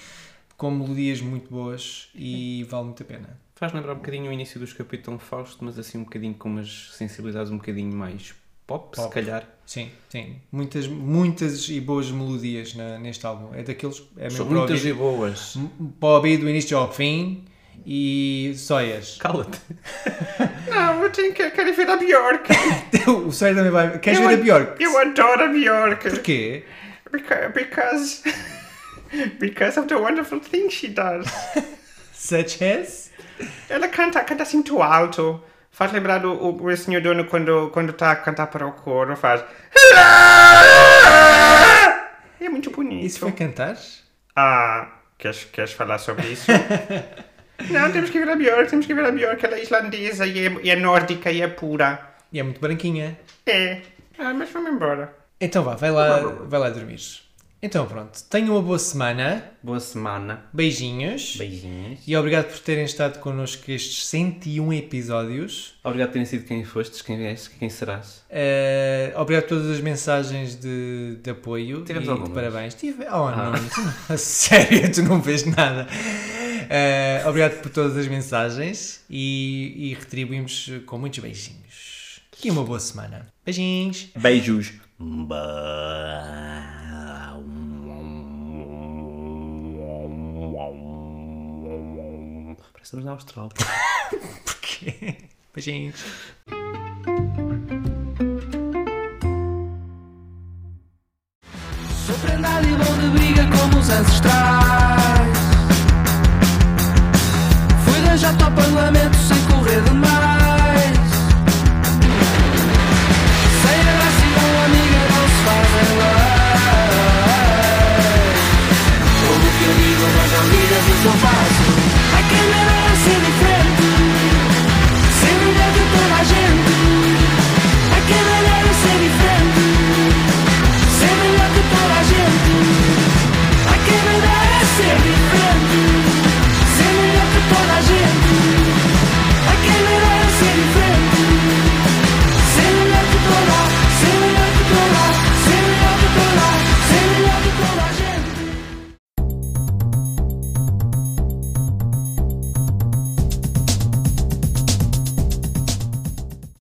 com 0.57 0.71
melodias 0.71 1.21
muito 1.21 1.49
boas 1.49 2.09
e 2.13 2.65
vale 2.69 2.85
muito 2.85 3.01
a 3.01 3.05
pena. 3.05 3.46
Faz 3.59 3.73
lembrar 3.73 3.93
um 3.93 3.97
bocadinho 3.97 4.29
o 4.29 4.33
início 4.33 4.59
dos 4.59 4.71
Capitão 4.73 5.17
Fausto, 5.17 5.65
mas 5.65 5.79
assim 5.79 5.97
um 5.97 6.03
bocadinho 6.03 6.35
com 6.35 6.47
umas 6.47 6.91
sensibilidades 6.93 7.51
um 7.51 7.57
bocadinho 7.57 7.91
mais 7.95 8.35
pop, 8.67 8.95
se 8.95 9.01
Pop. 9.01 9.13
calhar. 9.13 9.47
Sim, 9.65 9.89
sim. 10.09 10.35
Muitas, 10.51 10.87
muitas 10.87 11.67
e 11.69 11.81
boas 11.81 12.11
melodias 12.11 12.75
na- 12.75 12.99
neste 12.99 13.25
álbum. 13.25 13.53
É 13.55 13.63
daqueles. 13.63 14.03
É 14.17 14.29
São 14.29 14.45
muitas 14.45 14.77
ouvir- 14.77 14.89
e 14.89 14.93
boas. 14.93 15.57
para 15.99 16.09
ouvir 16.09 16.37
do 16.37 16.47
início 16.49 16.77
ao 16.77 16.93
fim 16.93 17.45
E 17.85 18.53
Soias. 18.57 19.17
Cala-te. 19.19 19.59
Não, 20.69 21.01
eu 21.03 21.09
tenho 21.11 21.33
que, 21.33 21.49
quero 21.51 21.73
ver 21.73 21.89
a 21.89 21.95
Bjork. 21.95 22.49
o 23.25 23.31
Soias 23.31 23.55
também 23.55 23.71
vai. 23.71 23.97
Queres 23.99 24.19
Eu 24.19 24.27
ver 24.27 24.33
a 24.35 24.37
Bjork? 24.37 24.83
Eu 24.83 24.97
adoro 24.99 25.43
a 25.45 25.47
Bjork. 25.47 26.09
Porquê? 26.09 26.63
Because, 27.11 27.49
because, 27.53 28.23
because 29.39 29.79
of 29.79 29.87
the 29.87 29.95
wonderful 29.95 30.39
things 30.41 30.73
she 30.73 30.89
does. 30.89 31.25
Such 32.13 32.61
as? 32.63 33.06
Ela 33.69 33.87
canta, 33.87 34.23
canta 34.23 34.43
assim 34.43 34.57
muito 34.57 34.81
alto. 34.81 35.43
Faz 35.71 35.91
lembrar 35.91 36.25
o, 36.25 36.63
o, 36.63 36.77
senhor 36.77 37.01
dono 37.01 37.25
quando, 37.25 37.69
quando 37.71 37.93
tá 37.93 38.11
a 38.11 38.15
cantar 38.15 38.47
para 38.47 38.65
o 38.65 38.71
coro. 38.71 39.15
Faz... 39.15 39.43
É 42.39 42.49
muito 42.49 42.71
bonito. 42.71 43.05
Isso 43.05 43.19
foi 43.19 43.31
cantar? 43.31 43.77
Ah, 44.35 44.87
queres, 45.17 45.43
queres 45.45 45.73
falar 45.73 45.97
sobre 45.99 46.27
isso? 46.27 46.51
Não, 47.69 47.91
temos 47.91 48.09
que 48.09 48.19
ver 48.19 48.29
a 48.29 48.35
Björk, 48.35 48.69
temos 48.69 48.85
que 48.85 48.93
ver 48.93 49.05
a 49.05 49.11
Björk. 49.11 49.43
Ela 49.45 49.57
é 49.57 49.63
islandesa 49.63 50.25
e 50.25 50.47
é, 50.47 50.51
e 50.63 50.69
é 50.69 50.75
nórdica 50.75 51.31
e 51.31 51.41
é 51.41 51.47
pura. 51.47 51.99
E 52.31 52.39
é 52.39 52.43
muito 52.43 52.61
branquinha. 52.61 53.19
É. 53.45 53.81
Ah, 54.17 54.33
mas 54.33 54.49
vamos 54.51 54.71
embora. 54.71 55.13
Então 55.39 55.63
vá, 55.63 55.75
vai 55.75 55.91
lá, 55.91 56.19
vai 56.19 56.59
lá 56.59 56.69
dormir. 56.69 57.26
Então 57.59 57.87
pronto, 57.87 58.21
tenham 58.29 58.51
uma 58.53 58.61
boa 58.61 58.77
semana. 58.77 59.43
Boa 59.63 59.79
semana. 59.79 60.45
Beijinhos. 60.53 61.37
Beijinhos. 61.37 61.99
E 62.05 62.15
obrigado 62.15 62.51
por 62.51 62.59
terem 62.59 62.85
estado 62.85 63.17
connosco 63.19 63.71
estes 63.71 64.05
101 64.07 64.73
episódios. 64.73 65.73
Obrigado 65.83 66.09
por 66.09 66.13
terem 66.13 66.25
sido 66.27 66.45
quem 66.45 66.63
fostes, 66.63 67.01
quem 67.01 67.25
és, 67.25 67.47
quem 67.47 67.67
serás. 67.67 68.23
Eh, 68.29 69.11
obrigado 69.17 69.43
por 69.47 69.57
todas 69.57 69.71
as 69.71 69.81
mensagens 69.81 70.55
de, 70.55 71.17
de 71.23 71.29
apoio 71.31 71.83
Tivemos 71.83 72.07
e 72.07 72.11
algumas. 72.11 72.31
parabéns. 72.33 72.75
Tive... 72.75 73.05
Oh, 73.07 73.31
não, 73.31 73.51
tu 73.53 73.81
não- 73.81 73.93
a 74.15 74.17
sério, 74.17 74.91
tu 74.93 75.01
não 75.01 75.19
vês 75.19 75.43
nada. 75.43 75.87
Eh, 76.69 77.23
obrigado 77.25 77.59
por 77.61 77.71
todas 77.71 77.97
as 77.97 78.07
mensagens 78.07 79.03
e, 79.09 79.73
e 79.91 79.93
retribuímos 79.95 80.69
com 80.85 80.99
muitos 80.99 81.17
beijinhos. 81.19 82.21
E 82.43 82.51
uma 82.51 82.63
boa 82.63 82.79
semana. 82.79 83.25
Beijinhos. 83.43 84.09
Beijos. 84.15 84.73
Parece 84.99 86.76
estamos 92.87 93.05
na 93.05 93.11
Austrália. 93.11 93.51
Porquê? 94.45 95.17
Beijinhos. 95.53 96.05
Sou 102.05 102.15
prendado 102.19 102.65
e 102.65 102.75
bom 102.75 102.97
de 103.01 103.09
briga 103.09 103.43
como 103.57 103.79
os 103.79 103.89
ancestrais. 103.89 105.37
Fui 107.83 108.01
da 108.05 108.15
jato 108.15 108.45
ao 108.45 108.51
parlamento. 108.53 109.16